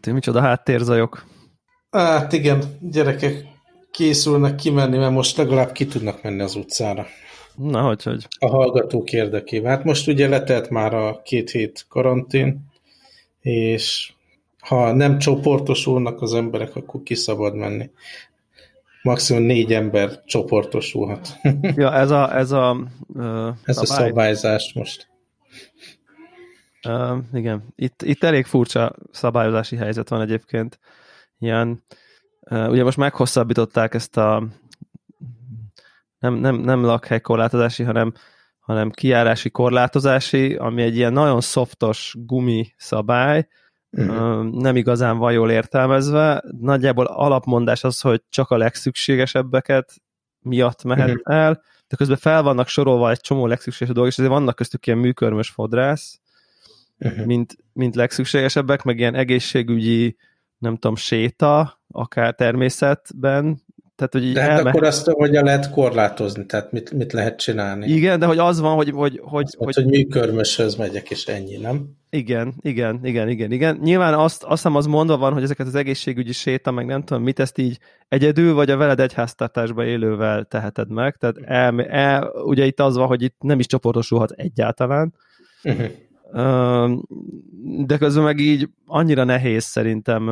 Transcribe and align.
Tuti. 0.00 0.12
Micsoda 0.12 0.40
háttérzajok. 0.40 1.26
Hát 1.90 2.32
igen, 2.32 2.62
gyerekek 2.80 3.44
készülnek 3.90 4.54
kimenni, 4.54 4.98
mert 4.98 5.12
most 5.12 5.36
legalább 5.36 5.72
ki 5.72 5.86
tudnak 5.86 6.22
menni 6.22 6.40
az 6.42 6.54
utcára. 6.54 7.06
Na, 7.56 7.82
hogy, 7.82 8.02
hogy. 8.02 8.26
A 8.38 8.48
hallgatók 8.48 9.12
érdekében. 9.12 9.70
Hát 9.70 9.84
most 9.84 10.08
ugye 10.08 10.28
letelt 10.28 10.70
már 10.70 10.94
a 10.94 11.20
két 11.24 11.50
hét 11.50 11.86
karantén, 11.88 12.60
és 13.40 14.12
ha 14.58 14.92
nem 14.92 15.18
csoportosulnak 15.18 16.22
az 16.22 16.34
emberek, 16.34 16.76
akkor 16.76 17.02
ki 17.02 17.14
szabad 17.14 17.54
menni. 17.54 17.90
Maximum 19.02 19.42
négy 19.42 19.72
ember 19.72 20.24
csoportosulhat. 20.24 21.28
Ja, 21.76 21.94
ez 21.94 22.10
a, 22.10 22.36
ez 22.36 22.50
a, 22.50 22.76
uh, 23.14 23.48
ez 23.64 23.76
szabály. 23.76 24.04
a 24.04 24.08
szabályzás 24.08 24.72
most. 24.74 25.09
Uh, 26.88 27.18
igen, 27.32 27.64
itt, 27.74 28.02
itt 28.02 28.22
elég 28.22 28.44
furcsa 28.44 28.94
szabályozási 29.10 29.76
helyzet 29.76 30.08
van 30.08 30.20
egyébként. 30.20 30.78
Ilyen, 31.38 31.84
uh, 32.40 32.68
ugye 32.68 32.84
most 32.84 32.96
meghosszabbították 32.96 33.94
ezt 33.94 34.16
a 34.16 34.48
nem, 36.20 36.34
nem, 36.34 36.54
nem 36.56 36.84
lakhely 36.84 37.20
korlátozási, 37.20 37.82
hanem, 37.82 38.12
hanem 38.58 38.90
kiárási 38.90 39.50
korlátozási, 39.50 40.54
ami 40.54 40.82
egy 40.82 40.96
ilyen 40.96 41.12
nagyon 41.12 41.40
szoftos 41.40 42.14
gumi 42.18 42.74
szabály, 42.76 43.48
uh-huh. 43.90 44.44
nem 44.50 44.76
igazán 44.76 45.18
van 45.18 45.32
jól 45.32 45.50
értelmezve. 45.50 46.42
Nagyjából 46.60 47.04
alapmondás 47.06 47.84
az, 47.84 48.00
hogy 48.00 48.22
csak 48.28 48.50
a 48.50 48.56
legszükségesebbeket 48.56 49.94
miatt 50.40 50.84
mehet 50.84 51.08
uh-huh. 51.08 51.34
el, 51.34 51.62
de 51.88 51.96
közben 51.96 52.16
fel 52.16 52.42
vannak 52.42 52.68
sorolva 52.68 53.10
egy 53.10 53.20
csomó 53.20 53.46
legszükségesebb 53.46 53.94
dolgok, 53.94 54.12
és 54.12 54.18
azért 54.18 54.34
vannak 54.34 54.56
köztük 54.56 54.86
ilyen 54.86 54.98
műkörmös 54.98 55.48
fodrász, 55.48 56.20
uh-huh. 57.00 57.26
mint, 57.26 57.56
mint 57.72 57.94
legszükségesebbek, 57.94 58.82
meg 58.82 58.98
ilyen 58.98 59.14
egészségügyi, 59.14 60.16
nem 60.58 60.76
tudom, 60.76 60.96
séta, 60.96 61.80
akár 61.88 62.34
természetben, 62.34 63.62
tehát, 64.00 64.12
hogy 64.12 64.32
de 64.32 64.40
hát 64.40 64.58
elme... 64.58 64.70
akkor 64.70 64.84
azt 64.84 65.06
hogyan 65.06 65.44
lehet 65.44 65.70
korlátozni, 65.70 66.46
tehát 66.46 66.72
mit, 66.72 66.92
mit 66.92 67.12
lehet 67.12 67.38
csinálni? 67.38 67.86
Igen, 67.86 68.18
de 68.18 68.26
hogy 68.26 68.38
az 68.38 68.60
van, 68.60 68.74
hogy... 68.74 68.90
hogy, 68.90 69.20
hogy, 69.22 69.44
azt 69.44 69.56
hogy, 69.58 69.74
hogy 69.74 69.86
műkörmöshöz 69.86 70.76
megyek, 70.76 71.10
és 71.10 71.26
ennyi, 71.26 71.56
nem? 71.56 71.90
Igen, 72.10 72.54
igen, 72.60 73.00
igen, 73.02 73.28
igen, 73.28 73.52
igen. 73.52 73.78
Nyilván 73.82 74.14
azt, 74.14 74.42
azt 74.42 74.62
hiszem 74.62 74.76
az 74.76 74.86
mondva 74.86 75.16
van, 75.16 75.32
hogy 75.32 75.42
ezeket 75.42 75.66
az 75.66 75.74
egészségügyi 75.74 76.32
séta, 76.32 76.70
meg 76.70 76.86
nem 76.86 77.04
tudom 77.04 77.22
mit, 77.22 77.38
ezt 77.38 77.58
így 77.58 77.78
egyedül, 78.08 78.54
vagy 78.54 78.70
a 78.70 78.76
veled 78.76 79.00
egyháztartásba 79.00 79.84
élővel 79.84 80.44
teheted 80.44 80.90
meg. 80.90 81.16
Tehát 81.16 81.36
el, 81.44 81.82
el, 81.82 82.30
ugye 82.44 82.64
itt 82.64 82.80
az 82.80 82.96
van, 82.96 83.06
hogy 83.06 83.22
itt 83.22 83.36
nem 83.38 83.58
is 83.58 83.66
csoportosulhat 83.66 84.30
egyáltalán. 84.30 85.14
Uh-huh. 85.64 85.86
De 87.86 87.98
közben 87.98 88.24
meg 88.24 88.38
így 88.38 88.68
annyira 88.86 89.24
nehéz 89.24 89.64
szerintem 89.64 90.24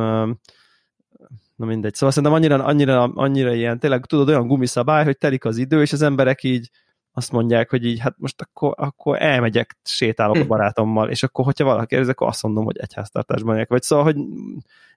na 1.55 1.65
mindegy. 1.65 1.93
Szóval 1.93 2.11
szerintem 2.11 2.33
annyira, 2.33 2.63
annyira, 2.63 3.03
annyira 3.03 3.53
ilyen, 3.53 3.79
tényleg 3.79 4.05
tudod, 4.05 4.29
olyan 4.29 4.47
gumiszabály, 4.47 5.03
hogy 5.03 5.17
telik 5.17 5.45
az 5.45 5.57
idő, 5.57 5.81
és 5.81 5.93
az 5.93 6.01
emberek 6.01 6.43
így 6.43 6.69
azt 7.11 7.31
mondják, 7.31 7.69
hogy 7.69 7.85
így, 7.85 7.99
hát 7.99 8.15
most 8.17 8.41
akkor, 8.41 8.73
akkor 8.77 9.21
elmegyek, 9.21 9.77
sétálok 9.83 10.35
a 10.35 10.39
hm. 10.39 10.47
barátommal, 10.47 11.09
és 11.09 11.23
akkor, 11.23 11.45
hogyha 11.45 11.63
valaki 11.65 11.87
kérdez, 11.87 12.09
akkor 12.09 12.27
azt 12.27 12.43
mondom, 12.43 12.65
hogy 12.65 12.77
egyháztartásban 12.77 13.53
megyek. 13.53 13.69
Vagy 13.69 13.81
szóval, 13.81 14.05
hogy 14.05 14.15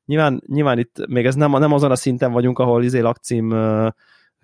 nyilván, 0.05 0.43
nyilván 0.47 0.79
itt 0.79 1.07
még 1.07 1.27
ez 1.27 1.35
nem, 1.35 1.51
nem 1.51 1.73
azon 1.73 1.91
a 1.91 1.97
szinten 1.97 2.33
vagyunk, 2.33 2.59
ahol 2.59 2.85
izé 2.85 3.01
lakcím 3.01 3.49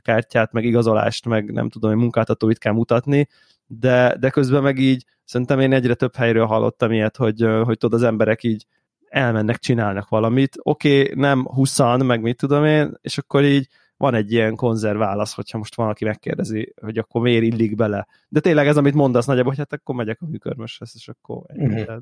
kártyát, 0.08 0.52
meg 0.52 0.64
igazolást, 0.64 1.26
meg 1.26 1.52
nem 1.52 1.68
tudom, 1.68 1.90
hogy 1.90 2.00
munkáltatóit 2.00 2.58
kell 2.58 2.72
mutatni, 2.72 3.28
de, 3.66 4.16
de 4.20 4.30
közben 4.30 4.62
meg 4.62 4.78
így 4.78 5.04
szerintem 5.24 5.60
én 5.60 5.72
egyre 5.72 5.94
több 5.94 6.14
helyről 6.14 6.46
hallottam 6.46 6.92
ilyet, 6.92 7.16
hogy, 7.16 7.46
hogy 7.64 7.78
tudod, 7.78 8.00
az 8.00 8.06
emberek 8.06 8.42
így 8.42 8.66
elmennek, 9.08 9.58
csinálnak 9.58 10.08
valamit, 10.08 10.56
oké, 10.62 11.00
okay, 11.00 11.14
nem 11.14 11.44
20 11.44 11.78
meg 11.78 12.20
mit 12.20 12.36
tudom 12.36 12.64
én, 12.64 12.94
és 13.00 13.18
akkor 13.18 13.44
így 13.44 13.68
van 13.96 14.14
egy 14.14 14.32
ilyen 14.32 14.54
konzerválasz, 14.54 15.34
hogyha 15.34 15.58
most 15.58 15.74
valaki 15.74 16.04
megkérdezi, 16.04 16.74
hogy 16.80 16.98
akkor 16.98 17.20
miért 17.20 17.42
illik 17.42 17.74
bele. 17.74 18.06
De 18.28 18.40
tényleg 18.40 18.66
ez, 18.66 18.76
amit 18.76 18.94
mondasz 18.94 19.26
nagyjából, 19.26 19.50
hogy 19.50 19.58
hát 19.58 19.80
akkor 19.80 19.94
megyek 19.94 20.18
a 20.20 20.26
műkörmöshez, 20.26 20.92
és 20.94 21.08
akkor 21.08 21.42
uh-huh. 21.48 21.98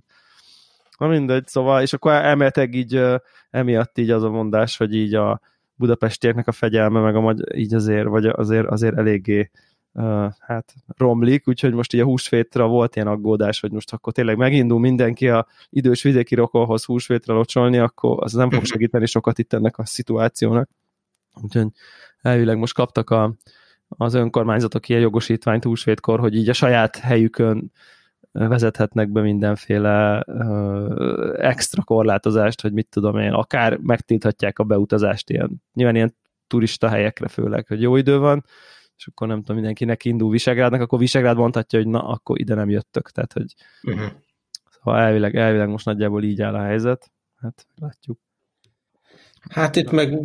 Na 0.98 1.06
mindegy, 1.06 1.46
szóval, 1.46 1.82
és 1.82 1.92
akkor 1.92 2.12
elméletileg 2.12 2.74
így 2.74 3.02
emiatt 3.50 3.98
így 3.98 4.10
az 4.10 4.22
a 4.22 4.30
mondás, 4.30 4.76
hogy 4.76 4.94
így 4.94 5.14
a 5.14 5.40
budapestieknek 5.76 6.48
a 6.48 6.52
fegyelme, 6.52 7.00
meg 7.00 7.16
a 7.16 7.20
magy- 7.20 7.56
így 7.56 7.74
azért, 7.74 8.06
vagy 8.06 8.26
azért, 8.26 8.66
azért 8.66 8.96
eléggé 8.96 9.50
uh, 9.92 10.32
hát 10.38 10.74
romlik, 10.96 11.48
úgyhogy 11.48 11.74
most 11.74 11.94
így 11.94 12.00
a 12.00 12.04
húsvétra 12.04 12.66
volt 12.66 12.96
ilyen 12.96 13.08
aggódás, 13.08 13.60
hogy 13.60 13.72
most 13.72 13.92
akkor 13.92 14.12
tényleg 14.12 14.36
megindul 14.36 14.78
mindenki 14.78 15.28
a 15.28 15.46
idős 15.70 16.02
vidéki 16.02 16.34
rokolhoz 16.34 16.84
húsvétra 16.84 17.34
locsolni, 17.34 17.78
akkor 17.78 18.22
az 18.22 18.32
nem 18.32 18.50
fog 18.50 18.64
segíteni 18.64 19.06
sokat 19.06 19.38
itt 19.38 19.52
ennek 19.52 19.78
a 19.78 19.84
szituációnak. 19.84 20.68
Úgyhogy 21.42 21.66
elvileg 22.20 22.58
most 22.58 22.74
kaptak 22.74 23.10
a, 23.10 23.34
az 23.88 24.14
önkormányzatok 24.14 24.88
ilyen 24.88 25.00
jogosítványt 25.00 25.64
húsvétkor, 25.64 26.20
hogy 26.20 26.34
így 26.34 26.48
a 26.48 26.52
saját 26.52 26.96
helyükön 26.96 27.72
vezethetnek 28.38 29.10
be 29.10 29.20
mindenféle 29.20 30.24
uh, 30.26 31.46
extra 31.46 31.82
korlátozást, 31.82 32.60
hogy 32.60 32.72
mit 32.72 32.88
tudom 32.88 33.18
én, 33.18 33.32
akár 33.32 33.76
megtilthatják 33.76 34.58
a 34.58 34.64
beutazást 34.64 35.30
ilyen, 35.30 35.62
nyilván 35.72 35.94
ilyen 35.94 36.16
turista 36.46 36.88
helyekre 36.88 37.28
főleg, 37.28 37.66
hogy 37.66 37.80
jó 37.80 37.96
idő 37.96 38.18
van, 38.18 38.44
és 38.96 39.06
akkor 39.06 39.28
nem 39.28 39.38
tudom, 39.38 39.56
mindenkinek 39.56 40.04
indul 40.04 40.30
Visegrádnak, 40.30 40.80
akkor 40.80 40.98
Visegrád 40.98 41.36
mondhatja, 41.36 41.78
hogy 41.78 41.88
na, 41.88 42.08
akkor 42.08 42.40
ide 42.40 42.54
nem 42.54 42.70
jöttök, 42.70 43.10
tehát 43.10 43.32
hogy 43.32 43.54
uh-huh. 43.82 44.10
szóval 44.70 45.00
elvileg, 45.00 45.36
elvileg 45.36 45.68
most 45.68 45.84
nagyjából 45.84 46.22
így 46.22 46.42
áll 46.42 46.54
a 46.54 46.62
helyzet, 46.62 47.12
hát 47.36 47.66
látjuk. 47.74 48.18
Hát 49.50 49.76
itt 49.76 49.90
meg 49.90 50.18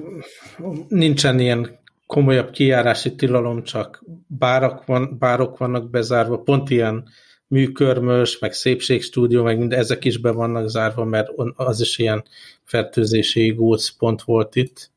nincsen 0.88 1.40
ilyen 1.40 1.80
komolyabb 2.06 2.50
kijárási 2.50 3.16
tilalom, 3.16 3.64
csak 3.64 4.04
bárok, 4.28 4.86
van, 4.86 5.18
bárok 5.18 5.58
vannak 5.58 5.90
bezárva, 5.90 6.42
pont 6.42 6.70
ilyen 6.70 7.08
műkörmös, 7.52 8.40
meg 8.40 8.54
szépségstúdió, 8.54 9.44
meg 9.44 9.58
mind 9.58 9.74
ezek 9.74 10.06
is 10.06 10.18
be 10.18 10.32
vannak 10.32 10.70
zárva, 10.70 11.06
mert 11.06 11.30
az 11.56 11.82
is 11.82 11.98
ilyen 11.98 12.24
fertőzési 12.64 13.50
gócpont 13.50 14.22
volt 14.22 14.56
itt. 14.56 14.90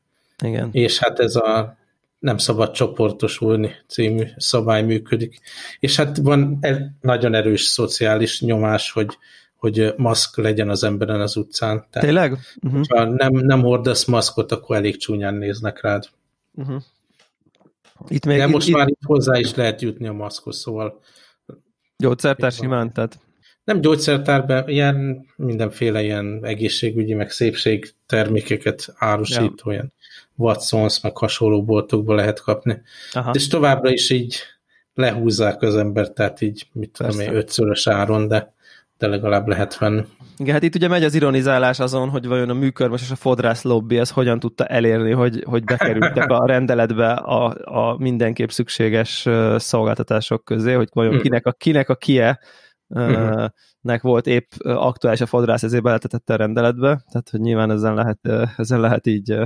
Igen. 0.43 0.69
És 0.71 0.99
hát 0.99 1.19
ez 1.19 1.35
a 1.35 1.77
nem 2.19 2.37
szabad 2.37 2.71
csoportosulni 2.71 3.71
című 3.87 4.23
szabály 4.37 4.83
működik. 4.83 5.39
És 5.79 5.95
hát 5.95 6.17
van 6.17 6.57
egy 6.61 6.81
nagyon 7.01 7.33
erős 7.33 7.61
szociális 7.61 8.41
nyomás, 8.41 8.91
hogy, 8.91 9.17
hogy 9.55 9.93
maszk 9.97 10.37
legyen 10.37 10.69
az 10.69 10.83
emberen 10.83 11.21
az 11.21 11.35
utcán. 11.35 11.85
Tehát, 11.89 12.07
Tényleg? 12.07 12.37
Uh-huh. 12.61 12.85
Ha 12.87 13.05
nem, 13.05 13.33
nem 13.33 13.61
hordasz 13.61 14.05
maszkot, 14.05 14.51
akkor 14.51 14.75
elég 14.75 14.97
csúnyán 14.97 15.33
néznek 15.33 15.81
rád. 15.81 16.03
Uh-huh. 16.53 16.81
Itt 18.07 18.25
még, 18.25 18.37
De 18.37 18.47
most 18.47 18.67
itt, 18.67 18.75
már 18.75 18.87
itt 18.87 19.03
hozzá 19.05 19.39
is 19.39 19.55
lehet 19.55 19.81
jutni 19.81 20.07
a 20.07 20.13
maszkhoz, 20.13 20.57
szóval... 20.57 20.99
Gyógyszertár 21.97 22.51
simán, 22.51 22.93
tehát... 22.93 23.19
Nem 23.63 23.81
gyógyszertárban, 23.81 24.69
ilyen 24.69 25.25
mindenféle 25.35 26.03
ilyen 26.03 26.39
egészségügyi, 26.43 27.13
meg 27.13 27.31
szépség 27.31 27.93
termékeket 28.05 28.93
árusít, 28.97 29.61
ja. 29.63 29.63
olyan 29.65 29.93
Watsons, 30.35 31.01
meg 31.01 31.17
hasonló 31.17 31.63
boltokba 31.63 32.13
lehet 32.13 32.41
kapni. 32.41 32.81
Aha. 33.11 33.31
És 33.33 33.47
továbbra 33.47 33.91
is 33.91 34.09
így 34.09 34.35
lehúzzák 34.93 35.61
az 35.61 35.75
embert, 35.75 36.13
tehát 36.13 36.41
így, 36.41 36.67
mit 36.71 36.91
tudom 36.91 37.19
én, 37.19 37.35
ötszörös 37.35 37.87
áron, 37.87 38.27
de, 38.27 38.54
de 38.97 39.07
legalább 39.07 39.47
lehet 39.47 39.77
venni. 39.77 40.05
Igen, 40.37 40.53
hát 40.53 40.63
itt 40.63 40.75
ugye 40.75 40.87
megy 40.87 41.03
az 41.03 41.13
ironizálás 41.13 41.79
azon, 41.79 42.09
hogy 42.09 42.27
vajon 42.27 42.49
a 42.49 42.53
műkörmös 42.53 43.01
és 43.01 43.11
a 43.11 43.15
fodrász 43.15 43.63
lobby 43.63 43.97
ez 43.97 44.09
hogyan 44.09 44.39
tudta 44.39 44.65
elérni, 44.65 45.11
hogy, 45.11 45.43
hogy 45.45 45.63
bekerültek 45.63 46.29
a 46.29 46.45
rendeletbe 46.45 47.11
a, 47.11 47.55
a 47.63 47.97
mindenképp 47.97 48.49
szükséges 48.49 49.27
szolgáltatások 49.57 50.43
közé, 50.43 50.73
hogy 50.73 50.89
vajon 50.93 51.13
hmm. 51.13 51.21
kinek 51.21 51.45
a, 51.45 51.51
kinek 51.51 51.89
a 51.89 51.95
kie 51.95 52.39
uh-huh. 52.87 53.45
nek 53.81 54.01
volt 54.01 54.27
épp 54.27 54.51
aktuális 54.63 55.21
a 55.21 55.25
fodrász, 55.25 55.63
ezért 55.63 55.83
beletetette 55.83 56.33
a 56.33 56.37
rendeletbe, 56.37 57.03
tehát 57.11 57.29
hogy 57.29 57.39
nyilván 57.39 57.71
ezen 57.71 57.93
lehet, 57.93 58.19
ezen 58.57 58.79
lehet 58.79 59.07
így 59.07 59.37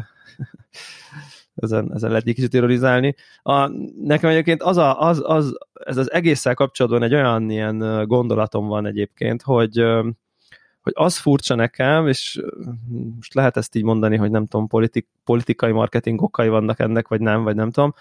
ezen, 1.59 1.91
ezen 1.94 2.09
lehet 2.09 2.27
egy 2.27 2.33
kicsit 2.33 2.53
ironizálni. 2.53 3.15
A, 3.41 3.67
nekem 4.01 4.29
egyébként 4.29 4.63
az, 4.63 4.77
a, 4.77 5.01
az, 5.01 5.21
az, 5.25 5.57
ez 5.73 5.97
az 5.97 6.11
egésszel 6.11 6.53
kapcsolatban 6.53 7.03
egy 7.03 7.13
olyan 7.13 7.50
ilyen 7.50 8.07
gondolatom 8.07 8.67
van 8.67 8.85
egyébként, 8.85 9.41
hogy, 9.41 9.77
hogy 10.81 10.94
az 10.95 11.17
furcsa 11.17 11.56
nekem, 11.56 12.07
és 12.07 12.41
most 13.15 13.33
lehet 13.33 13.57
ezt 13.57 13.75
így 13.75 13.83
mondani, 13.83 14.17
hogy 14.17 14.31
nem 14.31 14.45
tudom, 14.45 14.67
politik, 14.67 15.07
politikai 15.23 15.71
marketing 15.71 16.21
okai 16.21 16.50
vannak 16.50 16.79
ennek, 16.79 17.07
vagy 17.07 17.21
nem, 17.21 17.44
vagy 17.44 17.56
nem 17.56 17.71
tudom, 17.71 17.94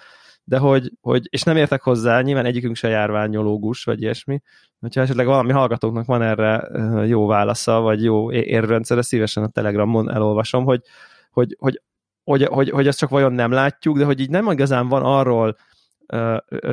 de 0.44 0.58
hogy, 0.58 0.92
hogy, 1.00 1.26
és 1.30 1.42
nem 1.42 1.56
értek 1.56 1.82
hozzá, 1.82 2.20
nyilván 2.20 2.44
egyikünk 2.44 2.76
se 2.76 2.88
járványológus, 2.88 3.84
vagy 3.84 4.02
ilyesmi, 4.02 4.40
hogyha 4.80 5.00
esetleg 5.00 5.26
valami 5.26 5.52
hallgatóknak 5.52 6.06
van 6.06 6.22
erre 6.22 6.68
jó 7.06 7.26
válasza, 7.26 7.80
vagy 7.80 8.02
jó 8.02 8.32
érrendszere, 8.32 9.02
szívesen 9.02 9.42
a 9.42 9.48
Telegramon 9.48 10.10
elolvasom, 10.10 10.64
hogy, 10.64 10.82
hogy, 11.30 11.56
hogy, 11.58 11.82
hogy, 12.28 12.44
hogy, 12.44 12.70
hogy 12.70 12.86
ezt 12.86 12.98
csak 12.98 13.10
vajon 13.10 13.32
nem 13.32 13.50
látjuk, 13.50 13.98
de 13.98 14.04
hogy 14.04 14.20
így 14.20 14.30
nem 14.30 14.50
igazán 14.50 14.88
van 14.88 15.02
arról 15.02 15.56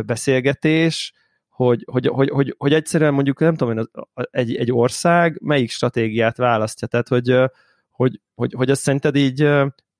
beszélgetés, 0.06 1.14
hogy, 1.50 1.84
hogy, 1.92 2.08
hogy, 2.08 2.30
hogy, 2.30 2.56
hogy 2.58 2.74
egyszerűen 2.74 3.14
mondjuk, 3.14 3.40
nem 3.40 3.56
tudom, 3.56 3.90
egy, 4.32 4.56
egy 4.56 4.72
ország 4.72 5.40
melyik 5.42 5.70
stratégiát 5.70 6.38
választja, 6.38 6.88
tehát 6.88 7.08
hogy, 7.08 7.52
hogy, 7.90 8.22
hogy, 8.36 8.54
hogy 8.58 8.70
azt 8.70 8.82
szerinted 8.82 9.16
így 9.16 9.50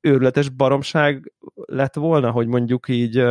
őrületes 0.02 0.50
baromság 0.50 1.34
lett 1.56 1.96
volna, 1.96 2.32
hogy 2.32 2.48
mondjuk 2.48 2.88
így 2.88 3.24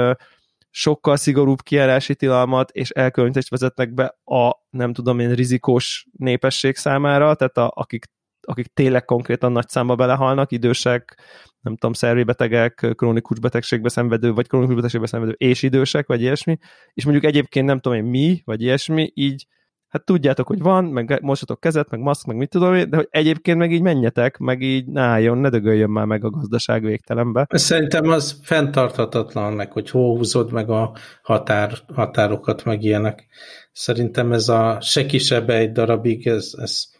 sokkal 0.70 1.16
szigorúbb 1.16 1.62
kiárási 1.62 2.14
tilalmat 2.14 2.70
és 2.70 2.90
elkülönítést 2.90 3.50
vezetnek 3.50 3.94
be 3.94 4.18
a, 4.24 4.52
nem 4.70 4.92
tudom 4.92 5.18
én, 5.18 5.34
rizikós 5.34 6.06
népesség 6.12 6.76
számára, 6.76 7.34
tehát 7.34 7.56
a, 7.56 7.72
akik, 7.74 8.04
akik 8.46 8.66
tényleg 8.66 9.04
konkrétan 9.04 9.52
nagy 9.52 9.68
számba 9.68 9.94
belehalnak, 9.94 10.52
idősek, 10.52 11.18
nem 11.64 11.76
tudom, 11.76 11.92
szervébetegek, 11.92 12.92
krónikus 12.94 13.38
betegségbe 13.38 13.88
szenvedő, 13.88 14.32
vagy 14.32 14.48
krónikus 14.48 14.74
betegségbe 14.74 15.06
szenvedő 15.06 15.34
és 15.36 15.62
idősek, 15.62 16.06
vagy 16.06 16.20
ilyesmi, 16.20 16.58
és 16.92 17.04
mondjuk 17.04 17.24
egyébként 17.24 17.66
nem 17.66 17.78
tudom 17.78 17.98
én 17.98 18.04
mi, 18.04 18.42
vagy 18.44 18.62
ilyesmi, 18.62 19.10
így 19.14 19.46
hát 19.94 20.04
tudjátok, 20.04 20.46
hogy 20.46 20.58
van, 20.58 20.84
meg 20.84 21.18
mosatok 21.22 21.60
kezet, 21.60 21.90
meg 21.90 22.00
maszk, 22.00 22.26
meg 22.26 22.36
mit 22.36 22.48
tudom 22.48 22.74
én, 22.74 22.90
de 22.90 22.96
hogy 22.96 23.08
egyébként 23.10 23.58
meg 23.58 23.72
így 23.72 23.82
menjetek, 23.82 24.38
meg 24.38 24.62
így 24.62 24.86
ne 24.86 25.00
álljon, 25.00 25.38
ne 25.38 25.48
dögöljön 25.48 25.90
már 25.90 26.06
meg 26.06 26.24
a 26.24 26.30
gazdaság 26.30 26.82
végtelenbe. 26.82 27.46
Szerintem 27.50 28.08
az 28.08 28.40
fenntarthatatlan, 28.42 29.52
meg 29.52 29.72
hogy 29.72 29.90
hol 29.90 30.16
húzod 30.16 30.52
meg 30.52 30.70
a 30.70 30.92
határ, 31.22 31.72
határokat, 31.94 32.64
meg 32.64 32.82
ilyenek. 32.82 33.26
Szerintem 33.72 34.32
ez 34.32 34.48
a 34.48 34.78
se 34.80 35.06
kisebb 35.06 35.50
egy 35.50 35.72
darabig, 35.72 36.26
ez, 36.26 36.52
ez 36.56 36.93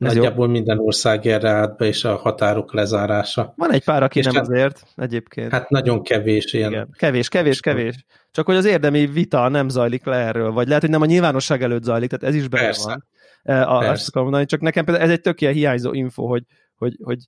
Nagyjából 0.00 0.48
minden 0.48 0.78
ország 0.78 1.26
erre 1.26 1.48
állt 1.48 1.76
be, 1.76 1.86
és 1.86 2.04
a 2.04 2.16
határok 2.16 2.72
lezárása. 2.72 3.52
Van 3.56 3.72
egy 3.72 3.84
pár, 3.84 4.02
aki 4.02 4.18
és 4.18 4.24
nem 4.24 4.34
hát, 4.34 4.48
azért 4.48 4.82
egyébként. 4.96 5.50
Hát 5.50 5.70
nagyon 5.70 6.02
kevés 6.02 6.52
ilyen. 6.52 6.70
Igen. 6.70 6.88
Kevés, 6.98 7.28
kevés, 7.28 7.60
kevés. 7.60 8.04
Csak 8.30 8.46
hogy 8.46 8.56
az 8.56 8.64
érdemi 8.64 9.06
vita 9.06 9.48
nem 9.48 9.68
zajlik 9.68 10.04
le 10.04 10.16
erről, 10.16 10.52
vagy 10.52 10.66
lehet, 10.66 10.82
hogy 10.82 10.90
nem 10.90 11.02
a 11.02 11.06
nyilvánosság 11.06 11.62
előtt 11.62 11.82
zajlik, 11.82 12.10
tehát 12.10 12.34
ez 12.34 12.40
is 12.40 12.48
benne 12.48 12.64
Persze. 12.64 12.88
van. 12.88 13.06
E, 13.42 13.68
a, 13.68 13.78
Persze. 13.78 13.92
Azt 13.92 14.14
mondani, 14.14 14.44
csak 14.44 14.60
nekem 14.60 14.84
például 14.84 15.06
ez 15.06 15.12
egy 15.12 15.20
tök 15.20 15.40
ilyen 15.40 15.52
hiányzó 15.52 15.92
info, 15.92 16.26
hogy, 16.26 16.42
hogy, 16.74 16.96
hogy, 17.02 17.18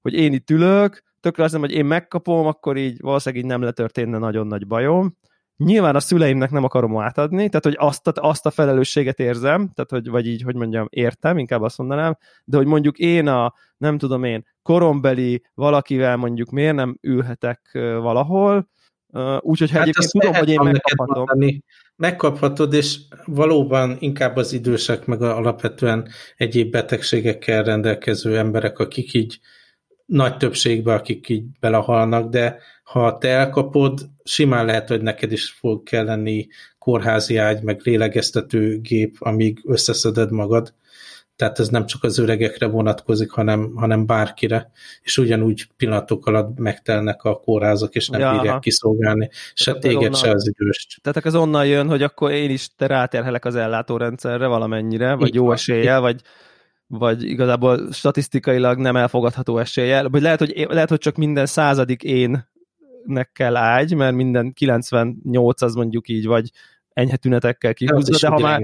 hogy 0.00 0.14
én 0.14 0.32
itt 0.32 0.50
ülök, 0.50 1.02
tökre 1.20 1.44
azt 1.44 1.52
mondom, 1.52 1.70
hogy 1.70 1.78
én 1.78 1.86
megkapom, 1.86 2.46
akkor 2.46 2.76
így 2.76 3.00
valószínűleg 3.00 3.44
így 3.44 3.50
nem 3.50 3.62
letörténne 3.62 4.18
nagyon 4.18 4.46
nagy 4.46 4.66
bajom, 4.66 5.16
Nyilván 5.64 5.94
a 5.94 6.00
szüleimnek 6.00 6.50
nem 6.50 6.64
akarom 6.64 6.98
átadni, 6.98 7.48
tehát 7.48 7.64
hogy 7.64 7.76
azt, 7.78 8.08
azt 8.08 8.46
a 8.46 8.50
felelősséget 8.50 9.18
érzem, 9.18 9.70
tehát 9.74 9.90
hogy, 9.90 10.08
vagy 10.08 10.26
így, 10.26 10.42
hogy 10.42 10.54
mondjam, 10.54 10.86
értem, 10.90 11.38
inkább 11.38 11.62
azt 11.62 11.78
mondanám, 11.78 12.18
de 12.44 12.56
hogy 12.56 12.66
mondjuk 12.66 12.98
én 12.98 13.26
a, 13.26 13.54
nem 13.76 13.98
tudom 13.98 14.24
én, 14.24 14.46
korombeli 14.62 15.42
valakivel 15.54 16.16
mondjuk 16.16 16.50
miért 16.50 16.74
nem 16.74 16.98
ülhetek 17.00 17.70
valahol, 18.00 18.68
úgyhogy 19.40 19.70
hát 19.70 19.82
egyébként 19.82 20.10
tudom, 20.10 20.34
hogy 20.34 20.48
én 20.48 20.60
megkaphatom. 20.62 21.24
Mondani. 21.26 21.62
Megkaphatod, 21.96 22.72
és 22.72 22.98
valóban 23.24 23.96
inkább 23.98 24.36
az 24.36 24.52
idősek, 24.52 25.06
meg 25.06 25.22
alapvetően 25.22 26.08
egyéb 26.36 26.70
betegségekkel 26.70 27.62
rendelkező 27.62 28.38
emberek, 28.38 28.78
akik 28.78 29.14
így 29.14 29.38
nagy 30.06 30.36
többségben, 30.36 30.96
akik 30.96 31.28
így 31.28 31.44
belehalnak, 31.60 32.30
de 32.30 32.58
ha 32.82 33.18
te 33.18 33.28
elkapod, 33.28 34.00
simán 34.24 34.64
lehet, 34.64 34.88
hogy 34.88 35.02
neked 35.02 35.32
is 35.32 35.50
fog 35.50 35.82
kelleni 35.82 36.48
kórházi 36.78 37.36
ágy, 37.36 37.62
meg 37.62 37.80
lélegeztető 37.84 38.80
gép, 38.80 39.16
amíg 39.18 39.60
összeszeded 39.64 40.30
magad. 40.30 40.74
Tehát 41.36 41.58
ez 41.58 41.68
nem 41.68 41.86
csak 41.86 42.04
az 42.04 42.18
öregekre 42.18 42.66
vonatkozik, 42.66 43.30
hanem, 43.30 43.72
hanem 43.74 44.06
bárkire. 44.06 44.70
És 45.02 45.18
ugyanúgy 45.18 45.66
pillanatok 45.76 46.26
alatt 46.26 46.58
megtelnek 46.58 47.22
a 47.22 47.34
kórházak, 47.34 47.94
és 47.94 48.08
nem 48.08 48.20
ja, 48.20 48.32
bírják 48.32 48.58
kiszolgálni. 48.58 49.30
Se 49.54 49.74
téged, 49.74 49.96
onnan, 49.96 50.14
se 50.14 50.30
az 50.30 50.48
időst. 50.48 51.00
Tehát 51.02 51.26
ez 51.26 51.34
onnan 51.34 51.66
jön, 51.66 51.88
hogy 51.88 52.02
akkor 52.02 52.30
én 52.30 52.50
is 52.50 52.68
te 52.76 52.86
ráterhelek 52.86 53.44
az 53.44 53.54
ellátórendszerre 53.54 54.46
valamennyire, 54.46 55.14
vagy 55.14 55.28
Így 55.28 55.34
jó 55.34 55.44
van. 55.44 55.54
eséllyel, 55.54 56.00
vagy 56.00 56.20
vagy 56.86 57.22
igazából 57.22 57.92
statisztikailag 57.92 58.78
nem 58.78 58.96
elfogadható 58.96 59.58
eséllyel, 59.58 60.08
vagy 60.08 60.22
lehet, 60.22 60.38
hogy, 60.38 60.66
lehet, 60.68 60.88
hogy 60.88 60.98
csak 60.98 61.16
minden 61.16 61.46
századik 61.46 62.02
én 62.02 62.51
nek 63.04 63.32
kell 63.32 63.56
ágy, 63.56 63.94
mert 63.94 64.14
minden 64.14 64.52
98 64.52 65.62
az 65.62 65.74
mondjuk 65.74 66.08
így, 66.08 66.26
vagy 66.26 66.50
enyhe 66.92 67.16
tünetekkel 67.16 67.74
kihúzva, 67.74 68.18
de 68.18 68.28
ha, 68.28 68.38
már, 68.38 68.62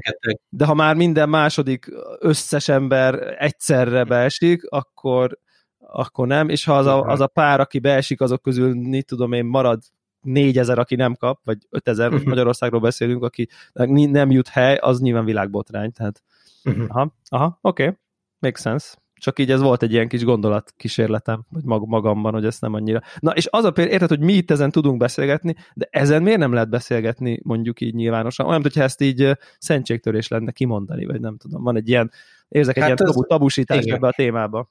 de 0.48 0.64
ha 0.64 0.74
már 0.74 0.96
minden 0.96 1.28
második 1.28 1.90
összes 2.18 2.68
ember 2.68 3.36
egyszerre 3.38 4.04
beesik, 4.04 4.64
akkor, 4.68 5.38
akkor 5.78 6.26
nem, 6.26 6.48
és 6.48 6.64
ha 6.64 6.76
az 6.76 6.86
a, 6.86 7.02
az 7.02 7.20
a 7.20 7.26
pár, 7.26 7.60
aki 7.60 7.78
beesik, 7.78 8.20
azok 8.20 8.42
közül, 8.42 8.74
mit 8.74 9.06
tudom 9.06 9.32
én, 9.32 9.44
marad 9.44 9.82
négyezer, 10.20 10.78
aki 10.78 10.94
nem 10.94 11.14
kap, 11.14 11.40
vagy 11.44 11.58
ötezer, 11.70 12.12
uh-huh. 12.12 12.28
Magyarországról 12.28 12.80
beszélünk, 12.80 13.22
aki 13.22 13.48
nem 13.72 14.30
jut 14.30 14.48
hely, 14.48 14.76
az 14.76 15.00
nyilván 15.00 15.24
világbotrány, 15.24 15.92
tehát 15.92 16.22
uh-huh. 16.64 16.84
aha, 16.88 17.14
aha, 17.28 17.58
oké, 17.60 17.82
okay. 17.82 17.96
makes 18.38 18.60
sense. 18.60 18.96
Csak 19.18 19.38
így 19.38 19.50
ez 19.50 19.60
volt 19.60 19.82
egy 19.82 19.92
ilyen 19.92 20.08
kis 20.08 20.24
gondolat 20.24 20.74
kísérletem, 20.76 21.44
hogy 21.52 21.64
mag 21.64 21.88
magamban, 21.88 22.32
hogy 22.32 22.44
ezt 22.44 22.60
nem 22.60 22.74
annyira. 22.74 23.02
Na, 23.18 23.30
és 23.30 23.48
az 23.50 23.64
a 23.64 23.70
például, 23.70 23.94
érted, 23.94 24.08
hogy 24.08 24.26
mi 24.26 24.32
itt 24.32 24.50
ezen 24.50 24.70
tudunk 24.70 24.98
beszélgetni, 24.98 25.54
de 25.74 25.88
ezen 25.90 26.22
miért 26.22 26.38
nem 26.38 26.52
lehet 26.52 26.68
beszélgetni 26.68 27.40
mondjuk 27.42 27.80
így 27.80 27.94
nyilvánosan? 27.94 28.46
Olyan, 28.46 28.62
hogyha 28.62 28.82
ezt 28.82 29.00
így 29.00 29.30
szentségtörés 29.58 30.28
lenne 30.28 30.50
kimondani, 30.50 31.04
vagy 31.04 31.20
nem 31.20 31.36
tudom. 31.36 31.62
Van 31.62 31.76
egy 31.76 31.88
ilyen, 31.88 32.10
érzek 32.48 32.76
egy 32.76 32.82
hát 32.82 32.98
ilyen 33.00 33.10
tabu, 33.10 33.26
tabusítás 33.26 33.84
ebbe 33.84 34.06
a 34.06 34.12
témába. 34.12 34.70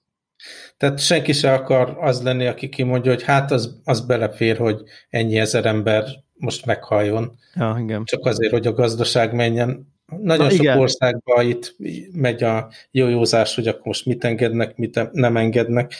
Tehát 0.78 1.00
senki 1.00 1.34
se 1.34 1.54
akar 1.54 1.98
az 2.00 2.22
lenni, 2.24 2.46
aki 2.46 2.70
kimondja, 2.70 3.12
hogy 3.12 3.24
hát 3.24 3.52
az, 3.52 3.82
az 3.84 4.06
belefér, 4.06 4.58
hogy 4.58 4.82
ennyi 5.10 5.38
ezer 5.38 5.66
ember 5.66 6.06
most 6.34 6.66
meghalljon. 6.66 7.38
Ja, 7.56 7.78
igen. 7.80 8.04
Csak 8.04 8.26
azért, 8.26 8.52
hogy 8.52 8.68
a 8.68 8.74
gazdaság 8.74 9.34
menjen. 9.34 9.96
Nagyon 10.08 10.46
Na, 10.46 10.50
sok 10.50 10.60
igen. 10.60 10.80
országban 10.80 11.48
itt 11.48 11.76
megy 12.12 12.44
a 12.44 12.70
jójózás, 12.92 13.56
hogy 13.56 13.68
akkor 13.68 13.86
most 13.86 14.06
mit 14.06 14.24
engednek, 14.24 14.78
mit 14.78 15.10
nem 15.12 15.38
engednek. 15.38 15.94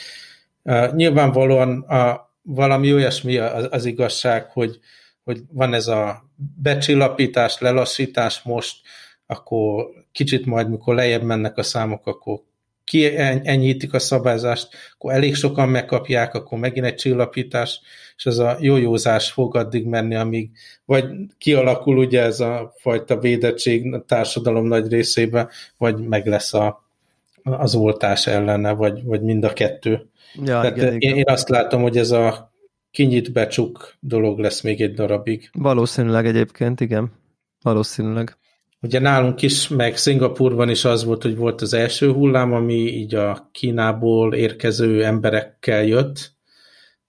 Uh, 0.62 0.94
nyilvánvalóan 0.94 1.80
a, 1.80 2.32
valami 2.42 2.92
olyasmi 2.92 3.36
az, 3.36 3.68
az 3.70 3.84
igazság, 3.84 4.50
hogy, 4.50 4.78
hogy 5.24 5.40
van 5.52 5.74
ez 5.74 5.86
a 5.86 6.24
becsillapítás, 6.62 7.58
lelassítás 7.58 8.42
most, 8.42 8.76
akkor 9.26 9.86
kicsit 10.12 10.46
majd, 10.46 10.70
mikor 10.70 10.94
lejjebb 10.94 11.22
mennek 11.22 11.58
a 11.58 11.62
számok, 11.62 12.06
akkor 12.06 12.40
kienyítik 12.88 13.92
a 13.92 13.98
szabályzást, 13.98 14.68
akkor 14.94 15.12
elég 15.12 15.34
sokan 15.34 15.68
megkapják, 15.68 16.34
akkor 16.34 16.58
megint 16.58 16.86
egy 16.86 16.94
csillapítás, 16.94 17.80
és 18.16 18.26
ez 18.26 18.38
a 18.38 18.56
jójózás 18.60 19.30
fog 19.30 19.56
addig 19.56 19.86
menni, 19.86 20.14
amíg 20.14 20.50
vagy 20.84 21.04
kialakul 21.38 21.98
ugye 21.98 22.22
ez 22.22 22.40
a 22.40 22.74
fajta 22.76 23.18
védettség 23.18 23.94
a 23.94 24.04
társadalom 24.04 24.66
nagy 24.66 24.88
részében, 24.88 25.48
vagy 25.76 25.98
meg 25.98 26.26
lesz 26.26 26.54
a, 26.54 26.84
az 27.42 27.74
oltás 27.74 28.26
ellene, 28.26 28.72
vagy, 28.72 29.04
vagy 29.04 29.22
mind 29.22 29.44
a 29.44 29.52
kettő. 29.52 30.08
Ja, 30.34 30.60
Tehát 30.60 30.76
igen, 30.76 30.92
én, 30.92 30.96
igen. 31.00 31.16
én 31.16 31.24
azt 31.26 31.48
látom, 31.48 31.82
hogy 31.82 31.96
ez 31.96 32.10
a 32.10 32.52
kinyit 32.90 33.32
becsuk 33.32 33.96
dolog 34.00 34.38
lesz 34.38 34.60
még 34.60 34.80
egy 34.80 34.94
darabig. 34.94 35.50
Valószínűleg 35.52 36.26
egyébként, 36.26 36.80
igen. 36.80 37.12
Valószínűleg. 37.62 38.37
Ugye 38.80 38.98
nálunk 38.98 39.42
is, 39.42 39.68
meg 39.68 39.96
Szingapurban 39.96 40.68
is 40.68 40.84
az 40.84 41.04
volt, 41.04 41.22
hogy 41.22 41.36
volt 41.36 41.60
az 41.60 41.72
első 41.72 42.12
hullám, 42.12 42.52
ami 42.52 42.74
így 42.74 43.14
a 43.14 43.48
Kínából 43.52 44.34
érkező 44.34 45.04
emberekkel 45.04 45.84
jött, 45.84 46.32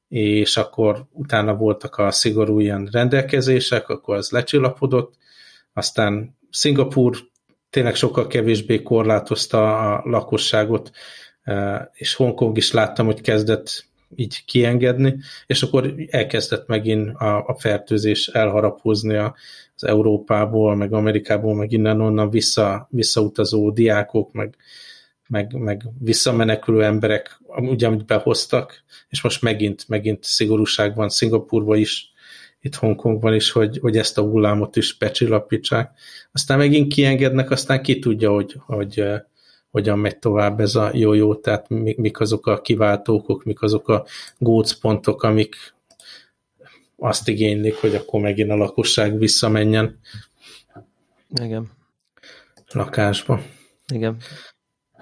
és 0.07 0.57
akkor 0.57 1.05
utána 1.11 1.55
voltak 1.55 1.97
a 1.97 2.11
szigorú 2.11 2.59
ilyen 2.59 2.89
rendelkezések, 2.91 3.89
akkor 3.89 4.15
az 4.15 4.29
lecsillapodott, 4.29 5.17
aztán 5.73 6.37
Szingapur 6.49 7.17
tényleg 7.69 7.95
sokkal 7.95 8.27
kevésbé 8.27 8.81
korlátozta 8.81 9.93
a 9.93 10.01
lakosságot, 10.05 10.91
e, 11.43 11.89
és 11.93 12.13
Hongkong 12.15 12.57
is 12.57 12.71
láttam, 12.71 13.05
hogy 13.05 13.21
kezdett 13.21 13.85
így 14.15 14.45
kiengedni, 14.45 15.17
és 15.45 15.63
akkor 15.63 15.93
elkezdett 16.09 16.67
megint 16.67 17.15
a, 17.15 17.47
a 17.47 17.55
fertőzés 17.59 18.27
elharapozni 18.27 19.15
az 19.81 19.87
Európából, 19.87 20.75
meg 20.75 20.93
Amerikából, 20.93 21.55
meg 21.55 21.71
innen-onnan 21.71 22.29
vissza, 22.29 22.87
visszautazó 22.91 23.71
diákok, 23.71 24.33
meg, 24.33 24.55
meg, 25.27 25.53
meg 25.53 25.83
visszamenekülő 25.99 26.83
emberek, 26.83 27.41
ugye, 27.47 27.87
amit 27.87 28.05
behoztak, 28.05 28.83
és 29.09 29.21
most 29.21 29.41
megint, 29.41 29.87
megint 29.87 30.23
szigorúság 30.23 30.95
van 30.95 31.09
Szingapurban 31.09 31.77
is, 31.77 32.11
itt 32.61 32.75
Hongkongban 32.75 33.33
is, 33.33 33.51
hogy, 33.51 33.77
hogy 33.81 33.97
ezt 33.97 34.17
a 34.17 34.21
hullámot 34.21 34.75
is 34.75 34.97
becsillapítsák. 34.97 35.91
Aztán 36.31 36.57
megint 36.57 36.93
kiengednek, 36.93 37.51
aztán 37.51 37.81
ki 37.81 37.99
tudja, 37.99 38.31
hogy, 38.31 38.55
hogy 38.65 39.03
hogyan 39.71 39.99
megy 39.99 40.19
tovább 40.19 40.59
ez 40.59 40.75
a 40.75 40.89
jó-jó, 40.93 41.35
tehát 41.35 41.69
mik 41.69 42.19
azok 42.19 42.47
a 42.47 42.61
kiváltókok, 42.61 43.43
mik 43.43 43.61
azok 43.61 43.87
a 43.87 44.05
gócpontok, 44.37 45.23
amik 45.23 45.55
azt 46.99 47.27
igénylik, 47.27 47.75
hogy 47.75 47.95
akkor 47.95 48.21
megint 48.21 48.51
a 48.51 48.55
lakosság 48.55 49.17
visszamenjen. 49.17 49.99
Igen. 51.41 51.71
Lakásba. 52.71 53.41
Igen. 53.93 54.17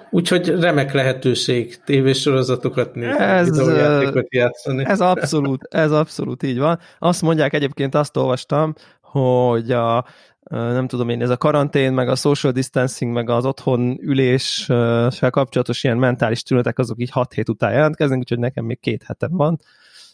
Úgyhogy 0.10 0.48
remek 0.48 0.94
lehetőség 0.94 1.84
tévésorozatokat 1.84 2.96
nézni, 2.96 3.24
ez, 3.24 3.50
videójátékot 3.50 4.34
játszani. 4.34 4.86
Ez 4.86 5.02
abszolút, 5.02 5.64
ez 5.70 5.92
abszolút 5.92 6.44
így 6.44 6.58
van. 6.58 6.80
Azt 7.00 7.22
mondják 7.22 7.54
egyébként, 7.54 7.96
azt 7.96 8.18
olvastam, 8.18 8.74
hogy 9.02 9.72
a, 9.72 10.06
nem 10.50 10.88
tudom 10.88 11.10
én, 11.10 11.22
ez 11.22 11.30
a 11.30 11.38
karantén, 11.38 11.94
meg 11.94 12.10
a 12.10 12.16
social 12.16 12.52
distancing, 12.52 13.14
meg 13.14 13.30
az 13.30 13.46
otthon 13.46 13.98
üléssel 14.02 15.30
kapcsolatos 15.30 15.84
ilyen 15.84 15.98
mentális 15.98 16.44
tünetek, 16.44 16.80
azok 16.80 17.00
így 17.00 17.10
6 17.10 17.34
hét 17.34 17.50
után 17.50 17.72
jelentkeznek, 17.72 18.18
úgyhogy 18.18 18.40
nekem 18.40 18.66
még 18.66 18.80
két 18.80 19.04
hetem 19.04 19.32
van. 19.32 19.60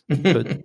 Hogy, 0.08 0.64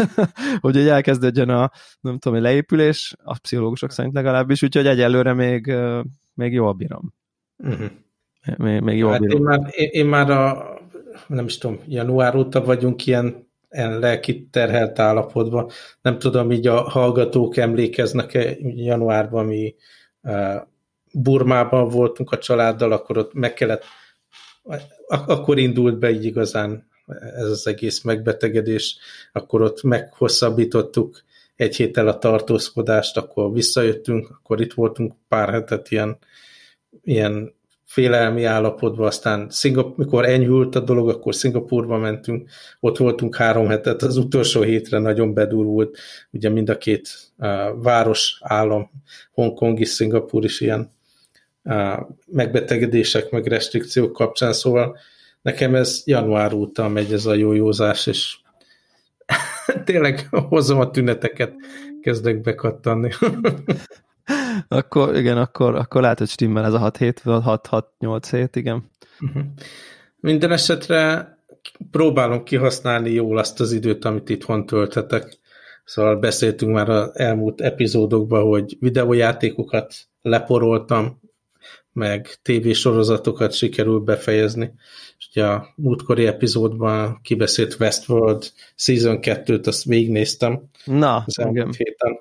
hogy 0.60 0.76
egy 0.76 0.88
elkezdődjön 0.88 1.48
a, 1.48 1.70
nem 2.00 2.18
tudom, 2.18 2.42
leépülés, 2.42 3.14
a 3.24 3.38
pszichológusok 3.38 3.90
szerint 3.90 4.14
legalábbis, 4.14 4.62
úgyhogy 4.62 4.86
egyelőre 4.86 5.32
még, 5.32 5.74
még 6.34 6.52
jól 6.52 6.72
bírom. 6.72 7.14
Uh-huh. 7.56 7.86
Még, 8.56 8.80
még 8.80 8.98
jól 8.98 9.10
hát 9.10 9.20
bírom. 9.20 9.38
Én 9.38 9.44
már, 9.44 9.60
én, 9.70 9.88
én 9.90 10.06
már 10.06 10.30
a, 10.30 10.74
nem 11.26 11.44
is 11.44 11.58
tudom, 11.58 11.78
január 11.86 12.36
óta 12.36 12.64
vagyunk 12.64 13.06
ilyen 13.06 13.44
ilyen 13.70 13.98
lelki 13.98 14.48
terhelt 14.50 14.98
állapotban. 14.98 15.70
Nem 16.00 16.18
tudom, 16.18 16.50
így 16.52 16.66
a 16.66 16.80
hallgatók 16.80 17.56
emlékeznek-e 17.56 18.56
januárban 18.60 19.46
mi 19.46 19.74
uh, 20.22 20.54
Burmában 21.12 21.88
voltunk 21.88 22.30
a 22.32 22.38
családdal, 22.38 22.92
akkor 22.92 23.18
ott 23.18 23.34
meg 23.34 23.54
kellett, 23.54 23.84
akkor 25.26 25.58
indult 25.58 25.98
be 25.98 26.10
így 26.10 26.24
igazán 26.24 26.88
ez 27.36 27.48
az 27.48 27.66
egész 27.66 28.02
megbetegedés, 28.02 28.98
akkor 29.32 29.62
ott 29.62 29.82
meghosszabbítottuk 29.82 31.24
egy 31.56 31.76
héttel 31.76 32.08
a 32.08 32.18
tartózkodást, 32.18 33.16
akkor 33.16 33.52
visszajöttünk, 33.52 34.30
akkor 34.30 34.60
itt 34.60 34.72
voltunk 34.72 35.14
pár 35.28 35.50
hetet 35.50 35.90
ilyen, 35.90 36.18
ilyen 37.02 37.54
félelmi 37.84 38.44
állapotban, 38.44 39.06
aztán 39.06 39.50
Szingap- 39.50 39.96
mikor 39.96 40.24
enyhült 40.24 40.74
a 40.74 40.80
dolog, 40.80 41.08
akkor 41.08 41.34
Szingapurba 41.34 41.98
mentünk, 41.98 42.50
ott 42.80 42.96
voltunk 42.96 43.36
három 43.36 43.68
hetet, 43.68 44.02
az 44.02 44.16
utolsó 44.16 44.62
hétre 44.62 44.98
nagyon 44.98 45.34
bedurvult, 45.34 45.98
ugye 46.30 46.48
mind 46.48 46.68
a 46.68 46.78
két 46.78 47.08
uh, 47.38 47.48
város, 47.82 48.38
állam, 48.42 48.90
Hongkong 49.32 49.80
és 49.80 49.88
Szingapur 49.88 50.44
is 50.44 50.60
ilyen 50.60 50.92
uh, 51.64 51.98
megbetegedések, 52.26 53.30
meg 53.30 53.46
restrikciók 53.46 54.12
kapcsán, 54.12 54.52
szóval 54.52 54.98
nekem 55.46 55.74
ez 55.74 56.02
január 56.04 56.52
óta 56.52 56.88
megy 56.88 57.12
ez 57.12 57.26
a 57.26 57.34
jójózás, 57.34 58.06
és 58.06 58.36
tényleg 59.84 60.28
hozom 60.30 60.78
a 60.78 60.90
tüneteket, 60.90 61.54
kezdek 62.00 62.40
bekattanni. 62.40 63.10
akkor 64.68 65.16
igen, 65.16 65.38
akkor, 65.38 65.74
akkor 65.74 66.00
lehet, 66.00 66.18
hogy 66.18 66.28
stimmel 66.28 66.64
ez 66.64 66.72
a 66.72 66.78
6 66.78 66.96
hét, 66.96 67.22
6-6-8 67.24 68.28
hét, 68.30 68.56
igen. 68.56 68.90
Uh-huh. 69.20 69.42
Minden 70.16 70.52
esetre 70.52 71.28
próbálom 71.90 72.42
kihasználni 72.42 73.10
jól 73.10 73.38
azt 73.38 73.60
az 73.60 73.72
időt, 73.72 74.04
amit 74.04 74.28
itthon 74.28 74.66
tölthetek. 74.66 75.38
Szóval 75.84 76.16
beszéltünk 76.16 76.72
már 76.72 76.88
az 76.88 77.18
elmúlt 77.18 77.60
epizódokban, 77.60 78.42
hogy 78.42 78.76
videójátékokat 78.80 79.94
leporoltam, 80.22 81.20
meg 81.92 82.28
tévésorozatokat 82.42 83.52
sikerült 83.52 84.04
befejezni. 84.04 84.72
Ugye 85.36 85.46
a 85.46 85.72
múltkori 85.74 86.26
epizódban 86.26 87.20
kibeszélt 87.22 87.76
Westworld 87.80 88.52
Season 88.74 89.18
2-t, 89.20 89.66
azt 89.66 89.84
végignéztem. 89.84 90.62
Na, 90.84 91.22
az 91.26 91.38
elmúlt 91.38 91.76
héten. 91.76 92.18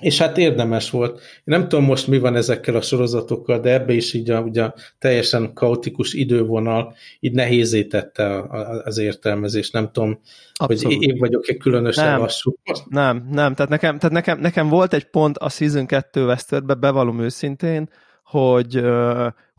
És 0.00 0.18
hát 0.18 0.38
érdemes 0.38 0.90
volt. 0.90 1.18
Én 1.18 1.42
nem 1.44 1.68
tudom 1.68 1.84
most 1.84 2.06
mi 2.06 2.18
van 2.18 2.36
ezekkel 2.36 2.74
a 2.74 2.80
sorozatokkal, 2.80 3.60
de 3.60 3.72
ebbe 3.72 3.92
is 3.92 4.12
így 4.12 4.30
a, 4.30 4.40
ugye 4.40 4.62
a 4.62 4.74
teljesen 4.98 5.52
kaotikus 5.54 6.12
idővonal 6.12 6.94
így 7.20 7.32
nehézé 7.32 7.84
tette 7.84 8.44
az 8.84 8.98
értelmezés. 8.98 9.70
Nem 9.70 9.90
tudom, 9.92 10.20
Abszolút. 10.54 10.96
hogy 10.96 11.08
én 11.08 11.18
vagyok-e 11.18 11.56
különösen 11.56 12.04
nem, 12.04 12.20
lassú. 12.20 12.54
Nem, 12.88 13.28
nem. 13.30 13.54
Tehát, 13.54 13.70
nekem, 13.70 13.98
tehát 13.98 14.14
nekem, 14.14 14.40
nekem 14.40 14.68
volt 14.68 14.92
egy 14.92 15.04
pont 15.04 15.38
a 15.38 15.48
Season 15.48 15.86
2 15.86 16.24
Westerbe, 16.24 16.74
bevallom 16.74 17.20
őszintén, 17.20 17.90
hogy, 18.24 18.82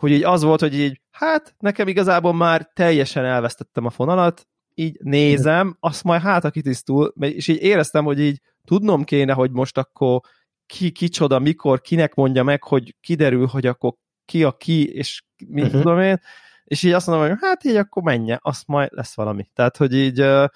hogy 0.02 0.12
így 0.12 0.24
az 0.24 0.44
volt, 0.44 0.60
hogy 0.60 0.80
így, 0.80 1.02
hát 1.12 1.56
nekem 1.60 1.88
igazából 1.88 2.34
már 2.34 2.70
teljesen 2.74 3.26
elvesztettem 3.26 3.86
a 3.86 3.90
fonalat, 3.90 4.48
így 4.74 4.98
nézem, 5.04 5.78
azt 5.80 6.04
majd 6.04 6.22
hát 6.22 6.46
a 6.46 6.50
kitisztul, 6.50 7.14
és 7.20 7.48
így 7.48 7.62
éreztem, 7.62 8.04
hogy 8.04 8.20
így 8.20 8.42
tudnom 8.66 9.04
kéne, 9.04 9.34
hogy 9.34 9.52
most 9.52 9.78
akkor 9.78 10.20
ki, 10.66 10.92
kicsoda, 10.92 11.40
mikor, 11.40 11.82
kinek 11.82 12.14
mondja 12.14 12.44
meg, 12.44 12.64
hogy 12.64 12.96
kiderül, 13.02 13.46
hogy 13.46 13.66
akkor 13.66 13.94
ki 14.26 14.44
a 14.44 14.52
ki, 14.52 14.94
és 14.94 15.24
mit 15.48 15.66
uh-huh. 15.66 15.82
tudom 15.82 16.00
én, 16.00 16.20
és 16.64 16.84
így 16.84 16.92
azt 16.92 17.08
mondom, 17.08 17.28
hogy 17.28 17.38
hát 17.42 17.64
így 17.64 17.76
akkor 17.76 18.04
menje, 18.04 18.40
azt 18.42 18.68
majd 18.68 18.90
lesz 18.92 19.16
valami. 19.16 19.50
Tehát, 19.54 19.78
hogy 19.78 19.94
így 19.96 20.22
uh, 20.22 20.48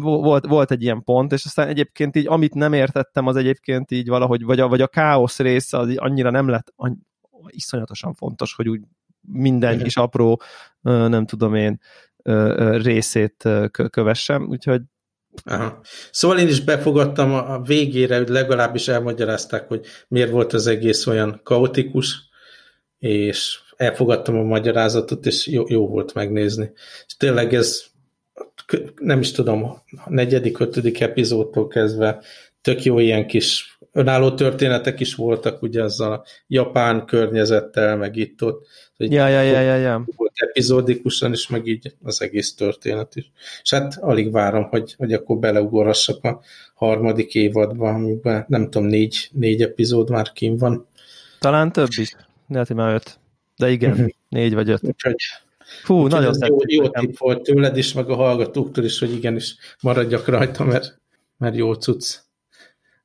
volt, 0.00 0.46
volt 0.46 0.70
egy 0.70 0.82
ilyen 0.82 1.04
pont, 1.04 1.32
és 1.32 1.44
aztán 1.44 1.68
egyébként 1.68 2.16
így, 2.16 2.26
amit 2.26 2.54
nem 2.54 2.72
értettem, 2.72 3.26
az 3.26 3.36
egyébként 3.36 3.90
így 3.90 4.08
valahogy, 4.08 4.44
vagy 4.44 4.60
a, 4.60 4.68
vagy 4.68 4.80
a 4.80 4.86
káosz 4.86 5.38
része 5.38 5.78
az 5.78 5.96
annyira 5.96 6.30
nem 6.30 6.48
lett 6.48 6.72
iszonyatosan 7.46 8.14
fontos, 8.14 8.54
hogy 8.54 8.68
úgy 8.68 8.80
minden 9.20 9.82
kis 9.82 9.96
apró, 9.96 10.42
nem 10.82 11.26
tudom 11.26 11.54
én, 11.54 11.80
részét 12.82 13.48
kövessem, 13.90 14.48
úgyhogy 14.48 14.80
Aha. 15.44 15.80
Szóval 16.10 16.38
én 16.38 16.48
is 16.48 16.60
befogadtam 16.60 17.32
a 17.32 17.60
végére, 17.60 18.16
hogy 18.16 18.28
legalábbis 18.28 18.88
elmagyarázták, 18.88 19.68
hogy 19.68 19.86
miért 20.08 20.30
volt 20.30 20.52
az 20.52 20.66
egész 20.66 21.06
olyan 21.06 21.40
kaotikus, 21.42 22.16
és 22.98 23.60
elfogadtam 23.76 24.38
a 24.38 24.42
magyarázatot, 24.42 25.26
és 25.26 25.46
jó, 25.46 25.64
jó 25.68 25.88
volt 25.88 26.14
megnézni. 26.14 26.70
És 27.06 27.16
tényleg 27.16 27.54
ez 27.54 27.84
nem 29.00 29.20
is 29.20 29.30
tudom, 29.32 29.64
a 29.64 29.82
negyedik, 30.06 30.58
ötödik 30.58 31.00
epizódtól 31.00 31.68
kezdve 31.68 32.22
tök 32.60 32.82
jó 32.82 32.98
ilyen 32.98 33.26
kis 33.26 33.71
önálló 33.92 34.34
történetek 34.34 35.00
is 35.00 35.14
voltak, 35.14 35.62
ugye 35.62 35.82
azzal 35.82 36.12
a 36.12 36.24
japán 36.46 37.06
környezettel, 37.06 37.96
meg 37.96 38.16
itt-ott. 38.16 38.66
Ja, 38.96 39.28
ja, 39.28 39.40
ja, 39.40 39.60
ja, 39.60 39.76
ja. 39.76 40.04
Volt 40.16 40.32
epizódikusan 40.34 41.32
is, 41.32 41.48
meg 41.48 41.66
így 41.66 41.94
az 42.02 42.22
egész 42.22 42.54
történet 42.54 43.16
is. 43.16 43.30
És 43.62 43.70
hát 43.70 43.96
alig 44.00 44.32
várom, 44.32 44.64
hogy, 44.64 44.94
hogy 44.98 45.12
akkor 45.12 45.38
beleugorhassak 45.38 46.24
a 46.24 46.40
harmadik 46.74 47.34
évadba, 47.34 47.88
amiben 47.88 48.44
nem 48.48 48.70
tudom, 48.70 48.88
négy, 48.88 49.28
négy 49.32 49.62
epizód 49.62 50.10
már 50.10 50.32
kim 50.32 50.56
van. 50.56 50.86
Talán 51.38 51.72
több 51.72 51.88
is. 51.96 52.16
Lehet, 52.48 52.66
hogy 52.66 52.76
már 52.76 52.94
öt. 52.94 53.18
De 53.56 53.70
igen, 53.70 53.90
uh-huh. 53.90 54.08
négy 54.28 54.54
vagy 54.54 54.70
öt. 54.70 54.84
Úgyhogy, 54.84 55.16
Fú, 55.82 55.94
úgyhogy 55.94 56.10
nagyon 56.20 56.34
jó, 56.46 56.56
jó 56.66 56.88
tipp 56.88 57.16
volt 57.16 57.42
tőled 57.42 57.76
is, 57.76 57.92
meg 57.92 58.10
a 58.10 58.14
hallgatóktól 58.14 58.84
is, 58.84 58.98
hogy 58.98 59.12
igenis 59.12 59.56
maradjak 59.80 60.26
rajta, 60.26 60.64
mert, 60.64 60.98
mert 61.38 61.56
jó 61.56 61.72
cucc. 61.72 62.18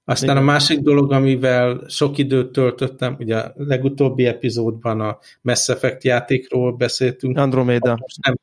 Aztán 0.10 0.30
Igen. 0.30 0.42
a 0.42 0.46
másik 0.46 0.80
dolog, 0.80 1.12
amivel 1.12 1.84
sok 1.88 2.18
időt 2.18 2.52
töltöttem, 2.52 3.16
ugye 3.20 3.38
a 3.38 3.54
legutóbbi 3.56 4.26
epizódban 4.26 5.02
a 5.02 5.20
Mass 5.42 5.70
Effect 5.70 6.04
játékról 6.04 6.76
beszéltünk. 6.76 7.38
Andromeda. 7.38 7.98
Nem, 8.22 8.36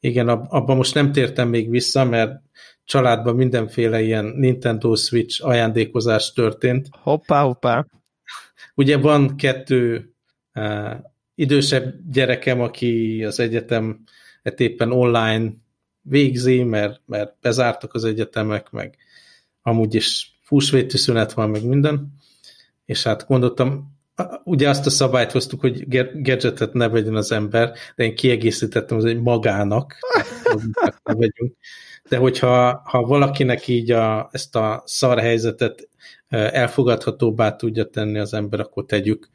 igen, 0.00 0.28
abban 0.28 0.76
most 0.76 0.94
nem 0.94 1.12
tértem 1.12 1.48
még 1.48 1.70
vissza, 1.70 2.04
mert 2.04 2.40
családban 2.84 3.34
mindenféle 3.34 4.00
ilyen 4.02 4.24
Nintendo 4.24 4.94
Switch 4.94 5.46
ajándékozás 5.46 6.32
történt. 6.32 6.88
Hoppá, 6.90 7.42
hoppá. 7.42 7.86
Ugye 8.74 8.96
van 8.96 9.36
kettő 9.36 10.12
uh, 10.54 10.94
idősebb 11.34 11.94
gyerekem, 12.10 12.60
aki 12.60 13.24
az 13.24 13.40
egyetem 13.40 14.02
éppen 14.56 14.92
online 14.92 15.52
végzi, 16.00 16.62
mert, 16.62 17.00
mert 17.06 17.36
bezártak 17.40 17.94
az 17.94 18.04
egyetemek, 18.04 18.70
meg 18.70 18.96
amúgy 19.62 19.94
is 19.94 20.37
húsvéti 20.48 20.96
szünet 20.96 21.32
van, 21.32 21.50
meg 21.50 21.64
minden, 21.64 22.12
és 22.84 23.02
hát 23.02 23.26
gondoltam, 23.26 23.96
ugye 24.44 24.68
azt 24.68 24.86
a 24.86 24.90
szabályt 24.90 25.32
hoztuk, 25.32 25.60
hogy 25.60 25.88
gadgetet 26.22 26.72
ne 26.72 26.88
vegyen 26.88 27.16
az 27.16 27.32
ember, 27.32 27.72
de 27.96 28.04
én 28.04 28.14
kiegészítettem, 28.14 28.98
hogy 28.98 29.20
magának, 29.20 29.94
ne 31.04 31.14
vegyünk. 31.14 31.56
De 32.08 32.16
hogyha 32.16 32.82
ha 32.84 33.02
valakinek 33.02 33.68
így 33.68 33.90
a, 33.90 34.28
ezt 34.32 34.56
a 34.56 34.82
szar 34.86 35.18
helyzetet 35.18 35.88
elfogadhatóbbá 36.28 37.56
tudja 37.56 37.84
tenni 37.84 38.18
az 38.18 38.34
ember, 38.34 38.60
akkor 38.60 38.84
tegyük. 38.84 39.28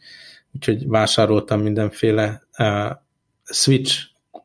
Úgyhogy 0.55 0.88
vásároltam 0.88 1.62
mindenféle 1.62 2.41
uh, 2.58 2.91
Switch 3.43 4.00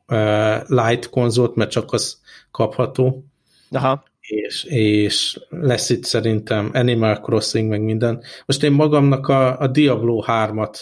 uh, 0.06 0.68
Lite 0.68 1.08
konzolt, 1.10 1.54
mert 1.54 1.70
csak 1.70 1.92
az 1.92 2.20
kapható. 2.50 3.24
Aha 3.70 4.07
és, 4.28 4.64
és 4.64 5.40
lesz 5.48 5.90
itt 5.90 6.04
szerintem 6.04 6.70
Animal 6.72 7.20
Crossing, 7.20 7.68
meg 7.68 7.82
minden. 7.82 8.22
Most 8.46 8.62
én 8.62 8.72
magamnak 8.72 9.28
a, 9.28 9.60
a 9.60 9.66
Diablo 9.66 10.22
3-at 10.26 10.78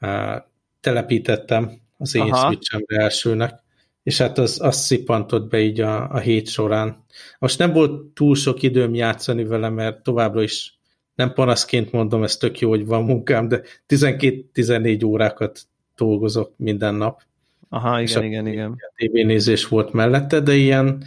uh, 0.00 0.42
telepítettem 0.80 1.72
az 1.98 2.14
én 2.14 2.34
switchemre 2.34 3.02
elsőnek, 3.02 3.62
és 4.02 4.18
hát 4.18 4.38
az, 4.38 4.60
az 4.60 4.76
szippantott 4.76 5.48
be 5.48 5.60
így 5.60 5.80
a, 5.80 6.10
a 6.10 6.18
hét 6.18 6.48
során. 6.48 7.04
Most 7.38 7.58
nem 7.58 7.72
volt 7.72 8.12
túl 8.14 8.34
sok 8.34 8.62
időm 8.62 8.94
játszani 8.94 9.44
vele, 9.44 9.68
mert 9.68 10.02
továbbra 10.02 10.42
is 10.42 10.78
nem 11.14 11.32
panaszként 11.32 11.92
mondom, 11.92 12.22
ez 12.22 12.36
tök 12.36 12.58
jó, 12.58 12.68
hogy 12.68 12.86
van 12.86 13.04
munkám, 13.04 13.48
de 13.48 13.62
12-14 13.88 15.06
órákat 15.06 15.60
dolgozok 15.96 16.52
minden 16.56 16.94
nap. 16.94 17.22
Aha, 17.68 18.00
igen, 18.00 18.24
igen, 18.24 18.46
igen. 18.46 18.76
tévénézés 18.96 19.68
volt 19.68 19.92
mellette, 19.92 20.40
de 20.40 20.54
ilyen 20.54 21.04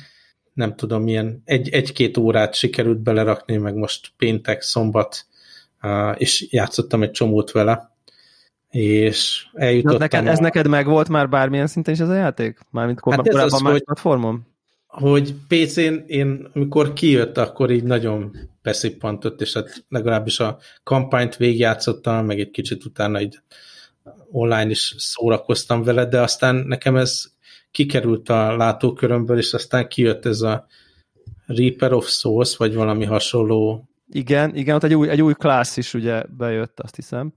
nem 0.58 0.76
tudom, 0.76 1.04
milyen 1.04 1.42
egy, 1.46 1.70
egy-két 1.70 2.18
órát 2.18 2.56
sikerült 2.56 3.00
belerakni, 3.00 3.58
meg 3.58 3.76
most 3.76 4.12
péntek, 4.18 4.62
szombat 4.62 5.26
és 6.16 6.48
játszottam 6.50 7.04
egy 7.04 7.12
csomót 7.12 7.52
vele, 7.52 7.96
és 8.70 9.46
eljutottam... 9.54 10.00
neked, 10.00 10.28
ez 10.28 10.40
a... 10.40 10.42
neked 10.42 10.68
meg 10.68 10.86
volt 10.86 11.10
már 11.10 11.30
bármilyen 11.30 11.68
szinten 11.68 11.94
is 11.94 12.00
ez 12.00 12.10
a 12.10 12.16
játék? 12.16 12.60
Mármint 12.70 13.00
hát 13.04 13.04
korábban 13.04 13.44
az, 13.44 13.62
más 13.62 13.72
hogy, 13.72 13.84
platformon? 13.84 14.46
Hogy 14.88 15.36
PC-n 15.48 15.94
én, 16.08 16.48
amikor 16.54 16.94
kijött, 16.94 17.38
akkor 17.38 17.72
így 17.72 17.84
nagyon 17.84 18.38
beszippantott, 18.62 19.42
és 19.42 19.54
hát 19.54 19.86
legalábbis 19.90 20.40
a 20.40 20.58
kampányt 20.84 21.36
végigjátszottam, 21.36 22.26
meg 22.26 22.40
egy 22.40 22.52
kicsit 22.52 22.86
utána 22.86 23.22
így 23.22 23.40
online 24.32 24.70
is 24.70 24.96
szórakoztam 24.98 25.84
vele, 25.84 26.06
de 26.06 26.22
aztán 26.22 26.56
nekem 26.56 26.96
ez 26.96 27.24
kikerült 27.71 28.29
a 28.29 28.55
látókörömből, 28.55 29.38
és 29.38 29.53
aztán 29.53 29.88
kijött 29.88 30.25
ez 30.25 30.41
a 30.41 30.67
Reaper 31.45 31.93
of 31.93 32.09
Souls, 32.09 32.57
vagy 32.57 32.74
valami 32.74 33.05
hasonló. 33.05 33.89
Igen, 34.09 34.55
igen, 34.55 34.75
ott 34.75 34.83
egy 34.83 34.93
új, 34.93 35.09
egy 35.09 35.21
új 35.21 35.33
class 35.33 35.77
is 35.77 35.93
ugye 35.93 36.24
bejött, 36.38 36.79
azt 36.79 36.95
hiszem. 36.95 37.33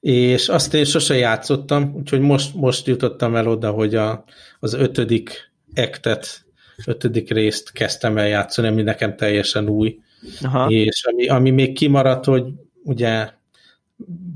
És 0.00 0.48
azt 0.48 0.74
én 0.74 0.84
sose 0.84 1.16
játszottam, 1.16 1.94
úgyhogy 1.94 2.20
most, 2.20 2.54
most 2.54 2.86
jutottam 2.86 3.36
el 3.36 3.48
oda, 3.48 3.70
hogy 3.70 3.94
a, 3.94 4.24
az 4.60 4.72
ötödik 4.72 5.52
ektet, 5.72 6.44
ötödik 6.86 7.30
részt 7.30 7.72
kezdtem 7.72 8.18
el 8.18 8.26
játszani, 8.28 8.68
ami 8.68 8.82
nekem 8.82 9.16
teljesen 9.16 9.68
új. 9.68 9.98
Aha. 10.40 10.70
És 10.70 11.04
ami, 11.04 11.28
ami 11.28 11.50
még 11.50 11.74
kimaradt, 11.74 12.24
hogy 12.24 12.44
ugye 12.82 13.30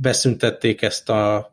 beszüntették 0.00 0.82
ezt 0.82 1.08
a 1.08 1.52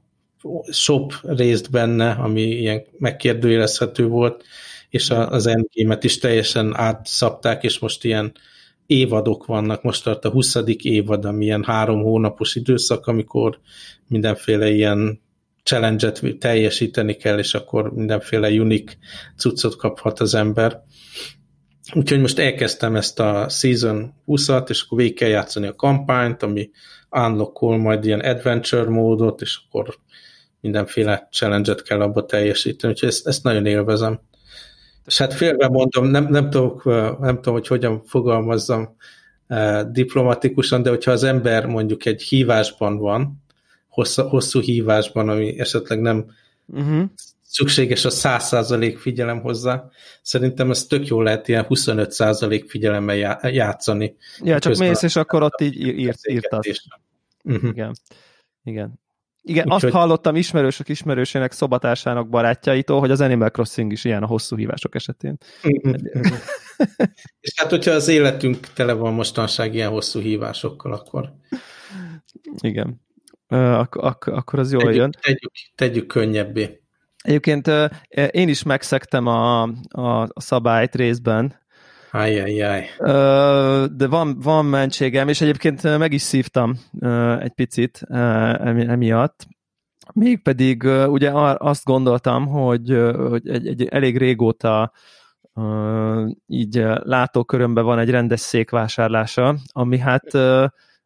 shop 0.71 1.13
részt 1.21 1.71
benne, 1.71 2.09
ami 2.11 2.41
ilyen 2.41 2.83
megkérdőjelezhető 2.97 4.07
volt, 4.07 4.43
és 4.89 5.09
az 5.09 5.47
endgame-et 5.47 6.03
is 6.03 6.17
teljesen 6.17 6.75
átszapták, 6.75 7.63
és 7.63 7.79
most 7.79 8.03
ilyen 8.03 8.33
évadok 8.85 9.45
vannak, 9.45 9.83
most 9.83 10.03
tart 10.03 10.25
a 10.25 10.29
20. 10.29 10.57
évad, 10.81 11.25
ami 11.25 11.45
ilyen 11.45 11.63
három 11.63 12.01
hónapos 12.01 12.55
időszak, 12.55 13.07
amikor 13.07 13.59
mindenféle 14.07 14.69
ilyen 14.69 15.21
challenge-et 15.63 16.21
teljesíteni 16.39 17.13
kell, 17.13 17.39
és 17.39 17.53
akkor 17.53 17.93
mindenféle 17.93 18.49
unik 18.49 18.97
cuccot 19.37 19.75
kaphat 19.75 20.19
az 20.19 20.33
ember. 20.33 20.83
Úgyhogy 21.93 22.19
most 22.19 22.39
elkezdtem 22.39 22.95
ezt 22.95 23.19
a 23.19 23.49
Season 23.49 24.13
20-at, 24.27 24.69
és 24.69 24.81
akkor 24.81 24.97
végig 24.97 25.15
kell 25.15 25.29
játszani 25.29 25.67
a 25.67 25.75
kampányt, 25.75 26.43
ami 26.43 26.69
unlockol 27.09 27.77
majd 27.77 28.05
ilyen 28.05 28.19
adventure 28.19 28.89
módot, 28.89 29.41
és 29.41 29.59
akkor 29.67 29.97
mindenféle 30.65 31.27
challenge-et 31.31 31.81
kell 31.81 32.01
abba 32.01 32.25
teljesíteni, 32.25 32.93
úgyhogy 32.93 33.09
ezt, 33.09 33.27
ezt 33.27 33.43
nagyon 33.43 33.65
élvezem. 33.65 34.19
És 35.05 35.17
hát 35.17 35.33
félve 35.33 35.67
mondom, 35.67 36.05
nem, 36.05 36.27
nem, 36.27 36.49
tudok, 36.49 36.83
nem 37.19 37.35
tudom, 37.35 37.53
hogy 37.53 37.67
hogyan 37.67 38.03
fogalmazzam 38.05 38.95
eh, 39.47 39.83
diplomatikusan, 39.83 40.81
de 40.81 40.89
hogyha 40.89 41.11
az 41.11 41.23
ember 41.23 41.65
mondjuk 41.65 42.05
egy 42.05 42.21
hívásban 42.21 42.97
van, 42.97 43.43
hosszú, 43.89 44.23
hosszú 44.23 44.59
hívásban, 44.59 45.29
ami 45.29 45.59
esetleg 45.59 46.01
nem 46.01 46.25
uh-huh. 46.65 47.03
szükséges 47.41 48.05
a 48.05 48.09
100% 48.09 48.95
figyelem 48.97 49.41
hozzá, 49.41 49.83
szerintem 50.21 50.69
ez 50.69 50.85
tök 50.85 51.07
jó 51.07 51.21
lehet 51.21 51.47
ilyen 51.47 51.65
25% 51.69 52.65
figyelemmel 52.67 53.39
játszani. 53.51 54.15
Ja, 54.43 54.59
csak 54.59 54.75
mész, 54.77 55.01
és 55.01 55.15
akkor 55.15 55.43
ott 55.43 55.61
így 55.61 55.79
írt, 55.79 56.27
írtasz. 56.27 56.65
Uh-huh. 57.43 57.69
Igen. 57.69 57.95
Igen. 58.63 59.03
Igen, 59.47 59.65
Úgy 59.65 59.71
azt 59.71 59.83
hogy... 59.83 59.91
hallottam 59.91 60.35
ismerősök 60.35 60.89
ismerősének 60.89 61.51
szobatársának 61.51 62.29
barátjaitól, 62.29 62.99
hogy 62.99 63.11
az 63.11 63.21
Animal 63.21 63.49
Crossing 63.49 63.91
is 63.91 64.03
ilyen 64.03 64.23
a 64.23 64.25
hosszú 64.25 64.57
hívások 64.57 64.95
esetén. 64.95 65.37
És 67.39 67.53
hát, 67.55 67.69
hogyha 67.69 67.91
az 67.91 68.07
életünk 68.07 68.67
tele 68.73 68.93
van 68.93 69.13
mostanság 69.13 69.73
ilyen 69.73 69.89
hosszú 69.89 70.19
hívásokkal, 70.19 70.93
akkor... 70.93 71.33
Igen. 72.59 73.01
Ak- 73.47 73.95
ak- 73.95 74.27
akkor 74.27 74.59
az 74.59 74.71
jól 74.71 74.81
tegyük, 74.81 74.95
jön. 74.95 75.11
Tegyük, 75.21 75.51
tegyük 75.75 76.07
könnyebbé. 76.07 76.81
Egyébként 77.23 77.71
én 78.31 78.49
is 78.49 78.63
megszektem 78.63 79.27
a, 79.27 79.61
a, 79.89 80.21
a 80.21 80.41
szabályt 80.41 80.95
részben, 80.95 81.64
Ajajaj. 82.15 82.85
De 83.95 84.07
van, 84.07 84.39
van 84.39 84.65
mentségem, 84.65 85.27
és 85.27 85.41
egyébként 85.41 85.97
meg 85.97 86.13
is 86.13 86.21
szívtam 86.21 86.73
egy 87.39 87.53
picit 87.53 88.01
emiatt. 88.87 89.47
Mégpedig 90.13 90.83
ugye 91.07 91.31
azt 91.57 91.83
gondoltam, 91.83 92.47
hogy, 92.47 92.97
hogy 93.29 93.47
egy, 93.47 93.67
egy 93.67 93.83
elég 93.83 94.17
régóta 94.17 94.91
így 96.47 96.85
látókörömben 97.03 97.83
van 97.83 97.99
egy 97.99 98.09
rendes 98.09 98.39
székvásárlása, 98.39 99.55
ami 99.71 99.97
hát 99.97 100.33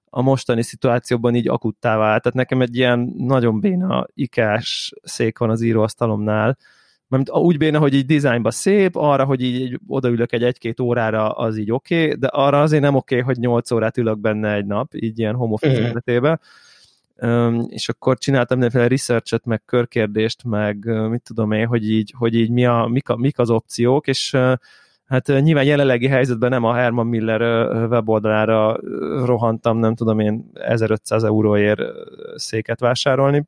a 0.10 0.22
mostani 0.22 0.64
szituációban 0.64 1.36
így 1.36 1.48
akuttá 1.48 1.98
vált. 1.98 2.22
Tehát 2.22 2.38
nekem 2.38 2.62
egy 2.62 2.76
ilyen 2.76 3.14
nagyon 3.18 3.60
béna 3.60 4.06
ikás 4.14 4.94
szék 5.04 5.38
van 5.38 5.50
az 5.50 5.62
íróasztalomnál, 5.62 6.58
mert 7.10 7.32
úgy 7.32 7.58
béna, 7.58 7.80
hogy 7.80 7.94
így 7.94 8.06
dizájnban 8.06 8.52
szép, 8.52 8.96
arra, 8.96 9.26
hogy 9.26 9.42
így 9.42 9.80
odaülök 9.88 10.32
egy 10.32 10.44
egy-két 10.44 10.80
órára, 10.80 11.32
az 11.32 11.58
így 11.58 11.72
oké, 11.72 12.04
okay, 12.04 12.16
de 12.18 12.28
arra 12.28 12.62
azért 12.62 12.82
nem 12.82 12.96
oké, 12.96 13.16
okay, 13.16 13.26
hogy 13.26 13.38
8 13.44 13.72
órát 13.72 13.98
ülök 13.98 14.20
benne 14.20 14.54
egy 14.54 14.66
nap, 14.66 14.94
így 14.94 15.20
ilyen 15.20 15.36
home 15.36 15.54
office 15.54 16.20
mm. 16.20 16.34
Um, 17.22 17.66
és 17.70 17.90
akkor 17.90 18.18
csináltam 18.18 18.58
mindenféle 18.58 18.90
researchet, 18.90 19.46
meg 19.46 19.62
körkérdést, 19.66 20.44
meg 20.44 20.86
mit 21.10 21.22
tudom 21.22 21.52
én, 21.52 21.68
hogy 21.68 21.90
így, 21.90 22.14
hogy 22.18 22.36
így 22.36 22.50
mi 22.50 22.66
a, 22.66 22.88
mik, 22.92 23.10
a, 23.10 23.16
mik 23.16 23.40
az 23.40 23.50
opciók, 23.50 24.08
és 24.08 24.34
uh, 24.34 24.54
hát 25.06 25.28
nyilván 25.28 25.64
jelenlegi 25.64 26.08
helyzetben 26.08 26.50
nem 26.50 26.64
a 26.64 26.74
Herman 26.74 27.08
Miller 27.08 27.42
weboldalára 27.90 28.80
rohantam, 29.26 29.78
nem 29.78 29.96
tudom 29.96 30.20
én, 30.20 30.52
1500 30.54 31.24
euróért 31.24 31.82
széket 32.36 32.80
vásárolni, 32.80 33.46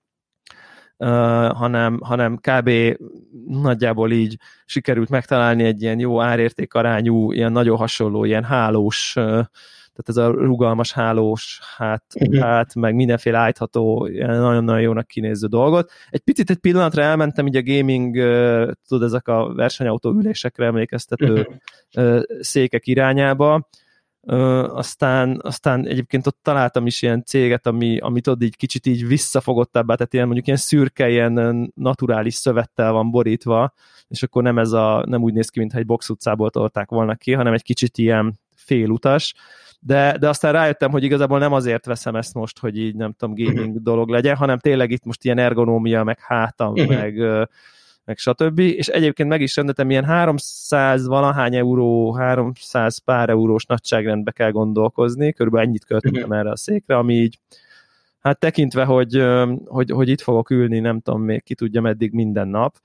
hanem, 1.54 2.00
hanem 2.02 2.38
kb. 2.38 2.70
nagyjából 3.48 4.12
így 4.12 4.38
sikerült 4.66 5.10
megtalálni 5.10 5.64
egy 5.64 5.82
ilyen 5.82 6.00
jó 6.00 6.22
árérték 6.22 6.74
arányú, 6.74 7.32
ilyen 7.32 7.52
nagyon 7.52 7.78
hasonló, 7.78 8.24
ilyen 8.24 8.44
hálós, 8.44 9.12
tehát 9.94 10.06
ez 10.06 10.18
a 10.18 10.28
rugalmas 10.28 10.94
hálós 10.94 11.60
hát, 11.78 12.04
uh-huh. 12.16 12.40
hát 12.40 12.76
meg 12.76 12.96
mindenféle 12.96 13.38
állítható, 13.38 14.10
nagyon-nagyon 14.18 14.82
jónak 14.82 15.08
kinéző 15.08 15.48
dolgot. 15.48 15.92
Egy 16.10 16.20
picit 16.20 16.50
egy 16.50 16.58
pillanatra 16.58 17.04
elmentem 17.04 17.48
így 17.48 17.56
a 17.56 17.64
gaming, 17.64 18.16
tudod, 18.88 19.04
ezek 19.04 19.28
a 19.28 19.54
versenyautó 19.54 20.12
ülésekre 20.12 20.66
emlékeztető 20.66 21.48
uh-huh. 21.94 22.22
székek 22.40 22.88
irányába, 22.88 23.70
Ö, 24.24 24.64
aztán, 24.64 25.40
aztán 25.44 25.88
egyébként 25.88 26.28
ott 26.28 26.40
találtam 26.42 26.86
is 26.86 27.02
ilyen 27.02 27.24
céget, 27.24 27.68
ami, 27.68 27.98
amit 27.98 28.28
ott 28.28 28.44
így 28.44 28.56
kicsit 28.56 28.86
így 28.86 29.08
visszafogottabbá, 29.08 29.96
tehát 29.96 30.14
ilyen 30.14 30.26
mondjuk 30.26 30.48
ilyen 30.48 30.60
szürke, 30.60 31.10
ilyen 31.10 31.72
naturális 31.76 32.34
szövettel 32.34 32.92
van 32.92 33.12
borítva, 33.12 33.74
és 34.08 34.24
akkor 34.24 34.44
nem 34.44 34.58
ez 34.58 34.72
a, 34.72 35.04
nem 35.08 35.22
úgy 35.22 35.34
néz 35.34 35.50
ki, 35.50 35.60
mintha 35.60 35.78
egy 35.78 35.86
box 35.86 36.10
utcából 36.10 36.50
tolták 36.50 36.90
volna 36.90 37.16
ki, 37.16 37.34
hanem 37.34 37.54
egy 37.54 37.64
kicsit 37.64 37.98
ilyen 37.98 38.40
félutas, 38.56 39.34
de, 39.80 40.18
de 40.18 40.30
aztán 40.30 40.52
rájöttem, 40.52 40.92
hogy 40.92 41.04
igazából 41.04 41.40
nem 41.40 41.54
azért 41.54 41.86
veszem 41.86 42.16
ezt 42.16 42.34
most, 42.34 42.60
hogy 42.60 42.78
így 42.78 42.96
nem 42.96 43.12
tudom, 43.12 43.36
gaming 43.36 43.68
uh-huh. 43.68 43.84
dolog 43.84 44.10
legyen, 44.10 44.36
hanem 44.36 44.60
tényleg 44.60 44.92
itt 44.92 45.04
most 45.04 45.24
ilyen 45.24 45.38
ergonómia, 45.38 46.04
meg 46.04 46.20
hátam, 46.20 46.72
uh-huh. 46.72 46.88
meg 46.88 47.22
meg 48.06 48.18
stb. 48.18 48.60
És 48.60 48.88
egyébként 48.88 49.30
meg 49.30 49.42
is 49.42 49.56
rendetem, 49.56 49.90
ilyen 49.90 50.06
300 50.06 51.08
valahány 51.08 51.56
euró, 51.56 52.12
300 52.12 52.98
pár 52.98 53.30
eurós 53.30 53.66
nagyságrendbe 53.66 54.32
kell 54.32 54.52
gondolkozni, 54.52 55.34
körülbelül 55.34 55.68
ennyit 55.68 55.86
költöttem 55.86 56.22
uh-huh. 56.22 56.38
erre 56.38 56.50
a 56.50 56.56
székre, 56.56 56.98
ami 56.98 57.14
így 57.14 57.40
hát 58.20 58.40
tekintve, 58.40 58.84
hogy, 58.84 59.24
hogy, 59.66 59.90
hogy 59.92 60.10
itt 60.10 60.22
fogok 60.22 60.50
ülni, 60.50 60.80
nem 60.80 61.00
tudom 61.00 61.22
még 61.22 61.44
ki 61.44 61.56
tudja 61.56 61.82
meddig 61.82 62.12
minden 62.12 62.48
nap, 62.48 62.76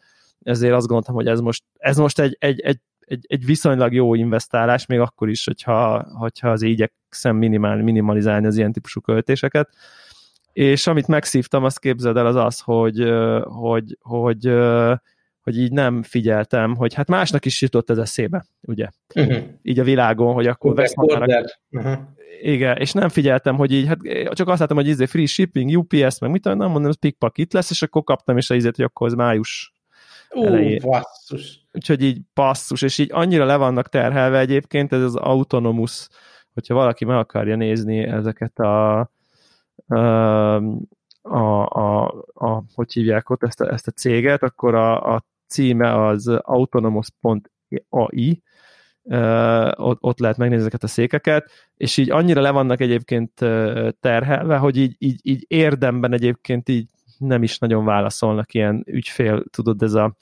ezért 0.42 0.74
azt 0.74 0.87
gondoltam, 0.87 1.14
hogy 1.14 1.26
ez 1.26 1.40
most, 1.40 1.64
ez 1.79 1.96
most 1.96 2.18
egy, 2.18 2.37
egy, 2.40 2.61
egy, 2.61 2.81
egy, 3.00 3.24
egy 3.29 3.44
viszonylag 3.44 3.92
jó 3.92 4.14
investálás, 4.14 4.87
még 4.87 5.00
akkor 5.00 5.29
is, 5.29 5.44
hogyha, 5.44 6.07
hogyha 6.18 6.50
az 6.50 6.62
igyekszem 6.62 7.37
minimál, 7.37 7.76
minimalizálni 7.76 8.46
az 8.46 8.57
ilyen 8.57 8.72
típusú 8.72 9.00
költéseket. 9.00 9.68
És 10.57 10.87
amit 10.87 11.07
megszívtam, 11.07 11.64
azt 11.64 11.79
képzeld 11.79 12.16
el, 12.16 12.27
az 12.27 12.35
az, 12.35 12.61
hogy, 12.61 13.12
hogy, 13.42 13.99
hogy, 14.01 14.53
hogy 15.40 15.59
így 15.59 15.73
nem 15.73 16.03
figyeltem, 16.03 16.75
hogy 16.75 16.95
hát 16.95 17.09
másnak 17.09 17.45
is 17.45 17.62
jutott 17.62 17.90
ez 17.90 17.99
eszébe, 17.99 18.47
ugye? 18.61 18.88
Uh-huh. 19.14 19.37
Így 19.62 19.79
a 19.79 19.85
világon, 19.85 20.35
hogy 20.35 20.47
akkor 20.47 20.75
vesz. 20.75 20.95
Uh-huh. 21.71 21.99
Igen, 22.40 22.77
és 22.77 22.92
nem 22.92 23.09
figyeltem, 23.09 23.57
hogy 23.57 23.73
így, 23.73 23.87
hát 23.87 23.99
csak 24.31 24.49
azt 24.49 24.61
láttam, 24.61 24.77
hogy 24.77 24.88
izé 24.88 25.07
free 25.07 25.27
shipping, 25.27 25.79
UPS, 25.79 26.19
meg 26.19 26.31
mit 26.31 26.42
tudom, 26.42 26.59
nem 26.59 26.71
mondom, 26.71 26.90
ez 26.90 26.99
pickpack 26.99 27.38
itt 27.38 27.53
lesz, 27.53 27.71
és 27.71 27.83
akkor 27.83 28.03
kaptam 28.03 28.37
is 28.37 28.51
a 28.51 28.55
izét, 28.55 28.77
hogy 28.77 28.85
akkor 28.85 29.07
az 29.07 29.14
május 29.14 29.73
Ú, 30.31 30.77
basszus. 30.81 31.66
Úgyhogy 31.73 32.03
így 32.03 32.21
passzus, 32.35 32.83
és 32.83 32.99
így 32.99 33.11
annyira 33.12 33.45
le 33.45 33.57
vannak 33.57 33.88
terhelve 33.88 34.38
egyébként, 34.38 34.92
ez 34.92 35.03
az 35.03 35.16
autonomus, 35.16 36.09
hogyha 36.53 36.75
valaki 36.75 37.05
meg 37.05 37.16
akarja 37.16 37.57
nézni 37.57 37.99
ezeket 37.99 38.59
a, 38.59 39.11
a, 41.23 41.62
a, 41.62 42.05
a, 42.35 42.62
hogy 42.75 42.93
hívják 42.93 43.31
ott 43.31 43.43
ezt 43.43 43.61
a, 43.61 43.73
ezt 43.73 43.87
a 43.87 43.91
céget, 43.91 44.43
akkor 44.43 44.75
a, 44.75 45.15
a 45.15 45.25
címe 45.47 46.07
az 46.07 46.29
autonomous.ai, 46.29 47.62
ott, 49.77 49.99
ott 50.01 50.19
lehet 50.19 50.37
megnézni 50.37 50.61
ezeket 50.62 50.83
a 50.83 50.87
székeket, 50.87 51.51
és 51.77 51.97
így 51.97 52.11
annyira 52.11 52.41
le 52.41 52.51
vannak 52.51 52.81
egyébként 52.81 53.33
terhelve, 54.01 54.57
hogy 54.57 54.77
így, 54.77 54.95
így, 54.99 55.21
így 55.23 55.45
érdemben 55.49 56.12
egyébként 56.12 56.69
így 56.69 56.89
nem 57.19 57.43
is 57.43 57.59
nagyon 57.59 57.85
válaszolnak 57.85 58.55
ilyen 58.55 58.83
ügyfél, 58.87 59.45
tudod, 59.51 59.83
ez 59.83 59.95
a 59.95 60.17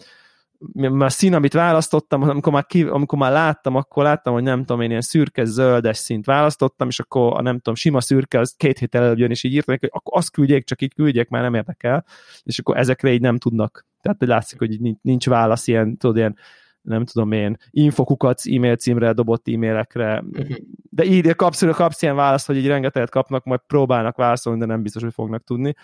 már 0.72 1.12
szín, 1.12 1.34
amit 1.34 1.52
választottam, 1.52 2.22
amikor 2.22 2.52
már, 2.52 2.66
ki, 2.66 2.82
amikor 2.82 3.18
már 3.18 3.32
láttam, 3.32 3.74
akkor 3.74 4.02
láttam, 4.02 4.32
hogy 4.32 4.42
nem 4.42 4.58
tudom, 4.58 4.80
én 4.80 4.90
ilyen 4.90 5.00
szürke-zöldes 5.00 5.96
színt 5.96 6.26
választottam, 6.26 6.88
és 6.88 7.00
akkor 7.00 7.36
a 7.36 7.42
nem 7.42 7.56
tudom, 7.56 7.74
sima 7.74 8.00
szürke, 8.00 8.38
az 8.38 8.54
két 8.56 8.78
héttel 8.78 9.02
előbb 9.02 9.18
jön, 9.18 9.30
és 9.30 9.44
így 9.44 9.52
írtam, 9.52 9.76
hogy 9.80 9.88
akkor 9.92 10.18
azt 10.18 10.30
küldjék, 10.30 10.64
csak 10.64 10.82
így 10.82 10.94
küldjék, 10.94 11.28
már 11.28 11.42
nem 11.42 11.54
érdekel, 11.54 12.04
és 12.42 12.58
akkor 12.58 12.76
ezekre 12.76 13.12
így 13.12 13.20
nem 13.20 13.38
tudnak. 13.38 13.86
Tehát 14.00 14.18
hogy 14.18 14.28
látszik, 14.28 14.58
hogy 14.58 14.80
nincs, 14.80 14.98
nincs 15.02 15.28
válasz 15.28 15.66
ilyen, 15.66 15.96
tudod, 15.96 16.16
ilyen 16.16 16.36
nem 16.82 17.04
tudom 17.04 17.32
én, 17.32 17.56
infokukat 17.70 18.40
e-mail 18.44 18.76
címre 18.76 19.12
dobott 19.12 19.48
e-mailekre, 19.48 20.20
mhm. 20.20 20.52
de 20.90 21.04
így 21.04 21.34
kapsz, 21.34 21.64
kapsz 21.64 22.02
ilyen 22.02 22.16
választ, 22.16 22.46
hogy 22.46 22.56
így 22.56 22.66
rengeteget 22.66 23.10
kapnak, 23.10 23.44
majd 23.44 23.60
próbálnak 23.66 24.16
válaszolni, 24.16 24.58
de 24.58 24.66
nem 24.66 24.82
biztos, 24.82 25.02
hogy 25.02 25.14
fognak 25.14 25.44
tudni. 25.44 25.74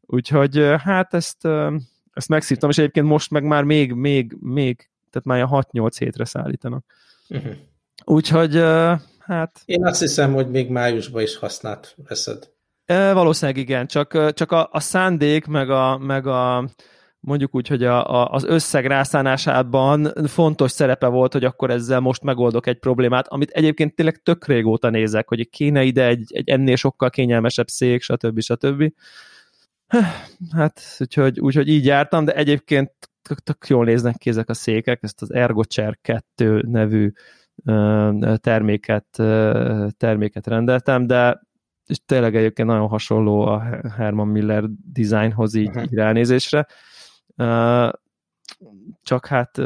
Úgyhogy 0.00 0.64
hát 0.78 1.14
ezt, 1.14 1.48
ezt 2.12 2.28
megszívtam, 2.28 2.70
és 2.70 2.78
egyébként 2.78 3.06
most 3.06 3.30
meg 3.30 3.44
már 3.44 3.64
még, 3.64 3.92
még, 3.92 4.36
még, 4.40 4.88
tehát 5.10 5.26
már 5.26 5.60
a 5.60 5.64
6-8 5.72 5.94
hétre 5.98 6.24
szállítanak. 6.24 6.84
Uh-huh. 7.28 7.52
Úgyhogy 8.04 8.56
hát... 9.18 9.62
Én 9.64 9.86
azt 9.86 10.00
hiszem, 10.00 10.32
hogy 10.32 10.50
még 10.50 10.70
májusban 10.70 11.22
is 11.22 11.36
használt 11.36 11.96
veszed. 12.08 12.50
Valószínűleg 12.86 13.60
igen, 13.60 13.86
csak, 13.86 14.32
csak 14.32 14.52
a, 14.52 14.68
a 14.72 14.80
szándék, 14.80 15.46
meg 15.46 15.70
a, 15.70 15.98
meg 15.98 16.26
a 16.26 16.68
mondjuk 17.22 17.54
úgy, 17.54 17.68
hogy 17.68 17.84
a, 17.84 18.10
a, 18.10 18.28
az 18.30 18.44
összeg 18.44 18.86
rászánásában 18.86 20.12
fontos 20.26 20.70
szerepe 20.70 21.06
volt, 21.06 21.32
hogy 21.32 21.44
akkor 21.44 21.70
ezzel 21.70 22.00
most 22.00 22.22
megoldok 22.22 22.66
egy 22.66 22.78
problémát, 22.78 23.28
amit 23.28 23.50
egyébként 23.50 23.94
tényleg 23.94 24.22
tök 24.22 24.46
régóta 24.46 24.90
nézek, 24.90 25.28
hogy 25.28 25.48
kéne 25.48 25.82
ide 25.82 26.06
egy, 26.06 26.32
egy 26.34 26.48
ennél 26.48 26.76
sokkal 26.76 27.10
kényelmesebb 27.10 27.68
szék, 27.68 28.02
stb. 28.02 28.40
stb. 28.40 28.92
Hát, 30.52 30.96
úgyhogy, 30.98 31.40
úgyhogy 31.40 31.68
így 31.68 31.84
jártam, 31.84 32.24
de 32.24 32.34
egyébként 32.34 32.92
tök, 33.42 33.66
jól 33.66 33.84
néznek 33.84 34.16
ki 34.16 34.30
ezek 34.30 34.48
a 34.48 34.54
székek, 34.54 35.02
ezt 35.02 35.22
az 35.22 35.32
Ergochair 35.32 35.98
2 36.02 36.64
nevű 36.66 37.12
terméket, 38.36 39.06
terméket 39.96 40.46
rendeltem, 40.46 41.06
de 41.06 41.40
és 41.86 41.98
tényleg 42.06 42.36
egyébként 42.36 42.68
nagyon 42.68 42.88
hasonló 42.88 43.40
a 43.40 43.62
Herman 43.96 44.28
Miller 44.28 44.64
designhoz 44.92 45.54
így, 45.54 45.68
uh-huh. 45.68 45.82
így 45.82 45.94
ránézésre. 45.94 46.66
Csak 49.02 49.26
hát 49.26 49.60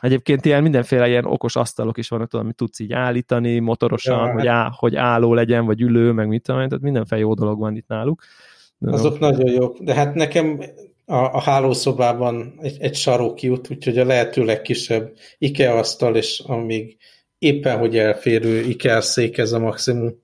egyébként 0.00 0.44
ilyen 0.44 0.62
mindenféle 0.62 1.08
ilyen 1.08 1.24
okos 1.24 1.56
asztalok 1.56 1.98
is 1.98 2.08
vannak, 2.08 2.28
tudom, 2.28 2.44
amit 2.44 2.56
tudsz 2.56 2.78
így 2.78 2.92
állítani 2.92 3.58
motorosan, 3.58 4.26
ja, 4.26 4.32
hogy, 4.32 4.46
hát- 4.46 4.56
á, 4.56 4.70
hogy 4.74 4.96
álló 4.96 5.34
legyen, 5.34 5.64
vagy 5.64 5.80
ülő, 5.80 6.12
meg 6.12 6.28
mit 6.28 6.42
tudom, 6.42 6.68
tehát 6.68 6.84
mindenféle 6.84 7.20
jó 7.20 7.34
dolog 7.34 7.58
van 7.58 7.76
itt 7.76 7.88
náluk. 7.88 8.22
De 8.78 8.90
Azok 8.90 9.18
no. 9.18 9.28
nagyon 9.28 9.50
jók, 9.50 9.78
de 9.78 9.94
hát 9.94 10.14
nekem 10.14 10.60
a, 11.04 11.14
a 11.14 11.40
hálószobában 11.40 12.58
egy, 12.60 12.76
egy 12.80 12.94
sarok 12.94 13.42
jut, 13.42 13.70
úgyhogy 13.70 13.98
a 13.98 14.04
lehető 14.04 14.44
legkisebb 14.44 15.12
IKEA 15.38 15.78
asztal, 15.78 16.16
és 16.16 16.42
amíg 16.46 16.96
éppen, 17.38 17.78
hogy 17.78 17.96
elférő 17.96 18.60
IKEA 18.60 19.00
szék 19.00 19.38
ez 19.38 19.52
a 19.52 19.58
maximum, 19.58 20.14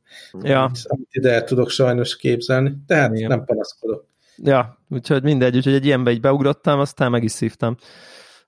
ja. 0.42 0.62
amit, 0.62 0.78
amit 0.84 1.08
ide 1.10 1.30
el 1.30 1.44
tudok 1.44 1.70
sajnos 1.70 2.16
képzelni, 2.16 2.72
tehát 2.86 3.14
Igen. 3.14 3.28
nem 3.28 3.44
panaszkodok. 3.44 4.06
Ja, 4.36 4.78
úgyhogy 4.88 5.22
mindegy, 5.22 5.56
úgyhogy 5.56 5.74
egy 5.74 5.86
ilyenbe 5.86 6.10
így 6.10 6.20
beugrottam, 6.20 6.80
aztán 6.80 7.10
meg 7.10 7.22
is 7.22 7.32
szívtam. 7.32 7.76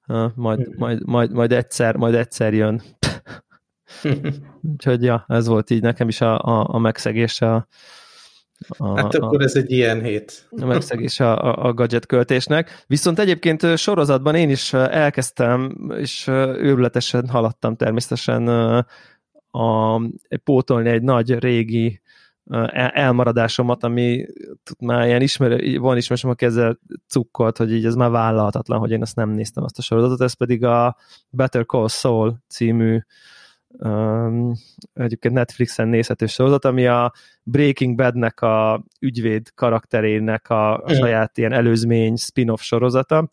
Uh, 0.09 0.31
majd, 0.35 0.59
hmm. 0.59 0.75
majd, 0.77 1.07
majd, 1.07 1.33
majd, 1.33 1.53
egyszer, 1.53 1.97
majd 1.97 2.14
egyszer 2.14 2.55
jön. 2.55 2.83
úgyhogy 4.73 5.03
ja, 5.03 5.25
ez 5.29 5.47
volt 5.47 5.71
így 5.71 5.83
nekem 5.83 6.09
is 6.09 6.21
a, 6.21 6.38
a, 6.38 6.66
a 6.71 6.79
megszegése 6.79 7.53
a, 7.53 7.66
a, 8.69 8.97
hát 8.97 9.14
akkor 9.14 9.40
a, 9.40 9.45
ez 9.45 9.57
egy 9.57 9.71
ilyen 9.71 10.03
hét. 10.03 10.49
A 10.51 10.64
megszegés 10.64 11.21
a, 11.21 11.42
a, 11.45 11.66
a 11.66 11.75
gadget 11.75 12.07
költésnek. 12.07 12.85
Viszont 12.87 13.19
egyébként 13.19 13.77
sorozatban 13.77 14.35
én 14.35 14.51
is 14.51 14.73
elkezdtem, 14.73 15.90
és 15.97 16.27
őrületesen 16.59 17.29
haladtam 17.29 17.77
természetesen 17.77 18.49
a, 19.51 20.01
pótolni 20.45 20.88
egy 20.88 21.03
nagy 21.03 21.38
régi 21.38 22.01
elmaradásomat, 22.92 23.85
ami 23.85 24.27
már 24.79 25.07
ilyen 25.07 25.23
ismerő, 25.23 25.79
van 25.79 25.97
ismerősöm, 25.97 26.31
aki 26.31 26.45
ezzel 26.45 26.79
cukkolt, 27.09 27.57
hogy 27.57 27.73
így 27.73 27.85
ez 27.85 27.95
már 27.95 28.11
vállalhatatlan, 28.11 28.79
hogy 28.79 28.90
én 28.90 29.03
azt 29.03 29.16
nem 29.16 29.31
néztem 29.31 29.64
azt 29.64 29.79
a 29.79 29.83
sorozatot, 29.83 30.21
ez 30.21 30.33
pedig 30.33 30.64
a 30.64 30.97
Better 31.31 31.66
Call 31.66 31.88
Saul 31.88 32.37
című 32.49 32.99
um, 33.68 34.52
egyébként 34.94 35.35
Netflixen 35.35 35.88
nézhető 35.88 36.26
sorozat, 36.26 36.64
ami 36.64 36.87
a 36.87 37.12
Breaking 37.42 37.94
Badnek 37.94 38.40
a 38.40 38.85
ügyvéd 39.00 39.55
karakterének 39.55 40.50
a, 40.50 40.83
a 40.83 40.92
saját 40.92 41.38
ilyen 41.38 41.52
előzmény 41.52 42.16
spin-off 42.16 42.61
sorozata, 42.61 43.29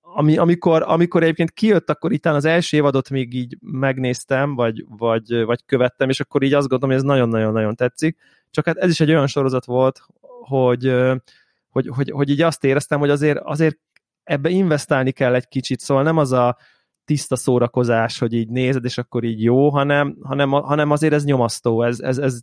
ami, 0.00 0.36
amikor, 0.36 0.82
amikor 0.86 1.22
egyébként 1.22 1.50
kijött, 1.50 1.90
akkor 1.90 2.12
itt 2.12 2.26
az 2.26 2.44
első 2.44 2.76
évadot 2.76 3.10
még 3.10 3.34
így 3.34 3.56
megnéztem, 3.60 4.54
vagy, 4.54 4.84
vagy, 4.88 5.44
vagy 5.44 5.64
követtem, 5.66 6.08
és 6.08 6.20
akkor 6.20 6.42
így 6.42 6.52
azt 6.52 6.68
gondolom, 6.68 6.94
hogy 6.94 7.04
ez 7.04 7.10
nagyon-nagyon-nagyon 7.10 7.74
tetszik, 7.74 8.16
csak 8.50 8.64
hát 8.64 8.76
ez 8.76 8.90
is 8.90 9.00
egy 9.00 9.10
olyan 9.10 9.26
sorozat 9.26 9.64
volt, 9.64 10.00
hogy, 10.40 10.94
hogy, 11.70 11.88
hogy, 11.88 12.10
hogy 12.10 12.28
így 12.30 12.42
azt 12.42 12.64
éreztem, 12.64 12.98
hogy 12.98 13.10
azért, 13.10 13.38
azért 13.42 13.78
ebbe 14.24 14.48
investálni 14.48 15.10
kell 15.10 15.34
egy 15.34 15.48
kicsit, 15.48 15.80
szóval 15.80 16.02
nem 16.02 16.16
az 16.16 16.32
a 16.32 16.56
tiszta 17.06 17.36
szórakozás, 17.36 18.18
hogy 18.18 18.32
így 18.32 18.48
nézed, 18.48 18.84
és 18.84 18.98
akkor 18.98 19.24
így 19.24 19.42
jó, 19.42 19.70
hanem, 19.70 20.16
hanem, 20.22 20.50
hanem 20.50 20.90
azért 20.90 21.12
ez 21.12 21.24
nyomasztó, 21.24 21.82
ez, 21.82 22.00
ez, 22.00 22.18
ez 22.18 22.40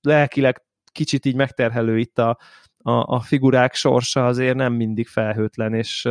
lelkileg 0.00 0.62
kicsit 0.92 1.24
így 1.24 1.34
megterhelő 1.34 1.98
itt 1.98 2.18
a, 2.18 2.38
a, 2.78 2.90
a 2.90 3.20
figurák 3.20 3.74
sorsa 3.74 4.26
azért 4.26 4.56
nem 4.56 4.72
mindig 4.72 5.06
felhőtlen, 5.06 5.74
és 5.74 6.08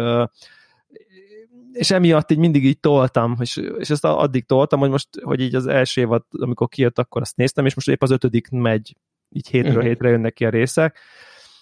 és 1.71 1.91
emiatt 1.91 2.31
így 2.31 2.37
mindig 2.37 2.65
így 2.65 2.79
toltam, 2.79 3.35
és, 3.39 3.61
és 3.77 3.89
ezt 3.89 4.05
addig 4.05 4.45
toltam, 4.45 4.79
hogy 4.79 4.89
most, 4.89 5.09
hogy 5.21 5.39
így 5.39 5.55
az 5.55 5.67
első 5.67 6.01
évad, 6.01 6.21
amikor 6.29 6.67
kijött, 6.67 6.99
akkor 6.99 7.21
azt 7.21 7.35
néztem, 7.35 7.65
és 7.65 7.75
most 7.75 7.87
épp 7.87 8.01
az 8.01 8.11
ötödik 8.11 8.49
megy, 8.49 8.95
így 9.29 9.47
hétről 9.47 9.71
uh-huh. 9.71 9.87
hétre 9.87 10.09
jönnek 10.09 10.33
ki 10.33 10.45
a 10.45 10.49
részek, 10.49 10.99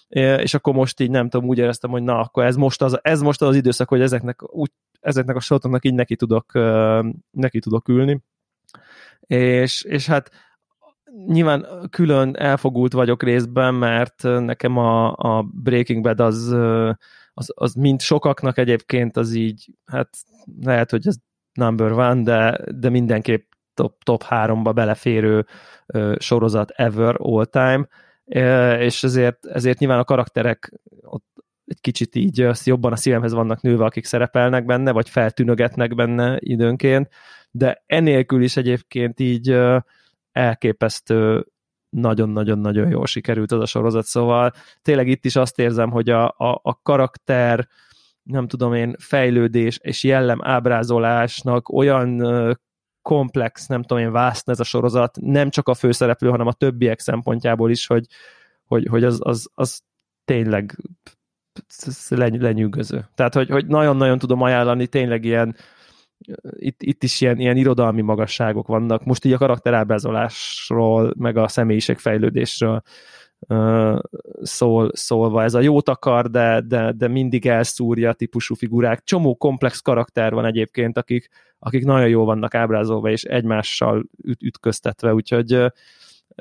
és 0.08 0.54
akkor 0.54 0.74
most 0.74 1.00
így 1.00 1.10
nem 1.10 1.28
tudom, 1.28 1.48
úgy 1.48 1.58
éreztem, 1.58 1.90
hogy 1.90 2.02
na, 2.02 2.18
akkor 2.18 2.44
ez 2.44 2.56
most 2.56 2.82
az, 2.82 2.98
ez 3.02 3.20
most 3.20 3.42
az 3.42 3.56
időszak, 3.56 3.88
hogy 3.88 4.00
ezeknek, 4.00 4.54
úgy, 4.54 4.70
ezeknek 5.04 5.36
a 5.36 5.40
sorozatoknak 5.40 5.84
így 5.84 5.94
neki 5.94 6.16
tudok, 6.16 6.52
neki 7.30 7.58
tudok 7.58 7.88
ülni. 7.88 8.22
És, 9.26 9.82
és 9.82 10.06
hát 10.06 10.30
nyilván 11.26 11.88
külön 11.90 12.36
elfogult 12.36 12.92
vagyok 12.92 13.22
részben, 13.22 13.74
mert 13.74 14.22
nekem 14.22 14.78
a, 14.78 15.12
a 15.16 15.42
Breaking 15.42 16.02
Bad 16.02 16.20
az, 16.20 16.56
az, 17.34 17.52
az 17.54 17.74
mint 17.74 18.00
sokaknak 18.00 18.58
egyébként 18.58 19.16
az 19.16 19.34
így, 19.34 19.70
hát 19.84 20.08
lehet, 20.62 20.90
hogy 20.90 21.06
ez 21.06 21.16
number 21.52 21.92
one, 21.92 22.22
de, 22.22 22.58
de 22.72 22.88
mindenképp 22.88 23.50
top, 23.74 24.02
top 24.02 24.24
3-ba 24.28 24.70
beleférő 24.74 25.46
sorozat 26.18 26.70
ever, 26.70 27.14
all 27.18 27.44
time, 27.44 27.86
és 28.78 29.04
ezért, 29.04 29.46
ezért 29.46 29.78
nyilván 29.78 29.98
a 29.98 30.04
karakterek 30.04 30.72
ott 31.00 31.33
egy 31.64 31.80
kicsit 31.80 32.14
így 32.14 32.46
jobban 32.64 32.92
a 32.92 32.96
szívemhez 32.96 33.32
vannak 33.32 33.60
nőve, 33.60 33.84
akik 33.84 34.04
szerepelnek 34.04 34.64
benne, 34.64 34.92
vagy 34.92 35.08
feltűnögetnek 35.08 35.94
benne 35.94 36.36
időnként, 36.40 37.08
de 37.50 37.82
enélkül 37.86 38.42
is 38.42 38.56
egyébként 38.56 39.20
így 39.20 39.56
elképesztő 40.32 41.46
nagyon-nagyon-nagyon 41.88 42.90
jól 42.90 43.06
sikerült 43.06 43.52
az 43.52 43.60
a 43.60 43.66
sorozat, 43.66 44.04
szóval 44.04 44.52
tényleg 44.82 45.08
itt 45.08 45.24
is 45.24 45.36
azt 45.36 45.58
érzem, 45.58 45.90
hogy 45.90 46.08
a, 46.08 46.24
a, 46.26 46.60
a 46.62 46.80
karakter, 46.82 47.68
nem 48.22 48.46
tudom 48.46 48.74
én, 48.74 48.94
fejlődés 48.98 49.78
és 49.82 50.04
jellem 50.04 50.38
ábrázolásnak 50.42 51.68
olyan 51.68 52.22
komplex, 53.02 53.66
nem 53.66 53.82
tudom 53.82 54.02
én, 54.02 54.12
vászna 54.12 54.52
ez 54.52 54.60
a 54.60 54.64
sorozat, 54.64 55.18
nem 55.20 55.50
csak 55.50 55.68
a 55.68 55.74
főszereplő, 55.74 56.28
hanem 56.28 56.46
a 56.46 56.52
többiek 56.52 57.00
szempontjából 57.00 57.70
is, 57.70 57.86
hogy, 57.86 58.06
hogy, 58.64 58.86
hogy 58.90 59.04
az, 59.04 59.18
az, 59.22 59.50
az 59.54 59.80
tényleg 60.24 60.76
lenyűgöző. 62.08 63.08
Tehát, 63.14 63.34
hogy, 63.34 63.50
hogy 63.50 63.66
nagyon-nagyon 63.66 64.18
tudom 64.18 64.42
ajánlani, 64.42 64.86
tényleg 64.86 65.24
ilyen 65.24 65.56
itt, 66.50 66.82
itt 66.82 67.02
is 67.02 67.20
ilyen, 67.20 67.38
ilyen 67.38 67.56
irodalmi 67.56 68.00
magasságok 68.00 68.66
vannak. 68.66 69.04
Most 69.04 69.24
így 69.24 69.32
a 69.32 69.38
karakterábrázolásról, 69.38 71.14
meg 71.18 71.36
a 71.36 71.48
személyiségfejlődésről 71.48 72.82
uh, 73.38 73.98
szól, 74.42 74.90
szólva. 74.92 75.42
Ez 75.42 75.54
a 75.54 75.60
jót 75.60 75.88
akar, 75.88 76.30
de, 76.30 76.60
de, 76.60 76.92
de 76.92 77.08
mindig 77.08 77.46
elszúrja 77.46 78.12
típusú 78.12 78.54
figurák. 78.54 79.04
Csomó 79.04 79.34
komplex 79.36 79.80
karakter 79.80 80.32
van 80.32 80.44
egyébként, 80.44 80.98
akik, 80.98 81.28
akik 81.58 81.84
nagyon 81.84 82.08
jól 82.08 82.24
vannak 82.24 82.54
ábrázolva, 82.54 83.10
és 83.10 83.24
egymással 83.24 84.04
üt, 84.22 84.42
ütköztetve, 84.42 85.14
úgyhogy 85.14 85.54
uh, 85.54 85.66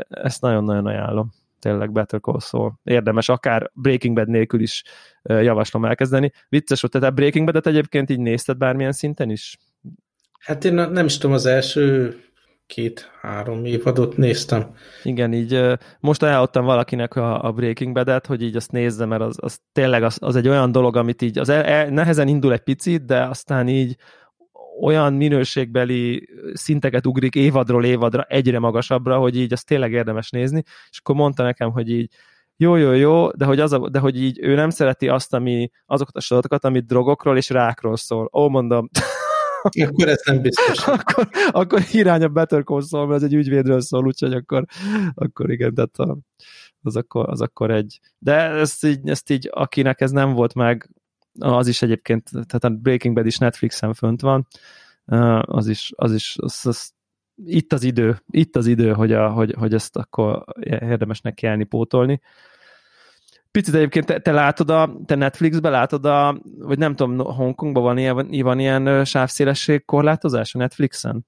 ezt 0.10 0.42
nagyon-nagyon 0.42 0.86
ajánlom 0.86 1.32
tényleg 1.64 1.92
Better 1.92 2.20
Call 2.20 2.40
Saul. 2.40 2.74
Érdemes, 2.84 3.30
akár 3.30 3.72
Breaking 3.74 4.16
Bad 4.16 4.28
nélkül 4.28 4.62
is 4.62 4.84
javaslom 5.24 5.86
elkezdeni. 5.86 6.32
Vicces, 6.50 6.82
hogy 6.82 6.90
te 6.90 7.10
Breaking 7.10 7.46
Bad-et 7.46 7.68
egyébként 7.68 8.10
így 8.10 8.20
nézted 8.20 8.58
bármilyen 8.58 8.92
szinten 8.92 9.30
is? 9.30 9.58
Hát 10.40 10.66
én 10.66 10.74
nem 10.74 11.06
is 11.06 11.18
tudom, 11.18 11.36
az 11.36 11.46
első 11.46 12.16
két-három 12.66 13.66
évadot 13.66 14.18
néztem. 14.18 14.76
Igen, 15.04 15.34
így 15.34 15.78
most 16.00 16.24
ajánlottam 16.24 16.66
valakinek 16.66 17.16
a, 17.16 17.44
a 17.44 17.52
Breaking 17.52 17.94
Bad-et, 17.94 18.26
hogy 18.26 18.42
így 18.42 18.56
azt 18.56 18.72
nézze, 18.72 19.06
mert 19.06 19.22
az, 19.22 19.38
az 19.42 19.60
tényleg 19.72 20.04
az, 20.04 20.18
az 20.22 20.36
egy 20.36 20.48
olyan 20.48 20.72
dolog, 20.72 20.96
amit 20.96 21.22
így 21.22 21.38
az 21.38 21.50
el, 21.50 21.64
el, 21.64 21.90
nehezen 21.90 22.28
indul 22.28 22.54
egy 22.54 22.64
picit, 22.64 23.06
de 23.06 23.24
aztán 23.24 23.68
így 23.68 23.96
olyan 24.82 25.14
minőségbeli 25.14 26.30
szinteket 26.54 27.06
ugrik 27.06 27.36
évadról 27.36 27.86
évadra 27.86 28.24
egyre 28.24 28.60
magasabbra, 28.60 29.18
hogy 29.18 29.38
így 29.38 29.54
azt 29.54 29.68
tényleg 29.68 29.92
érdemes 29.92 30.30
nézni, 30.30 30.64
és 30.90 31.00
akkor 31.00 31.16
mondta 31.16 31.44
nekem, 31.44 31.72
hogy 31.72 31.90
így 31.90 32.10
jó, 32.58 32.76
jó, 32.76 32.92
jó, 32.92 33.32
de 33.32 33.46
hogy, 33.46 33.60
az 33.60 33.74
a, 33.74 33.90
de 33.90 34.00
hogy 34.00 34.22
így 34.22 34.40
ő 34.42 34.56
nem 34.56 34.70
szereti 34.70 35.08
azt, 35.08 35.34
ami, 35.34 35.70
azokat 35.86 36.16
a 36.16 36.20
sorozatokat, 36.20 36.66
amit 36.66 36.86
drogokról 36.86 37.38
és 37.38 37.50
rákról 37.50 37.98
szól. 37.98 38.30
Ó, 38.34 38.50
mondom, 38.50 38.90
akkor 39.88 40.08
ez 40.08 40.22
nem 40.26 40.42
biztos. 40.42 40.88
akkor, 40.98 41.28
akkor 41.52 41.82
irány 41.92 42.24
a 42.24 42.28
Better 42.28 42.64
Call 42.64 42.82
Saul, 42.82 43.08
mert 43.08 43.22
ez 43.22 43.28
egy 43.28 43.34
ügyvédről 43.34 43.82
szól, 43.82 44.06
úgyhogy 44.06 44.34
akkor, 44.34 44.66
akkor 45.14 45.52
igen, 45.52 45.74
tehát 45.74 45.98
a, 45.98 46.18
az, 46.82 46.96
akkor, 46.96 47.30
az 47.30 47.42
akkor 47.42 47.72
egy... 47.72 48.00
De 48.18 48.34
ezt 48.36 48.86
így, 48.86 49.10
ezt 49.10 49.30
így, 49.30 49.50
akinek 49.52 50.02
ez 50.02 50.12
nem 50.12 50.34
volt 50.34 50.54
meg, 50.54 50.90
az 51.40 51.68
is 51.68 51.82
egyébként, 51.82 52.30
tehát 52.32 52.64
a 52.64 52.70
Breaking 52.70 53.16
Bad 53.16 53.26
is 53.26 53.38
Netflixen 53.38 53.94
fönt 53.94 54.22
van, 54.22 54.48
az 55.42 55.68
is, 55.68 55.92
az 55.96 56.14
is 56.14 56.36
az, 56.40 56.66
az, 56.66 56.92
itt 57.46 57.74
az 57.74 57.84
idő, 57.84 58.18
itt 58.30 58.56
az 58.56 58.68
idő, 58.68 58.92
hogy, 58.94 59.12
a, 59.12 59.30
hogy, 59.30 59.56
hogy 59.58 59.74
ezt 59.74 59.98
akkor 59.98 60.44
érdemes 60.64 61.22
neki 61.22 61.64
pótolni. 61.64 62.22
Picit 63.52 63.74
egyébként 63.74 64.06
te, 64.06 64.20
te 64.20 64.32
látod 64.32 64.70
a, 64.70 65.00
te 65.06 65.16
Netflixbe 65.16 65.70
látod 65.70 66.06
a, 66.06 66.42
vagy 66.58 66.78
nem 66.78 66.96
tudom, 66.96 67.18
Hongkongban 67.18 67.84
van 67.84 67.98
ilyen, 67.98 68.28
van 68.30 68.60
ilyen 68.60 69.06
sávszélesség 69.06 69.86
korlátozás 69.86 70.56
a 70.56 70.58
Netflixen? 70.58 71.26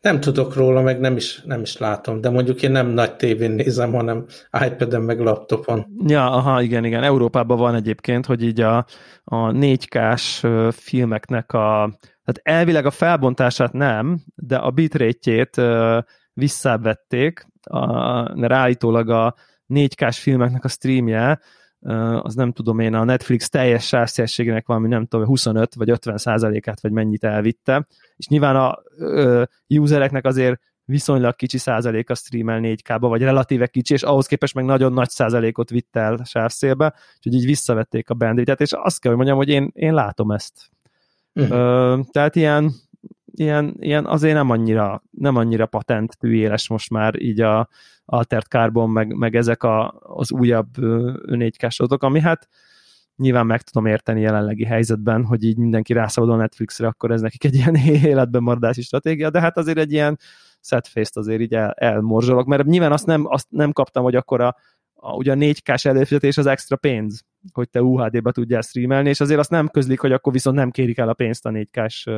Nem 0.00 0.20
tudok 0.20 0.54
róla, 0.54 0.80
meg 0.82 1.00
nem 1.00 1.16
is, 1.16 1.42
nem 1.44 1.60
is 1.60 1.76
látom, 1.76 2.20
de 2.20 2.30
mondjuk 2.30 2.62
én 2.62 2.70
nem 2.70 2.86
nagy 2.86 3.16
tévén 3.16 3.50
nézem, 3.50 3.92
hanem 3.92 4.26
iPad-en 4.66 5.02
meg 5.02 5.20
laptopon. 5.20 5.86
Ja, 6.06 6.30
aha, 6.30 6.62
igen, 6.62 6.84
igen. 6.84 7.02
Európában 7.02 7.58
van 7.58 7.74
egyébként, 7.74 8.26
hogy 8.26 8.42
így 8.42 8.60
a, 8.60 8.76
a 9.24 9.50
4K-s 9.50 10.46
filmeknek 10.70 11.52
a, 11.52 11.98
tehát 12.24 12.40
elvileg 12.42 12.86
a 12.86 12.90
felbontását 12.90 13.72
nem, 13.72 14.20
de 14.34 14.56
a 14.56 14.70
bitrate-jét 14.70 15.60
visszavették, 16.32 17.46
a, 17.62 18.46
ráállítólag 18.46 19.10
a 19.10 19.34
4K-s 19.68 20.18
filmeknek 20.18 20.64
a 20.64 20.68
streamje, 20.68 21.40
az 22.22 22.34
nem 22.34 22.52
tudom 22.52 22.78
én, 22.78 22.94
a 22.94 23.04
Netflix 23.04 23.48
teljes 23.48 23.86
sávszélességének 23.86 24.66
valami 24.66 24.88
nem 24.88 25.06
tudom, 25.06 25.26
25 25.26 25.74
vagy 25.74 25.90
50 25.90 26.16
százalékát, 26.16 26.80
vagy 26.80 26.92
mennyit 26.92 27.24
elvitte, 27.24 27.86
és 28.16 28.26
nyilván 28.26 28.56
a 28.56 28.78
ö, 28.96 29.42
usereknek 29.68 30.24
azért 30.26 30.60
viszonylag 30.84 31.34
kicsi 31.34 31.58
százaléka 31.58 32.14
streamel 32.14 32.60
4K-ba, 32.62 33.06
vagy 33.08 33.22
relatíve 33.22 33.66
kicsi, 33.66 33.94
és 33.94 34.02
ahhoz 34.02 34.26
képest 34.26 34.54
meg 34.54 34.64
nagyon 34.64 34.92
nagy 34.92 35.08
százalékot 35.08 35.70
vitt 35.70 35.96
el 35.96 36.20
sávszélbe, 36.24 36.94
úgyhogy 37.16 37.34
így 37.34 37.44
visszavették 37.44 38.10
a 38.10 38.14
bandwidth 38.14 38.60
és 38.60 38.72
azt 38.72 39.00
kell, 39.00 39.10
hogy 39.10 39.24
mondjam, 39.24 39.38
hogy 39.38 39.48
én, 39.48 39.70
én 39.74 39.94
látom 39.94 40.30
ezt. 40.30 40.70
Uh-huh. 41.34 41.56
Ö, 41.58 41.98
tehát 42.10 42.36
ilyen, 42.36 42.72
ilyen, 43.38 43.76
ilyen 43.78 44.06
azért 44.06 44.34
nem 44.34 44.50
annyira, 44.50 45.02
nem 45.10 45.36
annyira 45.36 45.66
patent 45.66 46.18
tűéles 46.18 46.68
most 46.68 46.90
már 46.90 47.22
így 47.22 47.40
a 47.40 47.68
Altert 48.04 48.46
Carbon, 48.46 48.90
meg, 48.90 49.14
meg 49.14 49.36
ezek 49.36 49.62
a, 49.62 50.00
az 50.00 50.32
újabb 50.32 50.68
4K 50.76 52.02
ami 52.02 52.20
hát 52.20 52.48
nyilván 53.16 53.46
meg 53.46 53.62
tudom 53.62 53.86
érteni 53.86 54.20
jelenlegi 54.20 54.64
helyzetben, 54.64 55.24
hogy 55.24 55.44
így 55.44 55.56
mindenki 55.56 55.92
rászabadul 55.92 56.34
a 56.34 56.38
Netflixre, 56.38 56.86
akkor 56.86 57.10
ez 57.10 57.20
nekik 57.20 57.44
egy 57.44 57.54
ilyen 57.54 57.74
életben 58.10 58.42
maradási 58.42 58.82
stratégia, 58.82 59.30
de 59.30 59.40
hát 59.40 59.56
azért 59.56 59.78
egy 59.78 59.92
ilyen 59.92 60.18
set 60.60 60.88
face-t 60.88 61.16
azért 61.16 61.40
így 61.40 61.54
el, 61.54 61.70
elmorzsolok, 61.70 62.46
mert 62.46 62.64
nyilván 62.64 62.92
azt 62.92 63.06
nem, 63.06 63.26
azt 63.26 63.46
nem 63.50 63.72
kaptam, 63.72 64.02
hogy 64.02 64.14
akkor 64.14 64.40
a, 64.40 64.56
a, 64.94 65.12
ugye 65.14 65.32
a 65.32 65.34
4K-s 65.34 65.84
előfizetés 65.84 66.36
az 66.36 66.46
extra 66.46 66.76
pénz, 66.76 67.24
hogy 67.52 67.70
te 67.70 67.82
UHD-ba 67.82 68.32
tudjál 68.32 68.60
streamelni, 68.60 69.08
és 69.08 69.20
azért 69.20 69.40
azt 69.40 69.50
nem 69.50 69.68
közlik, 69.68 70.00
hogy 70.00 70.12
akkor 70.12 70.32
viszont 70.32 70.56
nem 70.56 70.70
kérik 70.70 70.98
el 70.98 71.08
a 71.08 71.14
pénzt 71.14 71.46
a 71.46 71.50
4K-s 71.50 72.08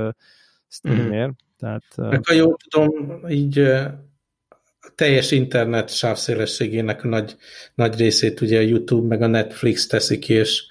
streamért. 0.70 1.28
Mm. 1.28 1.48
Tehát, 1.58 1.84
Meg 1.96 2.26
ha 2.26 2.32
jól 2.32 2.56
tudom, 2.68 3.20
így 3.28 3.58
a 3.58 4.94
teljes 4.94 5.30
internet 5.30 5.94
sávszélességének 5.94 7.04
a 7.04 7.08
nagy, 7.08 7.36
nagy 7.74 7.96
részét 7.96 8.40
ugye 8.40 8.58
a 8.58 8.62
YouTube 8.62 9.06
meg 9.06 9.22
a 9.22 9.26
Netflix 9.26 9.86
teszi 9.86 10.18
ki, 10.18 10.32
és 10.32 10.62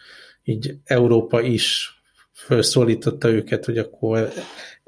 így 0.44 0.76
Európa 0.84 1.42
is 1.42 1.94
felszólította 2.32 3.30
őket, 3.30 3.66
hogy 3.66 3.78
akkor 3.78 4.30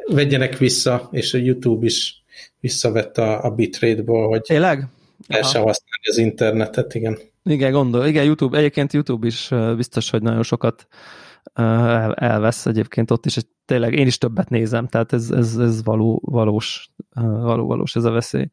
vegyenek 0.06 0.58
vissza, 0.58 1.10
és 1.12 1.34
a 1.34 1.38
YouTube 1.38 1.86
is 1.86 2.24
visszavett 2.60 3.18
a, 3.18 3.44
a 3.44 3.50
bitrate-ból, 3.50 4.28
hogy 4.28 4.42
Tényleg? 4.42 4.88
el 5.28 5.42
se 5.44 5.58
használni 5.58 6.08
az 6.10 6.18
internetet, 6.18 6.94
igen. 6.94 7.18
Igen, 7.44 7.72
gondol. 7.72 8.06
Igen, 8.06 8.24
YouTube, 8.24 8.58
egyébként 8.58 8.94
YouTube 8.94 9.28
is 9.28 9.50
biztos, 9.76 10.10
hogy 10.10 10.22
nagyon 10.22 10.44
sokat 10.44 10.88
el, 11.54 12.14
elvesz 12.14 12.66
egyébként 12.66 13.12
ott 13.12 13.26
is, 13.26 13.36
hogy 13.36 13.48
tényleg 13.66 13.94
én 13.94 14.08
is 14.08 14.18
többet 14.18 14.50
nézem, 14.50 14.88
tehát 14.88 15.14
ez, 15.14 15.32
ez, 15.32 15.58
ez 15.58 15.84
való, 15.84 16.22
valós, 16.26 16.90
való, 17.22 17.68
valós 17.68 17.96
ez 17.96 18.04
a 18.04 18.12
veszély. 18.12 18.50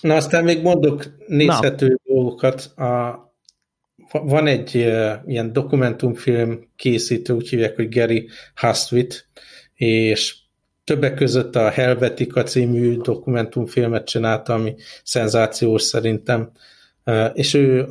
Na 0.00 0.14
aztán 0.14 0.44
még 0.44 0.62
mondok 0.62 1.04
nézhető 1.26 1.88
Na. 1.88 2.14
dolgokat. 2.14 2.60
A, 2.60 3.18
van 4.12 4.46
egy 4.46 4.74
ilyen 5.26 5.52
dokumentumfilm 5.52 6.70
készítő, 6.76 7.32
úgy 7.32 7.48
hívják, 7.48 7.76
hogy 7.76 7.94
Gary 7.94 8.28
Hustwit, 8.54 9.28
és 9.74 10.36
többek 10.84 11.14
között 11.14 11.56
a 11.56 11.68
Helvetica 11.68 12.42
című 12.42 12.96
dokumentumfilmet 12.96 14.06
csinálta, 14.06 14.54
ami 14.54 14.74
szenzációs 15.04 15.82
szerintem, 15.82 16.50
és 17.32 17.54
ő 17.54 17.86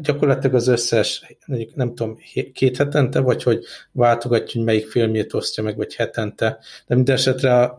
gyakorlatilag 0.00 0.54
az 0.54 0.66
összes, 0.66 1.36
nem 1.74 1.94
tudom, 1.94 2.18
két 2.52 2.76
hetente, 2.76 3.20
vagy 3.20 3.42
hogy 3.42 3.64
váltogatja, 3.92 4.52
hogy 4.54 4.64
melyik 4.64 4.86
filmjét 4.86 5.34
osztja 5.34 5.62
meg, 5.62 5.76
vagy 5.76 5.94
hetente, 5.94 6.58
de 6.86 6.94
minden 6.94 7.14
esetre 7.14 7.74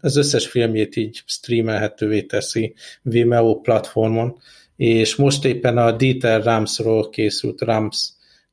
az 0.00 0.16
összes 0.16 0.46
filmjét 0.46 0.96
így 0.96 1.22
streamelhetővé 1.26 2.22
teszi 2.22 2.74
Vimeo 3.02 3.60
platformon, 3.60 4.38
és 4.76 5.16
most 5.16 5.44
éppen 5.44 5.78
a 5.78 5.92
Dieter 5.92 6.42
Ramsról 6.42 7.10
készült 7.10 7.60
Rams 7.60 8.08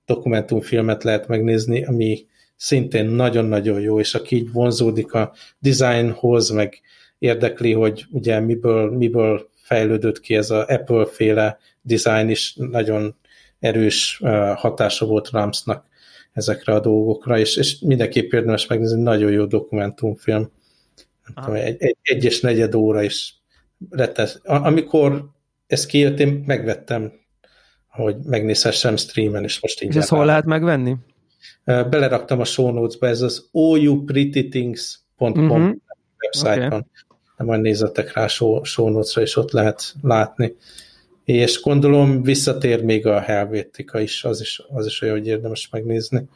dokumentumfilmet 0.05 1.03
lehet 1.03 1.27
megnézni, 1.27 1.85
ami 1.85 2.25
szintén 2.55 3.05
nagyon-nagyon 3.05 3.79
jó, 3.79 3.99
és 3.99 4.13
aki 4.13 4.35
így 4.35 4.51
vonzódik 4.51 5.13
a 5.13 5.33
designhoz, 5.59 6.49
meg 6.49 6.81
érdekli, 7.19 7.73
hogy 7.73 8.05
ugye 8.11 8.39
miből, 8.39 8.91
miből 8.91 9.49
fejlődött 9.55 10.19
ki 10.19 10.35
ez 10.35 10.49
a 10.49 10.65
Apple-féle 10.67 11.57
design 11.87 12.29
is 12.29 12.53
nagyon 12.55 13.15
erős 13.59 14.21
hatása 14.55 15.05
volt 15.05 15.29
Ramsnak 15.29 15.85
ezekre 16.33 16.73
a 16.73 16.79
dolgokra, 16.79 17.39
és, 17.39 17.55
és 17.55 17.79
mindenképp 17.79 18.31
érdemes 18.31 18.67
megnézni, 18.67 19.01
nagyon 19.01 19.31
jó 19.31 19.45
dokumentumfilm. 19.45 20.51
tudom, 21.35 21.53
egy, 21.53 21.75
egy, 21.79 21.97
egyes 22.01 22.39
negyed 22.39 22.75
óra 22.75 23.01
is 23.01 23.35
letesz. 23.89 24.39
Amikor 24.43 25.29
ez 25.67 25.85
kijött, 25.85 26.19
én 26.19 26.43
megvettem, 26.45 27.11
hogy 27.87 28.15
megnézhessem 28.23 28.95
streamen, 28.95 29.43
és 29.43 29.61
most 29.61 29.81
így. 29.81 29.89
És 29.89 29.95
ezt 29.95 30.09
hol 30.09 30.25
lehet 30.25 30.45
megvenni? 30.45 30.95
Beleraktam 31.63 32.39
a 32.39 32.45
show 32.45 32.71
notes-ba, 32.71 33.07
ez 33.07 33.21
az 33.21 33.47
ouprettythings.com 33.51 35.31
uh-huh. 35.31 35.57
Mhm. 35.57 35.71
website-on. 36.19 36.85
Okay. 37.35 37.47
Majd 37.47 37.61
nézzetek 37.61 38.13
rá 38.13 38.27
show, 38.27 38.63
show 38.63 38.89
notes-ra, 38.89 39.21
és 39.21 39.35
ott 39.35 39.51
lehet 39.51 39.93
látni 40.01 40.55
és 41.27 41.61
gondolom 41.61 42.21
visszatér 42.23 42.83
még 42.83 43.05
a 43.05 43.19
Helvétika 43.19 43.99
is, 43.99 44.23
az 44.23 44.41
is, 44.41 44.61
az 44.69 44.85
is 44.85 45.01
olyan, 45.01 45.17
hogy 45.17 45.27
érdemes 45.27 45.69
megnézni. 45.71 46.29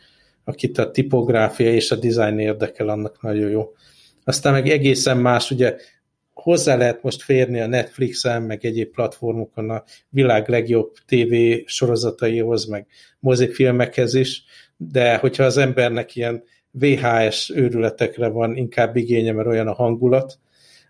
Akit 0.43 0.77
a 0.77 0.91
tipográfia 0.91 1.73
és 1.73 1.91
a 1.91 1.95
design 1.95 2.39
érdekel, 2.39 2.89
annak 2.89 3.21
nagyon 3.21 3.49
jó. 3.49 3.73
Aztán 4.23 4.53
meg 4.53 4.69
egészen 4.69 5.17
más, 5.17 5.51
ugye 5.51 5.75
hozzá 6.33 6.75
lehet 6.75 7.03
most 7.03 7.21
férni 7.21 7.59
a 7.59 7.67
Netflixen, 7.67 8.41
meg 8.41 8.65
egyéb 8.65 8.91
platformokon 8.91 9.69
a 9.69 9.83
világ 10.09 10.49
legjobb 10.49 10.93
TV 11.05 11.35
sorozataihoz, 11.65 12.65
meg 12.65 12.87
mozifilmekhez 13.19 14.13
is, 14.13 14.43
de 14.77 15.17
hogyha 15.17 15.43
az 15.43 15.57
embernek 15.57 16.15
ilyen 16.15 16.43
VHS 16.71 17.49
őrületekre 17.49 18.27
van 18.27 18.55
inkább 18.57 18.95
igénye, 18.95 19.31
mert 19.31 19.47
olyan 19.47 19.67
a 19.67 19.73
hangulat, 19.73 20.39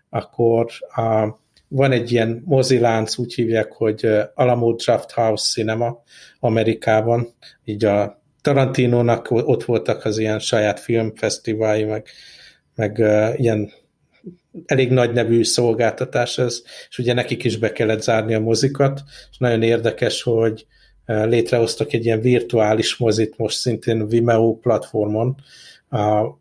akkor 0.08 0.66
a, 0.94 1.40
van 1.74 1.92
egy 1.92 2.12
ilyen 2.12 2.42
mozilánc, 2.44 3.18
úgy 3.18 3.34
hívják, 3.34 3.72
hogy 3.72 4.08
Alamo 4.34 4.72
Draft 4.72 5.10
House 5.10 5.50
Cinema 5.52 6.02
Amerikában, 6.40 7.28
így 7.64 7.84
a 7.84 8.22
Tarantinónak 8.40 9.30
ott 9.30 9.64
voltak 9.64 10.04
az 10.04 10.18
ilyen 10.18 10.38
saját 10.38 10.80
filmfesztivályi, 10.80 11.84
meg, 11.84 12.06
meg 12.74 12.96
uh, 12.98 13.40
ilyen 13.40 13.72
elég 14.66 14.90
nagy 14.90 15.12
nevű 15.12 15.44
szolgáltatás 15.44 16.38
ez, 16.38 16.62
és 16.88 16.98
ugye 16.98 17.12
nekik 17.12 17.44
is 17.44 17.56
be 17.56 17.72
kellett 17.72 18.02
zárni 18.02 18.34
a 18.34 18.40
mozikat, 18.40 19.02
és 19.30 19.38
nagyon 19.38 19.62
érdekes, 19.62 20.22
hogy 20.22 20.66
létrehoztak 21.06 21.92
egy 21.92 22.04
ilyen 22.04 22.20
virtuális 22.20 22.96
mozit 22.96 23.38
most 23.38 23.58
szintén 23.58 24.08
Vimeo 24.08 24.54
platformon, 24.54 25.36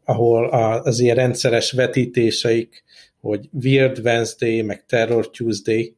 ahol 0.06 0.50
az 0.84 1.00
ilyen 1.00 1.16
rendszeres 1.16 1.72
vetítéseik 1.72 2.84
hogy 3.22 3.50
Weird 3.52 4.00
Wednesday, 4.00 4.62
meg 4.62 4.86
Terror 4.86 5.30
Tuesday, 5.30 5.96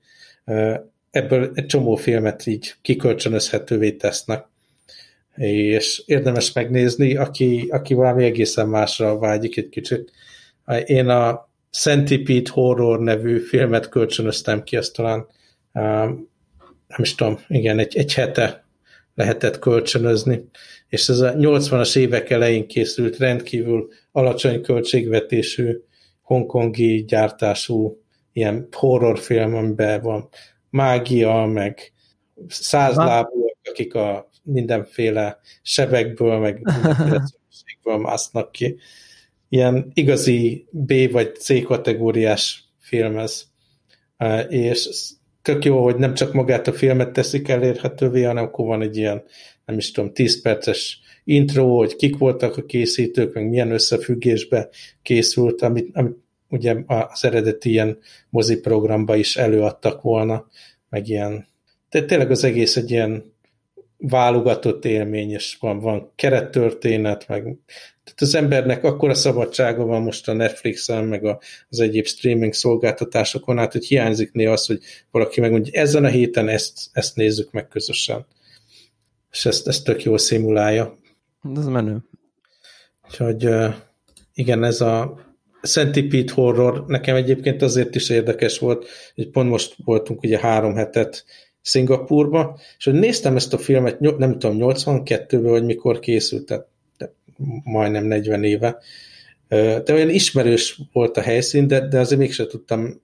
ebből 1.11 1.51
egy 1.53 1.65
csomó 1.65 1.95
filmet 1.95 2.45
így 2.45 2.73
kikölcsönözhetővé 2.81 3.91
tesznek, 3.91 4.45
és 5.35 6.03
érdemes 6.05 6.53
megnézni, 6.53 7.15
aki, 7.15 7.67
aki 7.69 7.93
valami 7.93 8.23
egészen 8.23 8.67
másra 8.67 9.17
vágyik 9.17 9.57
egy 9.57 9.69
kicsit. 9.69 10.11
Én 10.85 11.07
a 11.07 11.49
Centipede 11.71 12.49
Horror 12.51 12.99
nevű 12.99 13.39
filmet 13.39 13.89
kölcsönöztem 13.89 14.63
ki, 14.63 14.77
azt 14.77 14.93
talán 14.93 15.27
nem 16.87 17.01
is 17.01 17.15
tudom, 17.15 17.39
igen, 17.47 17.79
egy, 17.79 17.97
egy 17.97 18.13
hete 18.13 18.65
lehetett 19.15 19.59
kölcsönözni, 19.59 20.45
és 20.89 21.09
ez 21.09 21.19
a 21.19 21.33
80-as 21.33 21.97
évek 21.97 22.29
elején 22.29 22.67
készült 22.67 23.17
rendkívül 23.17 23.89
alacsony 24.11 24.61
költségvetésű, 24.61 25.83
hongkongi 26.23 27.03
gyártású 27.03 28.01
ilyen 28.33 28.67
horrorfilm, 28.71 29.55
amiben 29.55 30.01
van 30.01 30.29
mágia, 30.69 31.45
meg 31.45 31.93
százlábúak, 32.47 33.57
akik 33.63 33.95
a 33.95 34.29
mindenféle 34.43 35.39
sebekből, 35.61 36.39
meg 36.39 36.61
mindenféle 36.61 37.23
másznak 37.97 38.51
ki. 38.51 38.77
Ilyen 39.49 39.91
igazi 39.93 40.67
B 40.71 41.11
vagy 41.11 41.35
C 41.35 41.63
kategóriás 41.63 42.63
film 42.79 43.17
ez. 43.17 43.43
És 44.49 44.89
tök 45.41 45.65
jó, 45.65 45.83
hogy 45.83 45.95
nem 45.95 46.13
csak 46.13 46.33
magát 46.33 46.67
a 46.67 46.73
filmet 46.73 47.11
teszik 47.11 47.47
elérhetővé, 47.47 48.23
hanem 48.23 48.43
akkor 48.43 48.65
van 48.65 48.81
egy 48.81 48.97
ilyen, 48.97 49.23
nem 49.65 49.77
is 49.77 49.91
tudom, 49.91 50.13
10 50.13 50.41
perces 50.41 50.99
intro, 51.23 51.75
hogy 51.77 51.95
kik 51.95 52.17
voltak 52.17 52.57
a 52.57 52.65
készítők, 52.65 53.33
meg 53.33 53.49
milyen 53.49 53.71
összefüggésbe 53.71 54.69
készült, 55.01 55.61
amit, 55.61 55.95
amit 55.95 56.17
ugye 56.49 56.75
az 56.87 57.25
eredeti 57.25 57.69
ilyen 57.69 57.97
mozi 58.29 58.59
programba 58.59 59.15
is 59.15 59.37
előadtak 59.37 60.01
volna, 60.01 60.47
meg 60.89 61.07
ilyen, 61.07 61.47
tehát 61.89 62.07
tényleg 62.07 62.31
az 62.31 62.43
egész 62.43 62.75
egy 62.75 62.91
ilyen 62.91 63.33
válogatott 63.97 64.85
élmény, 64.85 65.31
és 65.31 65.57
van, 65.59 65.79
van 65.79 66.11
kerettörténet, 66.15 67.27
meg 67.27 67.57
tehát 68.03 68.21
az 68.21 68.35
embernek 68.35 68.83
akkora 68.83 69.13
szabadsága 69.13 69.85
van 69.85 70.01
most 70.01 70.27
a 70.27 70.33
Netflixen, 70.33 71.03
meg 71.03 71.25
a, 71.25 71.39
az 71.69 71.79
egyéb 71.79 72.05
streaming 72.05 72.53
szolgáltatásokon 72.53 73.59
át, 73.59 73.71
hogy 73.71 73.85
hiányzik 73.85 74.31
néha 74.31 74.51
az, 74.51 74.65
hogy 74.65 74.79
valaki 75.11 75.41
megmondja, 75.41 75.81
ezen 75.81 76.05
a 76.05 76.07
héten 76.07 76.49
ezt, 76.49 76.89
ezt 76.91 77.15
nézzük 77.15 77.51
meg 77.51 77.67
közösen. 77.67 78.25
És 79.31 79.45
ezt, 79.45 79.67
ezt 79.67 79.83
tök 79.83 80.03
jól 80.03 80.17
szimulálja. 80.17 80.97
Ez 81.55 81.65
menő. 81.65 81.97
Úgyhogy 83.05 83.49
igen, 84.33 84.63
ez 84.63 84.81
a 84.81 85.21
Centipede 85.61 86.33
Horror 86.33 86.83
nekem 86.87 87.15
egyébként 87.15 87.61
azért 87.61 87.95
is 87.95 88.09
érdekes 88.09 88.59
volt, 88.59 88.87
hogy 89.15 89.29
pont 89.29 89.49
most 89.49 89.75
voltunk 89.85 90.23
ugye 90.23 90.39
három 90.39 90.75
hetet 90.75 91.25
Szingapurba, 91.61 92.59
és 92.77 92.85
hogy 92.85 92.93
néztem 92.93 93.35
ezt 93.35 93.53
a 93.53 93.57
filmet, 93.57 93.99
nem 93.99 94.39
tudom, 94.39 94.57
82-ben, 94.59 95.43
vagy 95.43 95.65
mikor 95.65 95.99
készült, 95.99 96.45
tehát 96.45 96.67
majdnem 97.63 98.05
40 98.05 98.43
éve, 98.43 98.77
de 99.47 99.93
olyan 99.93 100.09
ismerős 100.09 100.81
volt 100.91 101.17
a 101.17 101.21
helyszín, 101.21 101.67
de, 101.67 101.87
de 101.87 101.99
azért 101.99 102.19
mégsem 102.19 102.47
tudtam 102.47 103.01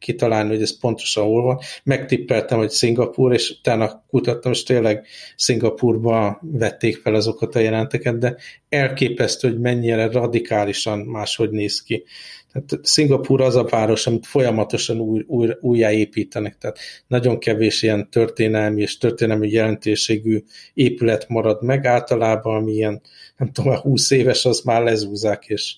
kitalálni, 0.00 0.48
hogy 0.48 0.62
ez 0.62 0.78
pontosan 0.78 1.24
hol 1.24 1.42
van. 1.42 1.58
Megtippeltem, 1.84 2.58
hogy 2.58 2.70
Szingapúr, 2.70 3.32
és 3.32 3.50
utána 3.50 4.04
kutattam, 4.08 4.52
és 4.52 4.62
tényleg 4.62 5.06
Szingapúrba 5.36 6.40
vették 6.42 6.96
fel 6.96 7.14
azokat 7.14 7.54
a 7.54 7.58
jelenteket, 7.58 8.18
de 8.18 8.36
elképesztő, 8.68 9.48
hogy 9.48 9.60
mennyire 9.60 10.10
radikálisan 10.10 10.98
máshogy 10.98 11.50
néz 11.50 11.82
ki. 11.82 12.04
Tehát 12.52 12.84
Szingapúr 12.84 13.40
az 13.40 13.56
a 13.56 13.64
város, 13.64 14.06
amit 14.06 14.26
folyamatosan 14.26 15.00
új, 15.00 15.24
új, 15.26 15.48
újjáépítenek, 15.60 16.58
tehát 16.58 16.78
nagyon 17.06 17.38
kevés 17.38 17.82
ilyen 17.82 18.10
történelmi 18.10 18.80
és 18.80 18.98
történelmi 18.98 19.50
jelentőségű 19.50 20.42
épület 20.74 21.28
marad 21.28 21.62
meg, 21.62 21.86
általában 21.86 22.56
ami 22.56 22.72
ilyen, 22.72 23.00
nem 23.36 23.52
tudom, 23.52 23.74
20 23.74 24.10
éves, 24.10 24.44
az 24.44 24.60
már 24.60 24.82
lezúzák, 24.82 25.44
és 25.46 25.74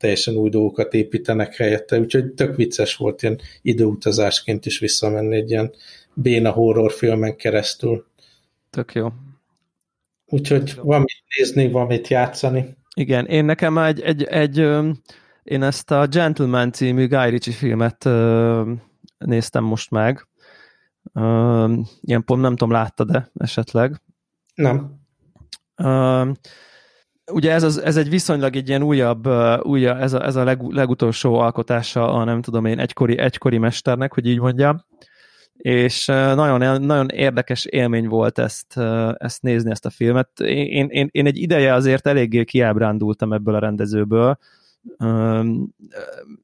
teljesen 0.00 0.34
új 0.34 0.50
dolgokat 0.50 0.94
építenek 0.94 1.54
helyette, 1.54 1.98
úgyhogy 1.98 2.32
tök 2.32 2.56
vicces 2.56 2.96
volt 2.96 3.22
ilyen 3.22 3.40
időutazásként 3.62 4.66
is 4.66 4.78
visszamenni 4.78 5.36
egy 5.36 5.50
ilyen 5.50 5.72
béna 6.14 6.50
horrorfilmen 6.50 7.36
keresztül. 7.36 8.06
Tök 8.70 8.92
jó. 8.92 9.08
Úgyhogy 10.26 10.74
van 10.82 11.00
mit 11.00 11.22
nézni, 11.36 11.70
van 11.70 11.86
mit 11.86 12.08
játszani. 12.08 12.76
Igen, 12.94 13.26
én 13.26 13.44
nekem 13.44 13.78
egy, 13.78 14.00
egy, 14.00 14.22
egy 14.22 14.58
én 15.42 15.62
ezt 15.62 15.90
a 15.90 16.06
Gentleman 16.06 16.72
című 16.72 17.08
Guy 17.08 17.30
Ritchie 17.30 17.54
filmet 17.54 18.04
néztem 19.18 19.64
most 19.64 19.90
meg. 19.90 20.28
Ilyen 22.00 22.24
pont 22.24 22.40
nem 22.40 22.56
tudom, 22.56 22.70
látta-e 22.70 23.30
esetleg? 23.34 24.02
Nem 24.54 24.98
ugye 27.32 27.52
ez, 27.52 27.62
az, 27.62 27.78
ez 27.78 27.96
egy 27.96 28.08
viszonylag 28.08 28.56
egy 28.56 28.68
ilyen 28.68 28.82
újabb, 28.82 29.26
újabb 29.62 30.00
ez 30.00 30.12
a, 30.12 30.24
ez 30.24 30.36
a 30.36 30.44
leg, 30.44 30.60
legutolsó 30.62 31.34
alkotása 31.34 32.12
a 32.12 32.24
nem 32.24 32.42
tudom 32.42 32.64
én, 32.64 32.78
egykori, 32.78 33.18
egykori 33.18 33.58
mesternek, 33.58 34.14
hogy 34.14 34.26
így 34.26 34.40
mondjam, 34.40 34.84
és 35.56 36.06
nagyon, 36.06 36.82
nagyon 36.82 37.08
érdekes 37.08 37.64
élmény 37.64 38.08
volt 38.08 38.38
ezt, 38.38 38.78
ezt 39.16 39.42
nézni, 39.42 39.70
ezt 39.70 39.86
a 39.86 39.90
filmet. 39.90 40.40
Én, 40.40 40.88
én, 40.88 41.08
én 41.10 41.26
egy 41.26 41.36
ideje 41.36 41.74
azért 41.74 42.06
eléggé 42.06 42.44
kiábrándultam 42.44 43.32
ebből 43.32 43.54
a 43.54 43.58
rendezőből, 43.58 44.38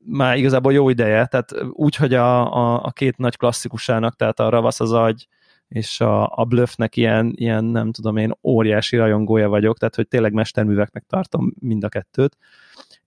már 0.04 0.36
igazából 0.36 0.72
jó 0.72 0.88
ideje, 0.88 1.26
tehát 1.26 1.54
úgy, 1.72 1.96
hogy 1.96 2.14
a, 2.14 2.54
a, 2.54 2.84
a 2.84 2.90
két 2.90 3.16
nagy 3.16 3.36
klasszikusának, 3.36 4.16
tehát 4.16 4.40
a 4.40 4.48
Ravasz 4.48 4.80
az 4.80 4.92
agy, 4.92 5.26
és 5.68 6.00
a, 6.00 6.36
a 6.36 6.44
Bluffnek 6.44 6.96
ilyen, 6.96 7.32
ilyen, 7.36 7.64
nem 7.64 7.92
tudom 7.92 8.16
én, 8.16 8.32
óriási 8.42 8.96
rajongója 8.96 9.48
vagyok, 9.48 9.78
tehát 9.78 9.94
hogy 9.94 10.08
tényleg 10.08 10.32
mesterműveknek 10.32 11.04
tartom 11.06 11.54
mind 11.60 11.84
a 11.84 11.88
kettőt. 11.88 12.36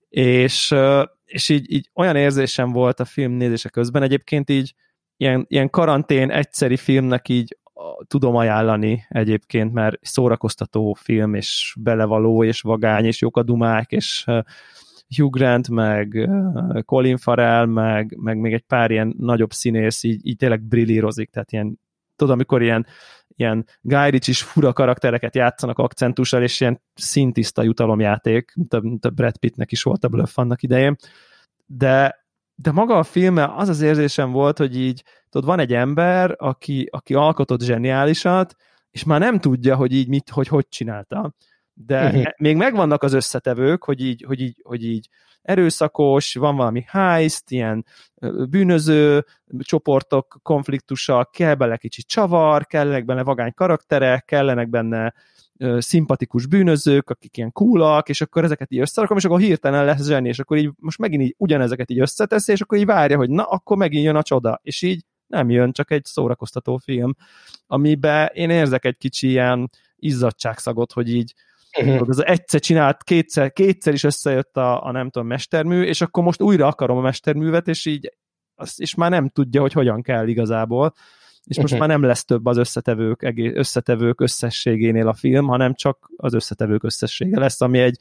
És, 0.08 0.74
és 1.24 1.48
így, 1.48 1.72
így 1.72 1.90
olyan 1.94 2.16
érzésem 2.16 2.72
volt 2.72 3.00
a 3.00 3.04
film 3.04 3.32
nézése 3.32 3.68
közben, 3.68 4.02
egyébként 4.02 4.50
így 4.50 4.74
ilyen, 5.16 5.44
ilyen 5.48 5.70
karantén 5.70 6.30
egyszeri 6.30 6.76
filmnek 6.76 7.28
így 7.28 7.58
tudom 8.06 8.36
ajánlani 8.36 9.06
egyébként, 9.08 9.72
mert 9.72 9.98
szórakoztató 10.02 10.96
film, 11.00 11.34
és 11.34 11.76
belevaló, 11.80 12.44
és 12.44 12.60
vagány, 12.60 13.04
és 13.04 13.20
jók 13.20 13.36
a 13.36 13.42
dumák, 13.42 13.92
és 13.92 14.24
Hugh 15.16 15.30
Grant, 15.30 15.68
meg 15.68 16.30
Colin 16.84 17.16
Farrell, 17.16 17.64
meg, 17.64 18.16
meg 18.16 18.38
még 18.38 18.52
egy 18.52 18.64
pár 18.66 18.90
ilyen 18.90 19.14
nagyobb 19.18 19.52
színész 19.52 20.02
így, 20.02 20.26
így 20.26 20.36
tényleg 20.36 20.62
brillírozik, 20.62 21.30
tehát 21.30 21.52
ilyen 21.52 21.80
tudod, 22.20 22.34
amikor 22.34 22.62
ilyen, 22.62 22.86
ilyen 23.36 23.66
Guy 23.80 24.18
is 24.26 24.42
fura 24.42 24.72
karaktereket 24.72 25.34
játszanak 25.34 25.78
akcentussal, 25.78 26.42
és 26.42 26.60
ilyen 26.60 26.82
szintiszta 26.94 27.62
jutalomjáték, 27.62 28.52
mint 28.54 28.74
a, 28.74 28.80
mint 28.80 29.04
a 29.04 29.10
Brad 29.10 29.36
Pittnek 29.36 29.72
is 29.72 29.82
volt 29.82 30.04
a 30.04 30.08
Bluff 30.08 30.38
annak 30.38 30.62
idején, 30.62 30.96
de, 31.66 32.24
de 32.54 32.72
maga 32.72 32.98
a 32.98 33.02
filme 33.02 33.54
az 33.56 33.68
az 33.68 33.80
érzésem 33.80 34.30
volt, 34.30 34.58
hogy 34.58 34.76
így, 34.76 35.04
tudod, 35.28 35.48
van 35.48 35.58
egy 35.58 35.74
ember, 35.74 36.34
aki, 36.38 36.88
aki 36.90 37.14
alkotott 37.14 37.62
zseniálisat, 37.62 38.54
és 38.90 39.04
már 39.04 39.20
nem 39.20 39.38
tudja, 39.38 39.76
hogy 39.76 39.92
így 39.92 40.08
mit, 40.08 40.30
hogy 40.30 40.48
hogy 40.48 40.68
csinálta. 40.68 41.34
De 41.74 42.06
uh-huh. 42.06 42.24
még 42.36 42.56
megvannak 42.56 43.02
az 43.02 43.12
összetevők, 43.12 43.84
hogy 43.84 44.00
így, 44.00 44.24
hogy 44.26 44.40
így, 44.40 44.60
hogy 44.62 44.84
így 44.84 45.08
erőszakos, 45.42 46.34
van 46.34 46.56
valami 46.56 46.84
heist, 46.86 47.50
ilyen 47.50 47.84
bűnöző 48.48 49.24
csoportok 49.58 50.38
konfliktusa, 50.42 51.28
kell 51.32 51.54
bele 51.54 51.76
kicsit 51.76 52.06
csavar, 52.06 52.66
kellenek 52.66 53.04
benne 53.04 53.22
vagány 53.22 53.54
karakterek, 53.54 54.24
kellenek 54.24 54.68
benne 54.68 55.14
szimpatikus 55.78 56.46
bűnözők, 56.46 57.10
akik 57.10 57.36
ilyen 57.36 57.52
coolak, 57.52 58.08
és 58.08 58.20
akkor 58.20 58.44
ezeket 58.44 58.72
így 58.72 58.80
összerakom, 58.80 59.16
és 59.16 59.24
akkor 59.24 59.40
hirtelen 59.40 59.84
lesz 59.84 60.06
zseni, 60.06 60.28
és 60.28 60.38
akkor 60.38 60.56
így 60.56 60.70
most 60.76 60.98
megint 60.98 61.22
így 61.22 61.34
ugyanezeket 61.38 61.90
így 61.90 62.00
összeteszi, 62.00 62.52
és 62.52 62.60
akkor 62.60 62.78
így 62.78 62.86
várja, 62.86 63.16
hogy 63.16 63.30
na, 63.30 63.42
akkor 63.42 63.76
megint 63.76 64.04
jön 64.04 64.16
a 64.16 64.22
csoda, 64.22 64.60
és 64.62 64.82
így 64.82 65.04
nem 65.26 65.50
jön, 65.50 65.72
csak 65.72 65.90
egy 65.90 66.04
szórakoztató 66.04 66.76
film, 66.76 67.14
amiben 67.66 68.28
én 68.32 68.50
érzek 68.50 68.84
egy 68.84 68.96
kicsi 68.96 69.28
ilyen 69.28 69.70
izzadságszagot, 69.96 70.92
hogy 70.92 71.14
így 71.14 71.34
Uh-huh. 71.78 72.08
Az 72.08 72.24
egyszer 72.24 72.60
csinált, 72.60 73.02
kétszer, 73.02 73.52
kétszer 73.52 73.92
is 73.92 74.04
összejött 74.04 74.56
a, 74.56 74.84
a 74.84 74.90
nem 74.90 75.10
tudom, 75.10 75.28
mestermű, 75.28 75.82
és 75.82 76.00
akkor 76.00 76.24
most 76.24 76.42
újra 76.42 76.66
akarom 76.66 76.96
a 76.96 77.00
mesterművet, 77.00 77.68
és 77.68 77.86
így 77.86 78.12
azt, 78.54 78.80
és 78.80 78.94
már 78.94 79.10
nem 79.10 79.28
tudja, 79.28 79.60
hogy 79.60 79.72
hogyan 79.72 80.02
kell 80.02 80.28
igazából, 80.28 80.92
és 81.44 81.56
most 81.56 81.72
uh-huh. 81.72 81.88
már 81.88 81.98
nem 81.98 82.08
lesz 82.08 82.24
több 82.24 82.46
az 82.46 82.56
összetevők, 82.56 83.22
egész, 83.22 83.52
összetevők 83.54 84.20
összességénél 84.20 85.08
a 85.08 85.14
film, 85.14 85.46
hanem 85.46 85.74
csak 85.74 86.10
az 86.16 86.34
összetevők 86.34 86.82
összessége 86.82 87.38
lesz, 87.38 87.60
ami 87.60 87.78
egy, 87.78 87.98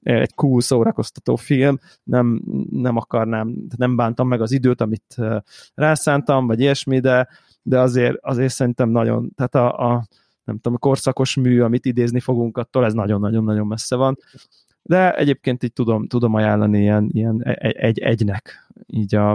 egy 0.00 0.34
cool, 0.34 0.60
szórakoztató 0.60 1.36
film, 1.36 1.78
nem, 2.02 2.42
nem 2.70 2.96
akarnám, 2.96 3.54
nem 3.76 3.96
bántam 3.96 4.28
meg 4.28 4.40
az 4.40 4.52
időt, 4.52 4.80
amit 4.80 5.16
rászántam, 5.74 6.46
vagy 6.46 6.60
ilyesmi, 6.60 7.00
de, 7.00 7.28
de 7.62 7.80
azért, 7.80 8.16
azért 8.20 8.52
szerintem 8.52 8.88
nagyon, 8.88 9.32
tehát 9.34 9.54
a, 9.54 9.92
a 9.92 10.06
nem 10.50 10.58
tudom, 10.58 10.74
a 10.74 10.86
korszakos 10.86 11.34
mű, 11.34 11.60
amit 11.60 11.86
idézni 11.86 12.20
fogunk 12.20 12.56
attól, 12.58 12.84
ez 12.84 12.92
nagyon-nagyon-nagyon 12.92 13.66
messze 13.66 13.96
van. 13.96 14.18
de 14.82 15.16
egyébként 15.16 15.62
így 15.62 15.72
tudom, 15.72 16.06
tudom 16.06 16.34
ajánlani 16.34 16.80
ilyen, 16.80 17.08
ilyen 17.12 17.42
egy, 17.44 17.76
egy, 17.76 17.98
egynek, 17.98 18.72
így 18.86 19.14
a, 19.14 19.30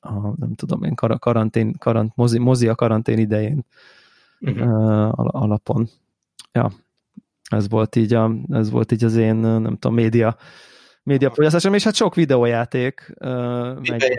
a 0.00 0.36
nem 0.36 0.54
tudom 0.54 0.82
én, 0.82 0.94
kar, 0.94 1.18
karantén, 1.18 1.72
karant, 1.78 2.12
mozi, 2.16 2.38
mozi 2.38 2.68
a 2.68 2.74
karantén 2.74 3.18
idején 3.18 3.64
uh-huh. 4.40 5.10
alapon. 5.14 5.88
Ja, 6.52 6.70
ez 7.50 7.68
volt 7.68 7.96
így, 7.96 8.14
a, 8.14 8.34
ez 8.48 8.70
volt 8.70 8.92
így 8.92 9.04
az 9.04 9.16
én, 9.16 9.34
nem 9.36 9.76
tudom, 9.76 9.94
média 9.94 10.36
médiafogyasztásom, 11.04 11.74
és 11.74 11.84
hát 11.84 11.94
sok 11.94 12.14
videójáték 12.14 13.14
uh, 13.20 13.88
megy, 13.88 14.18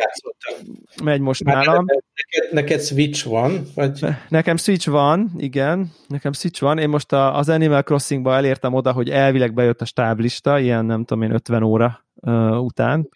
megy 1.03 1.19
most 1.19 1.43
Már 1.43 1.65
nálam. 1.65 1.85
Neked, 1.85 2.53
neked 2.53 2.81
Switch 2.81 3.25
van? 3.25 3.65
Vagy? 3.75 3.99
Nekem 4.29 4.57
Switch 4.57 4.89
van, 4.89 5.31
igen, 5.37 5.91
nekem 6.07 6.33
Switch 6.33 6.61
van. 6.61 6.77
Én 6.77 6.89
most 6.89 7.13
a, 7.13 7.37
az 7.37 7.49
Animal 7.49 7.83
Crossing-ba 7.83 8.35
elértem 8.35 8.73
oda, 8.73 8.91
hogy 8.91 9.09
elvileg 9.09 9.53
bejött 9.53 9.81
a 9.81 9.85
stáblista, 9.85 10.59
ilyen 10.59 10.85
nem 10.85 11.03
tudom 11.03 11.23
én 11.23 11.31
50 11.31 11.63
óra 11.63 12.05
uh, 12.13 12.63
után 12.63 13.09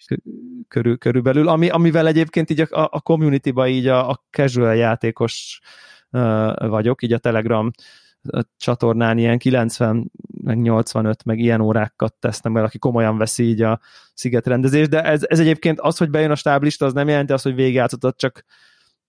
körül, 0.68 0.98
körülbelül, 0.98 1.48
ami, 1.48 1.70
amivel 1.70 2.08
egyébként 2.08 2.50
így 2.50 2.62
a, 2.62 2.90
a 2.92 3.02
community-ba 3.02 3.68
így 3.68 3.88
a, 3.88 4.10
a 4.10 4.24
casual 4.30 4.76
játékos 4.76 5.60
uh, 6.12 6.68
vagyok, 6.68 7.04
így 7.04 7.14
a 7.14 7.18
Telegram 7.18 7.72
csatornán 8.58 9.18
ilyen 9.18 9.38
90, 9.38 10.12
meg 10.50 10.62
85, 10.62 11.24
meg 11.24 11.40
ilyen 11.40 11.62
órákat 11.62 12.14
tesznek, 12.20 12.54
mert 12.54 12.66
aki 12.66 12.78
komolyan 12.78 13.18
veszi 13.18 13.44
így 13.44 13.62
a 13.62 13.80
szigetrendezést, 14.14 14.90
de 14.90 15.04
ez, 15.04 15.22
ez 15.28 15.40
egyébként 15.40 15.80
az, 15.80 15.98
hogy 15.98 16.10
bejön 16.10 16.32
a 16.32 16.36
stáblista, 16.36 16.86
az 16.86 16.94
nem 16.94 17.08
jelenti 17.08 17.34
azt, 17.34 17.44
hogy 17.44 17.56
végigjátszottad, 17.56 18.16
csak, 18.16 18.46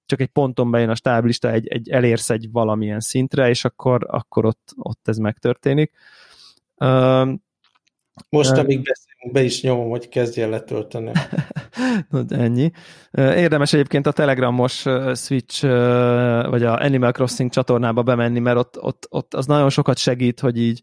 csak 0.07 0.21
egy 0.21 0.29
ponton 0.29 0.71
bejön 0.71 0.89
a 0.89 0.95
stáblista, 0.95 1.51
egy, 1.51 1.69
egy, 1.69 1.91
elérsz 1.91 2.31
egy 2.31 2.51
valamilyen 2.53 3.01
szintre, 3.01 3.49
és 3.49 3.65
akkor, 3.65 4.07
akkor 4.09 4.45
ott, 4.45 4.73
ott 4.77 5.09
ez 5.09 5.17
megtörténik. 5.17 5.93
Most, 8.29 8.51
amíg 8.51 8.83
beszélünk, 8.83 9.33
be 9.33 9.43
is 9.43 9.63
nyomom, 9.63 9.89
hogy 9.89 10.09
kezdjen 10.09 10.49
letölteni. 10.49 11.13
Ennyi. 12.29 12.71
Érdemes 13.13 13.73
egyébként 13.73 14.07
a 14.07 14.13
Telegramos 14.13 14.85
Switch, 15.15 15.63
vagy 16.51 16.63
a 16.63 16.81
Animal 16.81 17.13
Crossing 17.13 17.51
csatornába 17.51 18.03
bemenni, 18.03 18.39
mert 18.39 18.59
ott, 18.59 18.83
ott, 18.83 19.07
ott 19.11 19.35
az 19.35 19.47
nagyon 19.47 19.71
sokat 19.71 19.99
segít, 19.99 20.41
hogy 20.41 20.59
így 20.59 20.83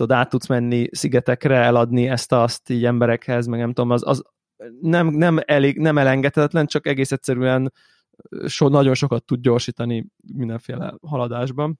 tudod, 0.00 0.16
át 0.16 0.28
tudsz 0.28 0.46
menni 0.46 0.88
szigetekre, 0.90 1.56
eladni 1.56 2.08
ezt-azt 2.08 2.70
így 2.70 2.84
emberekhez, 2.84 3.46
meg 3.46 3.60
nem 3.60 3.72
tudom, 3.72 3.90
az, 3.90 4.02
az 4.06 4.22
nem, 4.80 5.06
nem, 5.06 5.38
elég, 5.44 5.78
nem 5.78 5.98
elengedhetetlen, 5.98 6.66
csak 6.66 6.86
egész 6.86 7.12
egyszerűen 7.12 7.72
so, 8.46 8.68
nagyon 8.68 8.94
sokat 8.94 9.24
tud 9.24 9.40
gyorsítani 9.40 10.06
mindenféle 10.34 10.94
haladásban 11.06 11.78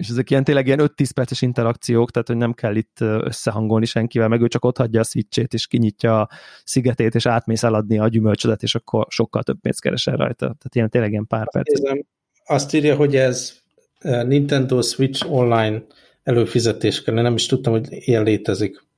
és 0.00 0.08
ezek 0.08 0.30
ilyen 0.30 0.44
tényleg 0.44 0.66
ilyen 0.66 0.80
5-10 0.96 1.10
perces 1.14 1.42
interakciók, 1.42 2.10
tehát 2.10 2.28
hogy 2.28 2.36
nem 2.36 2.52
kell 2.52 2.76
itt 2.76 2.96
összehangolni 3.00 3.86
senkivel, 3.86 4.28
meg 4.28 4.40
ő 4.40 4.48
csak 4.48 4.64
ott 4.64 4.76
hagyja 4.76 5.00
a 5.00 5.04
switchét, 5.04 5.54
és 5.54 5.66
kinyitja 5.66 6.20
a 6.20 6.28
szigetét, 6.64 7.14
és 7.14 7.26
átmész 7.26 7.62
eladni 7.62 7.98
a 7.98 8.08
gyümölcsödet, 8.08 8.62
és 8.62 8.74
akkor 8.74 9.06
sokkal 9.08 9.42
több 9.42 9.60
pénzt 9.60 9.80
keresel 9.80 10.16
rajta. 10.16 10.36
Tehát 10.36 10.74
ilyen 10.74 10.90
tényleg 10.90 11.10
ilyen 11.10 11.26
pár 11.26 11.50
perc. 11.50 11.80
Azt 12.44 12.74
írja, 12.74 12.96
hogy 12.96 13.16
ez 13.16 13.58
Nintendo 14.02 14.82
Switch 14.82 15.32
online 15.32 15.82
előfizetés 16.22 17.02
kell, 17.02 17.14
nem 17.14 17.34
is 17.34 17.46
tudtam, 17.46 17.72
hogy 17.72 17.86
ilyen 17.90 18.22
létezik. 18.22 18.88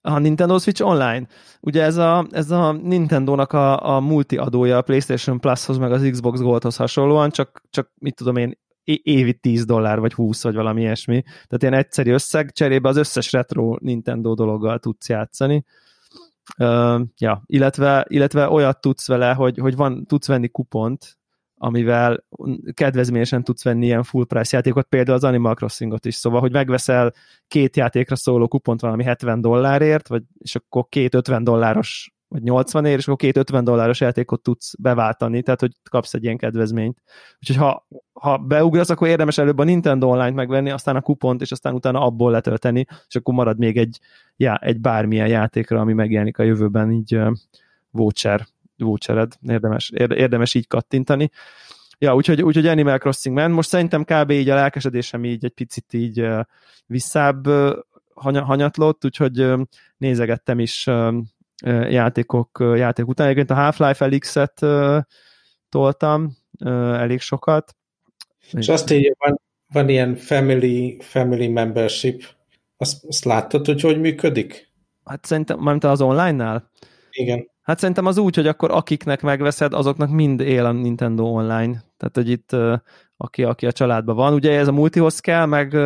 A 0.00 0.18
Nintendo 0.18 0.58
Switch 0.58 0.84
Online. 0.84 1.26
Ugye 1.60 1.82
ez 1.82 1.96
a, 1.96 2.26
ez 2.30 2.50
a 2.50 2.72
Nintendo-nak 2.72 3.52
a, 3.52 3.94
a 3.96 4.00
multi 4.00 4.36
adója 4.36 4.76
a 4.76 4.82
PlayStation 4.82 5.40
Plus-hoz, 5.40 5.78
meg 5.78 5.92
az 5.92 6.08
Xbox 6.10 6.40
Gold-hoz 6.40 6.76
hasonlóan, 6.76 7.30
csak, 7.30 7.62
csak 7.70 7.90
mit 7.98 8.14
tudom 8.14 8.36
én, 8.36 8.58
évi 9.02 9.32
10 9.32 9.64
dollár, 9.64 10.00
vagy 10.00 10.12
20, 10.12 10.42
vagy 10.42 10.54
valami 10.54 10.80
ilyesmi. 10.80 11.22
Tehát 11.22 11.62
ilyen 11.62 11.74
egyszerű 11.74 12.12
összeg, 12.12 12.52
cserébe 12.52 12.88
az 12.88 12.96
összes 12.96 13.32
retro 13.32 13.76
Nintendo 13.80 14.34
dologgal 14.34 14.78
tudsz 14.78 15.08
játszani. 15.08 15.64
Uh, 16.58 17.00
ja, 17.16 17.42
illetve, 17.46 18.06
illetve 18.08 18.50
olyat 18.50 18.80
tudsz 18.80 19.08
vele, 19.08 19.32
hogy, 19.32 19.58
hogy 19.58 19.76
van, 19.76 20.06
tudsz 20.06 20.26
venni 20.26 20.48
kupont, 20.48 21.17
amivel 21.58 22.24
kedvezményesen 22.72 23.44
tudsz 23.44 23.64
venni 23.64 23.86
ilyen 23.86 24.02
full 24.02 24.26
price 24.26 24.56
játékot, 24.56 24.86
például 24.86 25.16
az 25.16 25.24
Animal 25.24 25.54
Crossingot 25.54 26.04
is, 26.04 26.14
szóval, 26.14 26.40
hogy 26.40 26.52
megveszel 26.52 27.12
két 27.48 27.76
játékra 27.76 28.16
szóló 28.16 28.48
kupont 28.48 28.80
valami 28.80 29.04
70 29.04 29.40
dollárért, 29.40 30.08
vagy, 30.08 30.22
és 30.38 30.56
akkor 30.56 30.86
két 30.88 31.14
50 31.14 31.44
dolláros 31.44 32.12
vagy 32.28 32.42
80 32.42 32.84
ér, 32.84 32.96
és 32.96 33.04
akkor 33.04 33.16
két 33.16 33.36
50 33.36 33.64
dolláros 33.64 34.00
játékot 34.00 34.42
tudsz 34.42 34.74
beváltani, 34.78 35.42
tehát 35.42 35.60
hogy 35.60 35.72
kapsz 35.90 36.14
egy 36.14 36.24
ilyen 36.24 36.36
kedvezményt. 36.36 37.02
Úgyhogy 37.40 37.56
ha, 37.56 37.86
ha 38.12 38.36
beugrasz, 38.36 38.90
akkor 38.90 39.08
érdemes 39.08 39.38
előbb 39.38 39.58
a 39.58 39.64
Nintendo 39.64 40.08
Online-t 40.08 40.34
megvenni, 40.34 40.70
aztán 40.70 40.96
a 40.96 41.00
kupont, 41.00 41.40
és 41.40 41.52
aztán 41.52 41.74
utána 41.74 42.00
abból 42.00 42.30
letölteni, 42.30 42.86
és 43.08 43.16
akkor 43.16 43.34
marad 43.34 43.58
még 43.58 43.76
egy, 43.76 43.98
já, 44.36 44.56
egy 44.56 44.80
bármilyen 44.80 45.28
játékra, 45.28 45.80
ami 45.80 45.92
megjelenik 45.92 46.38
a 46.38 46.42
jövőben, 46.42 46.92
így 46.92 47.18
voucher, 47.90 48.46
vouchered, 48.78 49.32
érdemes, 49.48 49.90
érdemes 49.94 50.54
így 50.54 50.66
kattintani. 50.66 51.30
Ja, 51.98 52.14
úgyhogy, 52.14 52.42
úgyhogy 52.42 52.66
Animal 52.66 52.98
Crossing 52.98 53.34
ment. 53.34 53.54
Most 53.54 53.68
szerintem 53.68 54.04
kb. 54.04 54.30
így 54.30 54.48
a 54.48 54.54
lelkesedésem 54.54 55.24
így 55.24 55.44
egy 55.44 55.52
picit 55.52 55.92
így 55.92 56.26
visszább 56.86 57.46
hanyatlott, 58.14 59.04
úgyhogy 59.04 59.46
nézegettem 59.96 60.58
is 60.58 60.86
játékok, 61.88 62.58
játék 62.74 63.06
után. 63.06 63.26
Egyébként 63.26 63.50
a 63.50 63.62
Half-Life 63.62 64.04
Elix-et 64.04 64.66
toltam 65.68 66.36
elég 66.92 67.20
sokat. 67.20 67.76
És 68.52 68.68
azt 68.68 68.90
írja, 68.90 69.14
van, 69.18 69.40
van 69.72 69.88
ilyen 69.88 70.16
family, 70.16 70.96
family 71.00 71.48
membership. 71.48 72.22
Azt, 72.76 73.04
azt 73.04 73.24
láttad, 73.24 73.66
hogy 73.66 73.80
hogy 73.80 74.00
működik? 74.00 74.68
Hát 75.04 75.24
szerintem, 75.24 75.58
mármint 75.58 75.84
az 75.84 76.00
online-nál? 76.00 76.70
Igen. 77.10 77.50
Hát 77.68 77.78
szerintem 77.78 78.06
az 78.06 78.18
úgy, 78.18 78.34
hogy 78.34 78.46
akkor 78.46 78.70
akiknek 78.70 79.22
megveszed, 79.22 79.72
azoknak 79.72 80.10
mind 80.10 80.40
él 80.40 80.64
a 80.64 80.72
Nintendo 80.72 81.24
online. 81.24 81.84
Tehát, 81.96 82.14
hogy 82.14 82.28
itt 82.28 82.56
aki, 83.16 83.44
aki 83.44 83.66
a 83.66 83.72
családban 83.72 84.16
van. 84.16 84.32
Ugye 84.32 84.58
ez 84.58 84.68
a 84.68 84.72
multihoz 84.72 85.20
kell, 85.20 85.46
meg... 85.46 85.76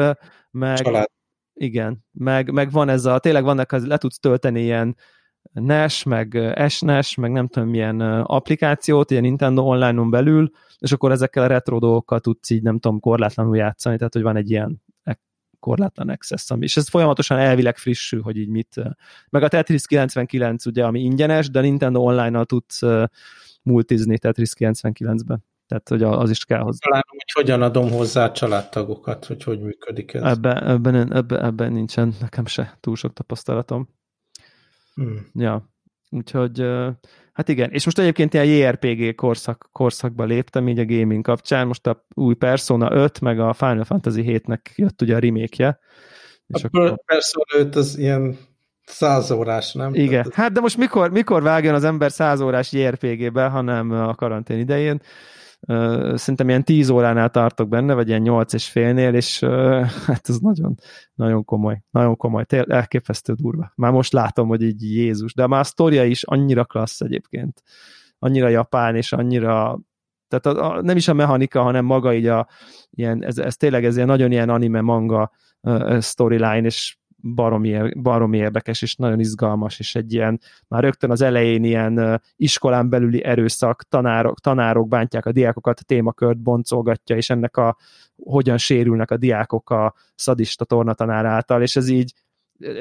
meg 0.51 0.77
Család. 0.77 1.11
Igen, 1.55 2.05
meg, 2.13 2.53
meg 2.53 2.71
van 2.71 2.89
ez 2.89 3.05
a, 3.05 3.19
tényleg 3.19 3.45
vannak, 3.45 3.73
az 3.73 3.87
le 3.87 3.97
tudsz 3.99 4.19
tölteni 4.19 4.61
ilyen 4.61 4.97
NES, 5.53 6.03
meg 6.03 6.55
SNES, 6.69 7.15
meg 7.15 7.33
nem 7.33 7.49
tudom 7.49 7.69
milyen 7.69 8.01
applikációt, 8.21 9.11
ilyen 9.11 9.23
Nintendo 9.23 9.63
Online-on 9.63 10.11
belül, 10.11 10.51
és 10.79 10.93
akkor 10.93 11.11
ezekkel 11.11 11.43
a 11.43 11.47
retro 11.47 11.79
dolgokkal 11.79 12.21
tudsz 12.21 12.51
így, 12.51 12.63
nem 12.63 12.79
tudom, 12.79 13.01
korlátlanul 13.01 13.57
játszani, 13.57 13.97
tehát 13.97 14.13
hogy 14.13 14.23
van 14.23 14.37
egy 14.37 14.51
ilyen 14.51 14.71
e, 14.71 14.92
korlátlan 15.63 16.09
access, 16.09 16.51
ami, 16.51 16.65
és 16.65 16.77
ez 16.77 16.89
folyamatosan 16.89 17.39
elvileg 17.39 17.77
frissül, 17.77 18.23
hogy 18.23 18.37
így 18.37 18.49
mit, 18.49 18.75
meg 19.31 19.43
a 19.43 19.49
Tetris 19.49 19.87
99 19.87 20.67
ugye, 20.67 20.85
ami 20.85 21.01
ingyenes, 21.01 21.51
de 21.51 21.61
Nintendo 21.61 22.01
Online-nal 22.01 22.45
tudsz 22.45 22.81
multizni 23.63 24.19
Tetris 24.19 24.51
99-ben. 24.59 25.45
Tehát, 25.67 25.89
hogy 25.89 26.03
az 26.03 26.31
is 26.31 26.45
kell 26.45 26.61
hozzá. 26.61 26.79
Talán, 26.81 27.05
hogy 27.07 27.33
hogyan 27.33 27.63
adom 27.63 27.91
hozzá 27.91 28.25
a 28.25 28.33
családtagokat, 28.33 29.25
hogy 29.25 29.43
hogy 29.43 29.61
működik 29.61 30.15
ez. 30.15 30.23
Ebben, 30.23 30.65
ebben, 30.69 31.13
ebben, 31.13 31.45
ebben 31.45 31.73
nincsen 31.73 32.15
nekem 32.21 32.47
se 32.47 32.77
túl 32.81 32.97
sok 32.97 33.13
tapasztalatom. 33.13 33.89
Hmm. 34.95 35.27
Ja, 35.35 35.71
úgyhogy 36.11 36.67
hát 37.33 37.49
igen, 37.49 37.71
és 37.71 37.85
most 37.85 37.99
egyébként 37.99 38.35
ilyen 38.35 38.47
JRPG 38.47 39.15
korszak, 39.15 39.69
korszakba 39.73 40.25
léptem 40.25 40.69
így 40.69 40.79
a 40.79 40.85
gaming 40.85 41.25
kapcsán, 41.25 41.67
most 41.67 41.87
a 41.87 42.07
új 42.15 42.35
Persona 42.35 42.93
5, 42.93 43.21
meg 43.21 43.41
a 43.41 43.53
Final 43.53 43.85
Fantasy 43.85 44.23
7-nek 44.27 44.75
jött 44.75 45.03
ugye 45.03 45.15
a 45.15 45.19
remake-je. 45.19 45.79
És 46.47 46.63
a 46.63 46.67
akkor... 46.67 46.99
Persona 47.07 47.45
5 47.57 47.77
az 47.77 47.99
ilyen 47.99 48.39
száz 48.85 49.31
órás, 49.31 49.73
nem? 49.73 49.95
Igen, 49.95 50.23
Tehát... 50.23 50.35
hát 50.35 50.53
de 50.53 50.61
most 50.61 50.77
mikor, 50.77 51.11
mikor 51.11 51.43
vágjon 51.43 51.75
az 51.75 51.85
ember 51.85 52.13
száz 52.13 52.41
órás 52.41 52.73
JRPG-be, 52.73 53.47
hanem 53.47 53.91
a 53.91 54.15
karantén 54.15 54.59
idején 54.59 55.01
szerintem 56.15 56.49
ilyen 56.49 56.65
10 56.65 56.89
óránál 56.89 57.31
tartok 57.31 57.69
benne, 57.69 57.95
vagy 57.95 58.09
ilyen 58.09 58.21
8 58.21 58.53
és 58.53 58.69
félnél, 58.69 59.15
és 59.15 59.41
hát 60.07 60.29
ez 60.29 60.39
nagyon, 60.39 60.75
nagyon 61.15 61.45
komoly, 61.45 61.83
nagyon 61.91 62.17
komoly, 62.17 62.45
tél, 62.45 62.63
elképesztő 62.63 63.33
durva. 63.33 63.73
Már 63.75 63.93
most 63.93 64.13
látom, 64.13 64.49
hogy 64.49 64.63
így 64.63 64.83
Jézus, 64.83 65.35
de 65.35 65.47
már 65.47 65.61
a 65.61 65.65
sztoria 65.65 66.05
is 66.05 66.23
annyira 66.23 66.65
klassz 66.65 67.01
egyébként, 67.01 67.63
annyira 68.19 68.49
japán, 68.49 68.97
és 68.97 69.13
annyira 69.13 69.81
tehát 70.29 70.59
a, 70.59 70.71
a, 70.71 70.83
nem 70.83 70.97
is 70.97 71.09
a 71.09 71.13
mechanika, 71.13 71.63
hanem 71.63 71.85
maga 71.85 72.15
így 72.15 72.27
a, 72.27 72.49
ilyen, 72.91 73.25
ez, 73.25 73.39
ez 73.39 73.57
tényleg 73.57 73.85
ez 73.85 73.95
ilyen 73.95 74.09
nagyon 74.09 74.33
ilyen 74.33 74.49
anime 74.49 74.81
manga 74.81 75.31
uh, 75.61 76.01
storyline, 76.01 76.63
és 76.67 76.97
baromi, 77.23 78.01
baromi 78.03 78.37
érdekes, 78.37 78.83
és 78.83 78.97
nagyon 78.97 79.21
izgalmas, 79.21 79.79
és 79.79 79.95
egy 79.95 80.13
ilyen, 80.13 80.41
már 80.69 80.83
rögtön 80.83 81.11
az 81.11 81.21
elején 81.21 81.65
ilyen 81.65 82.23
iskolán 82.37 82.89
belüli 82.89 83.25
erőszak, 83.25 83.83
tanárok, 83.83 84.41
tanárok 84.41 84.89
bántják 84.89 85.27
a 85.27 85.33
diákokat, 85.33 85.81
a 85.81 85.85
témakört 85.85 86.39
boncolgatja, 86.39 87.17
és 87.17 87.31
ennek 87.31 87.57
a 87.57 87.77
hogyan 88.17 88.59
sérülnek 88.59 89.11
a 89.11 89.17
diákok 89.17 89.71
a 89.71 89.95
szadista 90.15 90.65
tornatanár 90.65 91.25
által, 91.25 91.63
és 91.63 91.77
ez 91.77 91.89
így 91.89 92.13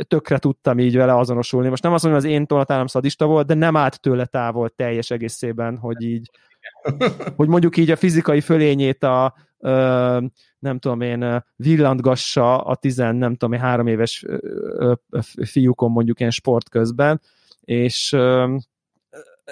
tökre 0.08 0.38
tudtam 0.38 0.80
így 0.80 0.96
vele 0.96 1.18
azonosulni. 1.18 1.70
Most 1.70 1.84
nem 1.84 1.94
azt 1.94 2.04
mondom, 2.04 2.22
hogy 2.22 2.32
az 2.32 2.38
én 2.38 2.46
tornatárom 2.46 2.88
szadista 2.88 3.26
volt, 3.26 3.48
de 3.48 3.54
nem 3.54 3.76
állt 3.76 4.02
tőle 4.02 4.26
távol 4.26 4.70
teljes 4.70 5.12
egészében, 5.12 5.78
hogy 5.78 6.02
így 6.02 6.30
hogy 7.36 7.48
mondjuk 7.48 7.78
így 7.78 7.92
a 7.92 7.96
fizikai 7.96 8.42
fölényét 8.42 9.04
a 9.04 9.36
ö, 9.60 10.20
nem 10.60 10.80
tudom 10.80 11.02
én, 11.02 11.44
villantgassa 11.56 12.58
a 12.58 12.76
tizen, 12.76 13.16
nem 13.16 13.32
tudom 13.32 13.54
én, 13.54 13.60
három 13.60 13.88
éves 13.88 14.26
fiúkon 15.46 15.92
mondjuk 15.92 16.20
ilyen 16.20 16.32
sport 16.32 16.70
közben, 16.70 17.22
és 17.62 18.18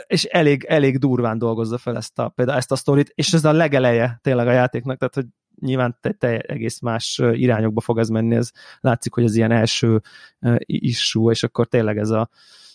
és 0.07 0.23
elég, 0.23 0.63
elég 0.63 0.97
durván 0.97 1.38
dolgozza 1.38 1.77
fel 1.77 1.95
ezt 1.95 2.19
a, 2.19 2.30
például 2.30 2.57
ezt 2.57 2.71
a 2.71 2.75
sztorit, 2.75 3.11
és 3.15 3.34
ez 3.34 3.45
a 3.45 3.51
legeleje 3.51 4.19
tényleg 4.21 4.47
a 4.47 4.51
játéknak, 4.51 4.97
tehát 4.97 5.15
hogy 5.15 5.25
nyilván 5.59 5.97
te, 6.01 6.11
te 6.11 6.39
egész 6.39 6.80
más 6.80 7.21
irányokba 7.34 7.82
fog 7.82 7.99
ez 7.99 8.09
menni, 8.09 8.36
ez 8.36 8.51
látszik, 8.80 9.13
hogy 9.13 9.23
ez 9.23 9.36
ilyen 9.36 9.51
első 9.51 10.01
issú, 10.65 11.32
és 11.32 11.43
akkor 11.43 11.67
tényleg 11.67 11.97
ez 11.97 12.09
a 12.09 12.30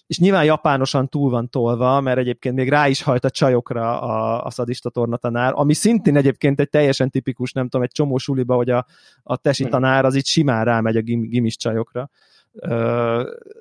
és 0.06 0.18
nyilván 0.18 0.44
japánosan 0.44 1.08
túl 1.08 1.30
van 1.30 1.48
tolva, 1.48 2.00
mert 2.00 2.18
egyébként 2.18 2.54
még 2.54 2.68
rá 2.68 2.88
is 2.88 3.02
hajt 3.02 3.24
a 3.24 3.30
csajokra 3.30 4.00
a, 4.00 4.44
a 4.44 4.50
szadista 4.50 4.90
tornatanár, 4.90 5.52
ami 5.54 5.74
szintén 5.74 6.16
egyébként 6.16 6.60
egy 6.60 6.68
teljesen 6.68 7.10
tipikus, 7.10 7.52
nem 7.52 7.68
tudom, 7.68 7.82
egy 7.82 7.92
csomó 7.92 8.18
suliba, 8.18 8.54
hogy 8.54 8.70
a, 8.70 8.86
a 9.22 9.36
tesi 9.36 9.68
tanár 9.68 10.04
az 10.04 10.14
itt 10.14 10.26
simán 10.26 10.64
rámegy 10.64 10.96
a 10.96 11.00
gim, 11.00 11.28
gimis 11.28 11.56
csajokra. 11.56 12.10
Uh, 12.52 12.70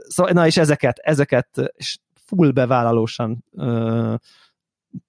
szóval, 0.08 0.32
na 0.34 0.46
és 0.46 0.58
ezeket, 0.58 0.98
ezeket 0.98 1.72
és 1.76 1.98
full 2.14 2.52
bevállalósan 2.52 3.44
uh, 3.52 4.16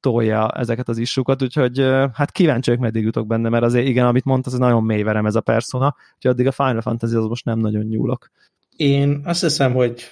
tolja 0.00 0.50
ezeket 0.50 0.88
az 0.88 0.98
issukat, 0.98 1.42
úgyhogy 1.42 1.78
hát 2.12 2.30
kíváncsi 2.30 2.70
vagyok, 2.70 2.84
meddig 2.84 3.04
jutok 3.04 3.26
benne, 3.26 3.48
mert 3.48 3.64
azért 3.64 3.86
igen, 3.86 4.06
amit 4.06 4.24
mondta, 4.24 4.50
az 4.50 4.58
nagyon 4.58 4.84
mélyverem 4.84 5.26
ez 5.26 5.34
a 5.34 5.40
persona, 5.40 5.96
úgyhogy 6.14 6.30
addig 6.30 6.46
a 6.46 6.52
Final 6.52 6.80
Fantasy 6.80 7.14
az 7.14 7.26
most 7.26 7.44
nem 7.44 7.58
nagyon 7.58 7.84
nyúlok. 7.84 8.30
Én 8.76 9.20
azt 9.24 9.40
hiszem, 9.40 9.72
hogy 9.72 10.02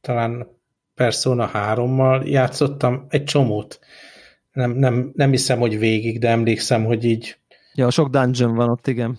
talán 0.00 0.46
Persona 1.00 1.50
3-mal 1.52 2.30
játszottam 2.30 3.06
egy 3.08 3.24
csomót. 3.24 3.78
Nem, 4.52 4.70
nem, 4.70 5.12
nem 5.14 5.30
hiszem, 5.30 5.58
hogy 5.58 5.78
végig, 5.78 6.18
de 6.18 6.28
emlékszem, 6.28 6.84
hogy 6.84 7.04
így... 7.04 7.36
Ja, 7.74 7.90
sok 7.90 8.08
dungeon 8.08 8.54
van 8.54 8.70
ott, 8.70 8.86
igen. 8.86 9.18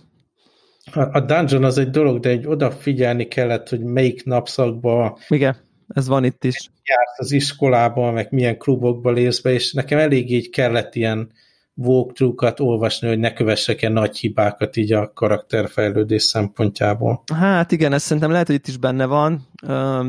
A, 0.93 0.99
a 0.99 1.19
dungeon 1.19 1.63
az 1.63 1.77
egy 1.77 1.89
dolog, 1.89 2.19
de 2.19 2.29
egy 2.29 2.47
odafigyelni 2.47 3.27
kellett, 3.27 3.69
hogy 3.69 3.79
melyik 3.79 4.25
napszakban... 4.25 5.17
Igen, 5.27 5.55
ez 5.87 6.07
van 6.07 6.23
itt 6.23 6.43
is. 6.43 6.69
Jársz 6.83 7.19
az 7.19 7.31
iskolába, 7.31 8.11
meg 8.11 8.27
milyen 8.31 8.57
klubokba 8.57 9.11
lész 9.11 9.39
be, 9.39 9.51
és 9.51 9.73
nekem 9.73 9.99
elég 9.99 10.31
így 10.31 10.49
kellett 10.49 10.95
ilyen 10.95 11.31
walkthrough-kat 11.75 12.59
olvasni, 12.59 13.07
hogy 13.07 13.19
ne 13.19 13.33
kövessek 13.33 13.81
ilyen 13.81 13.93
nagy 13.93 14.17
hibákat 14.17 14.75
így 14.75 14.93
a 14.93 15.13
karakterfejlődés 15.13 16.23
szempontjából. 16.23 17.23
Hát 17.33 17.71
igen, 17.71 17.93
ez 17.93 18.03
szerintem 18.03 18.31
lehet, 18.31 18.47
hogy 18.47 18.55
itt 18.55 18.67
is 18.67 18.77
benne 18.77 19.05
van. 19.05 19.47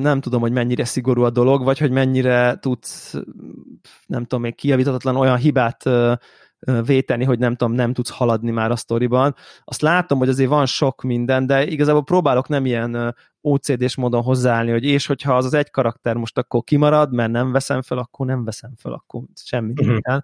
Nem 0.01 0.21
tudom, 0.21 0.41
hogy 0.41 0.53
mennyire 0.53 0.85
szigorú 0.85 1.23
a 1.23 1.31
dolog, 1.31 1.65
vagy 1.65 1.79
hogy 1.79 1.91
mennyire 1.91 2.59
tudsz, 2.61 3.15
nem 4.07 4.23
tudom, 4.23 4.41
még 4.41 4.55
kijavítatatlan 4.55 5.17
olyan 5.17 5.37
hibát 5.37 5.83
véteni, 6.85 7.25
hogy 7.25 7.39
nem 7.39 7.55
tudom, 7.57 7.75
nem 7.75 7.93
tudsz 7.93 8.11
haladni 8.11 8.51
már 8.51 8.71
a 8.71 8.77
sztoriban. 8.77 9.35
Azt 9.65 9.81
látom, 9.81 10.19
hogy 10.19 10.29
azért 10.29 10.49
van 10.49 10.67
sok 10.67 11.03
minden, 11.03 11.47
de 11.47 11.67
igazából 11.67 12.05
próbálok 12.05 12.49
nem 12.49 12.67
ilyen 12.67 13.15
OCD-s 13.41 13.97
módon 13.97 14.23
hozzáállni, 14.23 14.71
hogy 14.71 14.85
és 14.85 15.07
hogyha 15.07 15.37
az 15.37 15.45
az 15.45 15.55
egy 15.55 15.71
karakter 15.71 16.17
most 16.17 16.39
akkor 16.39 16.63
kimarad, 16.63 17.13
mert 17.13 17.31
nem 17.31 17.53
veszem 17.53 17.83
fel, 17.83 17.99
akkor 17.99 18.27
nem 18.27 18.45
veszem 18.45 18.73
fel, 18.77 18.93
akkor 18.93 19.23
semmi 19.35 19.73
uh-huh. 19.77 19.99
kell. 20.01 20.23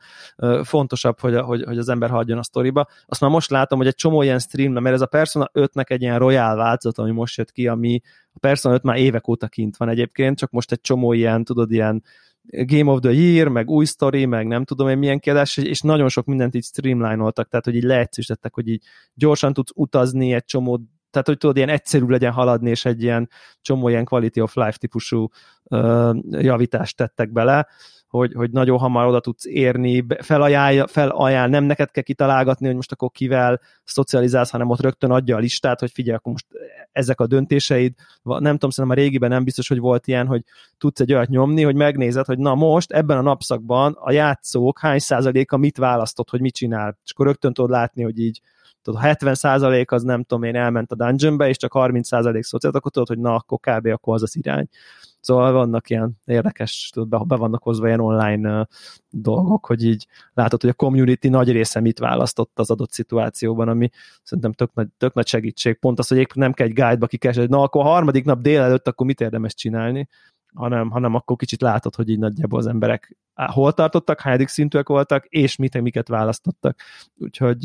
Fontosabb, 0.64 1.20
hogy, 1.20 1.36
hogy, 1.36 1.62
hogy 1.62 1.78
az 1.78 1.88
ember 1.88 2.10
hagyjon 2.10 2.38
a 2.38 2.42
sztoriba. 2.42 2.86
Azt 3.06 3.20
már 3.20 3.30
most 3.30 3.50
látom, 3.50 3.78
hogy 3.78 3.86
egy 3.86 3.94
csomó 3.94 4.22
ilyen 4.22 4.38
stream, 4.38 4.72
mert 4.72 4.94
ez 4.94 5.00
a 5.00 5.06
Persona 5.06 5.50
5-nek 5.52 5.90
egy 5.90 6.02
ilyen 6.02 6.18
royal 6.18 6.56
változat, 6.56 6.98
ami 6.98 7.10
most 7.10 7.36
jött 7.36 7.52
ki, 7.52 7.68
ami 7.68 8.00
a 8.32 8.38
Persona 8.38 8.74
5 8.74 8.82
már 8.82 8.96
évek 8.96 9.28
óta 9.28 9.48
kint 9.48 9.76
van 9.76 9.88
egyébként, 9.88 10.38
csak 10.38 10.50
most 10.50 10.72
egy 10.72 10.80
csomó 10.80 11.12
ilyen, 11.12 11.44
tudod, 11.44 11.72
ilyen 11.72 12.02
Game 12.50 12.90
of 12.90 13.00
the 13.00 13.12
Year, 13.12 13.48
meg 13.48 13.70
új 13.70 13.84
story, 13.84 14.24
meg 14.24 14.46
nem 14.46 14.64
tudom 14.64 14.88
én 14.88 14.98
milyen 14.98 15.18
kiadás, 15.18 15.56
és 15.56 15.80
nagyon 15.80 16.08
sok 16.08 16.26
mindent 16.26 16.54
így 16.54 16.64
streamline-oltak, 16.64 17.48
tehát 17.48 17.64
hogy 17.64 17.74
így 17.74 17.82
leegyszerűsítettek, 17.82 18.54
hogy 18.54 18.68
így 18.68 18.84
gyorsan 19.14 19.52
tudsz 19.52 19.72
utazni 19.74 20.32
egy 20.32 20.44
csomó 20.44 20.80
tehát 21.10 21.26
hogy 21.26 21.38
tudod, 21.38 21.56
ilyen 21.56 21.68
egyszerű 21.68 22.06
legyen 22.06 22.32
haladni, 22.32 22.70
és 22.70 22.84
egy 22.84 23.02
ilyen 23.02 23.30
csomó 23.60 23.88
ilyen 23.88 24.04
quality 24.04 24.40
of 24.40 24.54
life 24.54 24.76
típusú 24.78 25.28
uh, 25.62 26.16
javítást 26.30 26.96
tettek 26.96 27.32
bele, 27.32 27.68
hogy, 28.08 28.32
hogy 28.34 28.50
nagyon 28.50 28.78
hamar 28.78 29.06
oda 29.06 29.20
tudsz 29.20 29.46
érni, 29.46 30.06
felajánl, 30.18 30.86
felajánl, 30.86 31.48
nem 31.48 31.64
neked 31.64 31.90
kell 31.90 32.02
kitalálgatni, 32.02 32.66
hogy 32.66 32.74
most 32.74 32.92
akkor 32.92 33.10
kivel 33.10 33.60
szocializálsz, 33.84 34.50
hanem 34.50 34.70
ott 34.70 34.80
rögtön 34.80 35.10
adja 35.10 35.36
a 35.36 35.38
listát, 35.38 35.80
hogy 35.80 35.90
figyelj, 35.90 36.16
akkor 36.16 36.32
most 36.32 36.46
ezek 36.92 37.20
a 37.20 37.26
döntéseid, 37.26 37.94
nem 38.22 38.52
tudom, 38.52 38.70
szerintem 38.70 38.98
a 38.98 39.02
régiben 39.02 39.30
nem 39.30 39.44
biztos, 39.44 39.68
hogy 39.68 39.78
volt 39.78 40.06
ilyen, 40.06 40.26
hogy 40.26 40.42
tudsz 40.78 41.00
egy 41.00 41.12
olyat 41.12 41.28
nyomni, 41.28 41.62
hogy 41.62 41.74
megnézed, 41.74 42.26
hogy 42.26 42.38
na 42.38 42.54
most 42.54 42.92
ebben 42.92 43.16
a 43.16 43.22
napszakban 43.22 43.96
a 44.00 44.12
játszók 44.12 44.78
hány 44.78 44.98
százaléka 44.98 45.56
mit 45.56 45.76
választott, 45.76 46.30
hogy 46.30 46.40
mit 46.40 46.54
csinál, 46.54 46.98
és 47.04 47.10
akkor 47.10 47.26
rögtön 47.26 47.52
tudod 47.52 47.70
látni, 47.70 48.02
hogy 48.02 48.18
így 48.18 48.40
tudod, 48.82 49.00
70% 49.04 49.88
az 49.88 50.02
nem 50.02 50.22
tudom 50.22 50.42
én 50.44 50.56
elment 50.56 50.92
a 50.92 50.94
dungeonbe, 50.94 51.48
és 51.48 51.56
csak 51.56 51.72
30% 51.74 52.42
szociált, 52.42 52.76
akkor 52.76 52.90
tudod, 52.90 53.08
hogy 53.08 53.18
na, 53.18 53.34
akkor 53.34 53.58
kb. 53.58 53.86
akkor 53.86 54.14
az 54.14 54.22
az 54.22 54.36
irány. 54.36 54.68
Szóval 55.20 55.52
vannak 55.52 55.90
ilyen 55.90 56.18
érdekes, 56.24 56.90
tudod, 56.94 57.26
be, 57.26 57.36
vannak 57.36 57.62
hozva 57.62 57.86
ilyen 57.86 58.00
online 58.00 58.68
dolgok, 59.10 59.66
hogy 59.66 59.84
így 59.84 60.06
látod, 60.34 60.60
hogy 60.60 60.70
a 60.70 60.74
community 60.74 61.28
nagy 61.28 61.52
része 61.52 61.80
mit 61.80 61.98
választott 61.98 62.58
az 62.58 62.70
adott 62.70 62.92
szituációban, 62.92 63.68
ami 63.68 63.90
szerintem 64.22 64.52
tök 64.52 64.74
nagy, 64.74 64.88
tök 64.96 65.14
nagy 65.14 65.26
segítség. 65.26 65.78
Pont 65.78 65.98
az, 65.98 66.08
hogy 66.08 66.18
épp 66.18 66.32
nem 66.32 66.52
kell 66.52 66.66
egy 66.66 66.72
guide-ba 66.72 67.06
kikeresni, 67.06 67.40
hogy 67.40 67.50
na, 67.50 67.62
akkor 67.62 67.84
a 67.84 67.88
harmadik 67.88 68.24
nap 68.24 68.40
délelőtt, 68.40 68.88
akkor 68.88 69.06
mit 69.06 69.20
érdemes 69.20 69.54
csinálni, 69.54 70.08
hanem, 70.54 70.90
hanem 70.90 71.14
akkor 71.14 71.36
kicsit 71.36 71.60
látod, 71.60 71.94
hogy 71.94 72.08
így 72.08 72.18
nagyjából 72.18 72.58
az 72.58 72.66
emberek 72.66 73.16
hol 73.46 73.72
tartottak, 73.72 74.20
hányadik 74.20 74.48
szintűek 74.48 74.88
voltak, 74.88 75.26
és 75.26 75.56
mit, 75.56 75.80
miket 75.80 76.08
választottak. 76.08 76.80
Úgyhogy, 77.16 77.62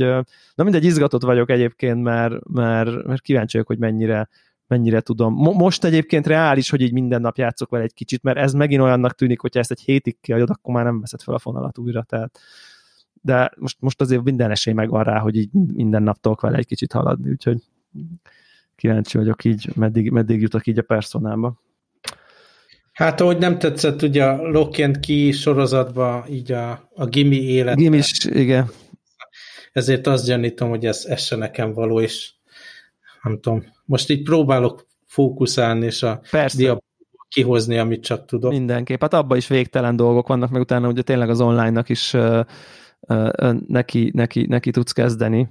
na 0.56 0.64
mindegy, 0.64 0.84
izgatott 0.84 1.24
vagyok 1.24 1.49
egyébként, 1.49 2.04
mert, 2.04 2.47
mert, 2.47 3.06
mert 3.06 3.22
kíváncsi 3.22 3.51
vagyok, 3.51 3.68
hogy 3.68 3.80
mennyire, 3.80 4.30
mennyire 4.68 4.99
tudom. 4.99 5.34
Mo- 5.34 5.55
most 5.55 5.84
egyébként 5.84 6.28
reális, 6.28 6.70
hogy 6.70 6.82
így 6.82 6.93
minden 6.93 7.22
nap 7.22 7.38
játszok 7.38 7.70
vele 7.70 7.84
egy 7.84 7.93
kicsit, 7.93 8.24
mert 8.24 8.38
ez 8.38 8.53
megint 8.53 8.82
olyannak 8.82 9.16
tűnik, 9.16 9.39
hogyha 9.39 9.59
ezt 9.59 9.72
egy 9.72 9.82
hétig 9.82 10.18
kiadod, 10.22 10.49
akkor 10.49 10.74
már 10.74 10.84
nem 10.84 10.99
veszed 10.99 11.22
fel 11.22 11.34
a 11.34 11.39
fonalat 11.39 11.78
újra, 11.78 12.03
tehát 12.03 12.39
de 13.22 13.51
most, 13.57 13.78
most 13.80 14.01
azért 14.01 14.24
minden 14.24 14.51
esély 14.51 14.74
megvan 14.74 15.03
rá, 15.03 15.20
hogy 15.20 15.36
így 15.36 15.49
minden 15.74 16.03
nap 16.03 16.20
tudok 16.20 16.41
vele 16.41 16.57
egy 16.57 16.66
kicsit 16.66 16.91
haladni, 16.91 17.30
úgyhogy 17.30 17.57
kíváncsi 18.76 19.18
vagyok 19.18 19.43
így, 19.43 19.70
meddig, 19.76 20.11
meddig 20.11 20.41
jutok 20.41 20.68
így 20.68 20.78
a 20.78 20.82
personába. 20.82 21.61
Hát, 22.91 23.22
ahogy 23.22 23.38
nem 23.38 23.59
tetszett 23.59 24.01
ugye 24.01 24.24
a 24.26 24.49
Lock 24.49 24.80
and 24.80 24.99
Key 24.99 25.32
sorozatba 25.32 26.26
így 26.30 26.51
a, 26.51 26.89
a 26.93 27.05
gimi 27.05 27.41
élet. 27.41 27.76
Gimis, 27.76 28.11
igen. 28.26 28.70
Ezért 29.72 30.07
azt 30.07 30.26
gyanítom, 30.26 30.70
hogy 30.70 30.86
ez, 30.86 31.05
ez 31.05 31.22
se 31.22 31.36
nekem 31.36 31.74
való, 31.74 32.01
és 32.01 32.34
nem 33.24 33.39
tudom, 33.39 33.63
most 33.86 34.09
így 34.09 34.24
próbálok 34.24 34.88
fókuszálni, 35.05 35.86
és 35.86 36.03
a 36.03 36.21
Persze. 36.32 36.82
kihozni, 37.28 37.78
amit 37.78 38.03
csak 38.03 38.26
tudok. 38.26 38.51
Mindenképp. 38.51 39.01
Hát 39.01 39.13
abban 39.13 39.38
is 39.38 39.47
végtelen 39.47 39.95
dolgok 39.95 40.28
vannak, 40.28 40.49
meg 40.49 40.61
utána 40.61 40.88
ugye 40.88 41.01
tényleg 41.01 41.30
az 41.30 41.41
online-nak 41.41 41.89
is 41.89 42.15
neki, 43.67 44.11
neki, 44.13 44.45
neki 44.45 44.71
tudsz 44.71 44.91
kezdeni 44.91 45.49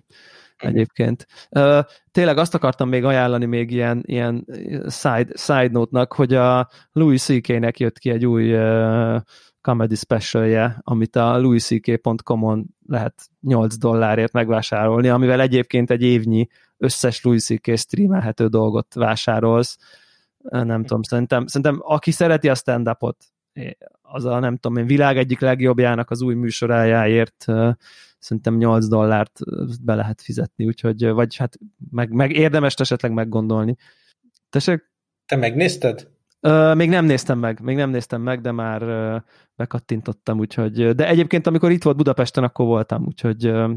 egyébként. 0.57 1.27
Uh, 1.51 1.79
tényleg 2.11 2.39
azt 2.39 2.55
akartam 2.55 2.89
még 2.89 3.05
ajánlani 3.05 3.45
még 3.45 3.71
ilyen, 3.71 4.03
ilyen 4.07 4.47
side, 4.89 5.33
side 5.37 5.69
note-nak, 5.71 6.13
hogy 6.13 6.35
a 6.35 6.69
Louis 6.93 7.23
C.K.-nek 7.23 7.79
jött 7.79 7.99
ki 7.99 8.11
egy 8.11 8.27
új 8.27 8.55
uh, 8.55 9.21
comedy 9.61 9.95
specialje, 9.95 10.81
amit 10.81 11.17
a 11.17 11.39
louisck.com-on 11.39 12.67
lehet 12.87 13.15
8 13.41 13.77
dollárért 13.77 14.33
megvásárolni, 14.33 15.09
amivel 15.09 15.41
egyébként 15.41 15.91
egy 15.91 16.03
évnyi 16.03 16.49
összes 16.83 17.23
Louis 17.23 17.45
C.K. 17.45 17.77
streamelhető 17.77 18.47
dolgot 18.47 18.95
vásárolsz. 18.95 19.79
Nem 20.39 20.85
tudom, 20.85 21.03
szerintem, 21.03 21.47
szerintem 21.47 21.79
aki 21.83 22.11
szereti 22.11 22.49
a 22.49 22.55
stand-upot, 22.55 23.17
az 24.03 24.25
a 24.25 24.39
nem 24.39 24.57
tudom 24.57 24.77
én, 24.77 24.87
világ 24.87 25.17
egyik 25.17 25.41
legjobbjának 25.41 26.11
az 26.11 26.23
új 26.23 26.35
műsorájáért 26.35 27.45
szerintem 28.19 28.57
8 28.57 28.87
dollárt 28.87 29.39
be 29.83 29.95
lehet 29.95 30.21
fizetni, 30.21 30.67
úgyhogy, 30.67 31.07
vagy 31.07 31.37
hát 31.37 31.59
meg, 31.91 32.11
meg 32.13 32.33
érdemes 32.33 32.75
esetleg 32.75 33.13
meggondolni. 33.13 33.77
Tessék? 34.51 34.91
Te 35.27 35.37
megnézted? 35.37 36.11
Uh, 36.41 36.75
még 36.75 36.89
nem 36.89 37.05
néztem 37.05 37.39
meg, 37.39 37.61
még 37.61 37.77
nem 37.77 37.91
néztem 37.91 38.23
meg, 38.23 38.41
de 38.41 38.53
már 38.53 38.83
uh, 38.83 39.23
bekattintottam, 39.57 40.39
úgyhogy, 40.39 40.95
de 40.95 41.09
egyébként 41.09 41.47
amikor 41.47 41.71
itt 41.71 41.83
volt 41.83 41.97
Budapesten, 41.97 42.45
akkor 42.45 42.67
voltam, 42.67 43.05
úgyhogy 43.07 43.49
uh, 43.49 43.71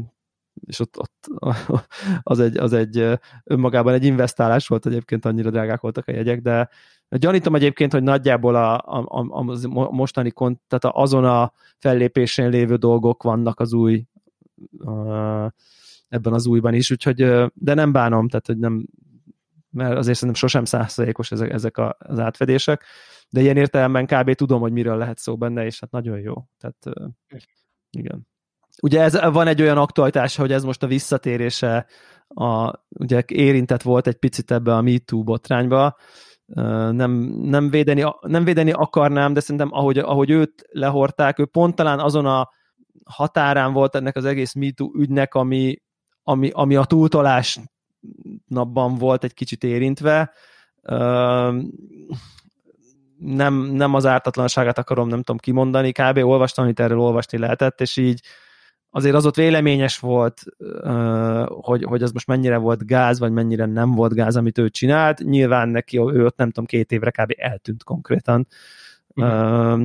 és 0.60 0.80
ott, 0.80 0.98
ott 0.98 1.26
az, 2.22 2.40
egy, 2.40 2.56
az 2.56 2.72
egy 2.72 3.18
önmagában 3.44 3.94
egy 3.94 4.04
investálás 4.04 4.68
volt, 4.68 4.86
egyébként 4.86 5.24
annyira 5.24 5.50
drágák 5.50 5.80
voltak 5.80 6.08
a 6.08 6.12
jegyek, 6.12 6.40
de 6.40 6.68
gyanítom 7.08 7.54
egyébként, 7.54 7.92
hogy 7.92 8.02
nagyjából 8.02 8.54
a, 8.54 8.74
a, 8.74 9.04
a, 9.08 9.38
a 9.38 9.90
mostani 9.90 10.30
kont, 10.30 10.60
tehát 10.68 10.96
azon 10.96 11.24
a 11.24 11.52
fellépésén 11.78 12.48
lévő 12.48 12.76
dolgok 12.76 13.22
vannak 13.22 13.60
az 13.60 13.72
új 13.72 14.04
ebben 16.08 16.32
az 16.32 16.46
újban 16.46 16.74
is, 16.74 16.90
úgyhogy, 16.90 17.16
de 17.54 17.74
nem 17.74 17.92
bánom, 17.92 18.28
tehát 18.28 18.46
hogy 18.46 18.58
nem, 18.58 18.86
mert 19.70 19.96
azért 19.96 20.18
szerintem 20.18 20.48
sosem 20.48 20.64
százszerékos 20.64 21.30
ezek, 21.32 21.50
ezek 21.50 21.78
az 21.98 22.18
átfedések, 22.18 22.84
de 23.28 23.40
ilyen 23.40 23.56
értelemben 23.56 24.06
kb. 24.06 24.34
tudom, 24.34 24.60
hogy 24.60 24.72
miről 24.72 24.96
lehet 24.96 25.18
szó 25.18 25.36
benne, 25.36 25.64
és 25.64 25.80
hát 25.80 25.90
nagyon 25.90 26.18
jó. 26.18 26.34
Tehát 26.58 27.10
igen. 27.90 28.26
Ugye 28.82 29.00
ez, 29.00 29.20
van 29.20 29.46
egy 29.46 29.62
olyan 29.62 29.78
aktualitása, 29.78 30.40
hogy 30.40 30.52
ez 30.52 30.64
most 30.64 30.82
a 30.82 30.86
visszatérése, 30.86 31.86
a, 32.28 32.72
ugye 32.88 33.22
érintett 33.26 33.82
volt 33.82 34.06
egy 34.06 34.16
picit 34.16 34.50
ebbe 34.50 34.74
a 34.74 34.82
MeToo 34.82 35.22
botrányba, 35.22 35.96
nem, 36.90 37.10
nem, 37.42 37.70
védeni, 37.70 38.04
nem 38.20 38.44
védeni 38.44 38.70
akarnám, 38.72 39.32
de 39.32 39.40
szerintem 39.40 39.68
ahogy, 39.72 39.98
ahogy 39.98 40.30
őt 40.30 40.64
lehorták, 40.70 41.38
ő 41.38 41.44
pont 41.44 41.74
talán 41.74 42.00
azon 42.00 42.26
a 42.26 42.48
határán 43.04 43.72
volt 43.72 43.94
ennek 43.94 44.16
az 44.16 44.24
egész 44.24 44.54
MeToo 44.54 44.90
ügynek, 44.94 45.34
ami, 45.34 45.76
ami, 46.22 46.50
ami 46.52 46.76
a 46.76 46.84
túltolás 46.84 47.58
napban 48.46 48.94
volt 48.94 49.24
egy 49.24 49.34
kicsit 49.34 49.64
érintve. 49.64 50.32
Nem, 53.18 53.54
nem 53.54 53.94
az 53.94 54.06
ártatlanságát 54.06 54.78
akarom, 54.78 55.08
nem 55.08 55.22
tudom 55.22 55.38
kimondani, 55.38 55.92
kb. 55.92 56.16
olvastam, 56.16 56.64
amit 56.64 56.80
erről 56.80 57.00
olvasni 57.00 57.38
lehetett, 57.38 57.80
és 57.80 57.96
így 57.96 58.20
azért 58.96 59.14
az 59.14 59.26
ott 59.26 59.34
véleményes 59.34 59.98
volt, 59.98 60.42
hogy, 61.48 61.84
hogy 61.84 62.02
az 62.02 62.12
most 62.12 62.26
mennyire 62.26 62.56
volt 62.56 62.86
gáz, 62.86 63.18
vagy 63.18 63.32
mennyire 63.32 63.66
nem 63.66 63.90
volt 63.90 64.14
gáz, 64.14 64.36
amit 64.36 64.58
ő 64.58 64.68
csinált. 64.68 65.18
Nyilván 65.18 65.68
neki, 65.68 65.98
ő 65.98 66.24
ott 66.24 66.36
nem 66.36 66.48
tudom, 66.48 66.64
két 66.64 66.92
évre 66.92 67.10
kb. 67.10 67.34
eltűnt 67.36 67.84
konkrétan. 67.84 68.46
Mm. 69.20 69.82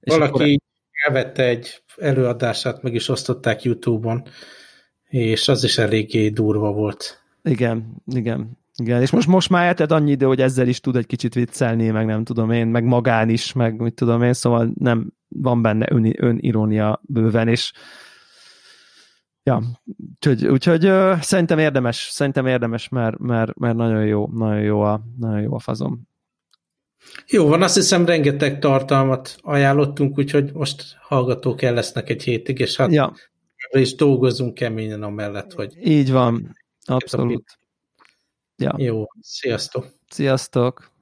És 0.00 0.14
Valaki 0.14 0.32
akkor... 0.32 0.58
elvette 1.06 1.44
egy 1.44 1.82
előadását, 1.96 2.82
meg 2.82 2.94
is 2.94 3.08
osztották 3.08 3.62
YouTube-on, 3.62 4.22
és 5.08 5.48
az 5.48 5.64
is 5.64 5.78
eléggé 5.78 6.28
durva 6.28 6.72
volt. 6.72 7.22
Igen, 7.42 8.02
igen. 8.06 8.58
Igen, 8.76 9.00
és 9.00 9.10
most, 9.10 9.26
most 9.26 9.50
már 9.50 9.66
eltett 9.66 9.90
annyi 9.90 10.10
idő, 10.10 10.26
hogy 10.26 10.40
ezzel 10.40 10.68
is 10.68 10.80
tud 10.80 10.96
egy 10.96 11.06
kicsit 11.06 11.34
viccelni, 11.34 11.90
meg 11.90 12.06
nem 12.06 12.24
tudom 12.24 12.50
én, 12.50 12.66
meg 12.66 12.84
magán 12.84 13.28
is, 13.28 13.52
meg 13.52 13.80
mit 13.80 13.94
tudom 13.94 14.22
én, 14.22 14.32
szóval 14.32 14.72
nem 14.78 15.12
van 15.28 15.62
benne 15.62 15.86
ön, 15.90 16.14
önirónia 16.16 17.00
bőven, 17.02 17.48
és 17.48 17.72
Ja, 19.46 19.62
úgyhogy, 20.14 20.46
úgyhogy 20.46 20.86
uh, 20.86 21.20
szerintem 21.20 21.58
érdemes, 21.58 22.08
szerintem 22.10 22.46
érdemes, 22.46 22.88
mert, 22.88 23.18
mert, 23.18 23.54
mert 23.54 23.76
nagyon 23.76 24.06
jó, 24.06 24.26
nagyon 24.32 24.62
jó 24.62 24.80
a, 24.80 25.00
nagyon 25.18 25.40
jó 25.40 25.54
a 25.54 25.58
fazom. 25.58 26.08
Jó 27.26 27.46
van, 27.46 27.62
azt 27.62 27.74
hiszem 27.74 28.06
rengeteg 28.06 28.58
tartalmat 28.58 29.36
ajánlottunk, 29.40 30.18
úgyhogy 30.18 30.52
most 30.52 30.96
hallgatók 31.00 31.62
el 31.62 31.74
lesznek 31.74 32.08
egy 32.08 32.22
hétig, 32.22 32.58
és 32.58 32.76
hát 32.76 32.92
ja. 32.92 33.12
és 33.70 33.94
dolgozunk 33.94 34.54
keményen 34.54 35.02
amellett, 35.02 35.52
hogy... 35.52 35.86
Így 35.86 36.10
van, 36.10 36.56
abszolút. 36.84 37.58
Ja. 38.56 38.74
Jó, 38.76 39.04
sziasztok! 39.20 39.86
Sziasztok! 40.08 40.93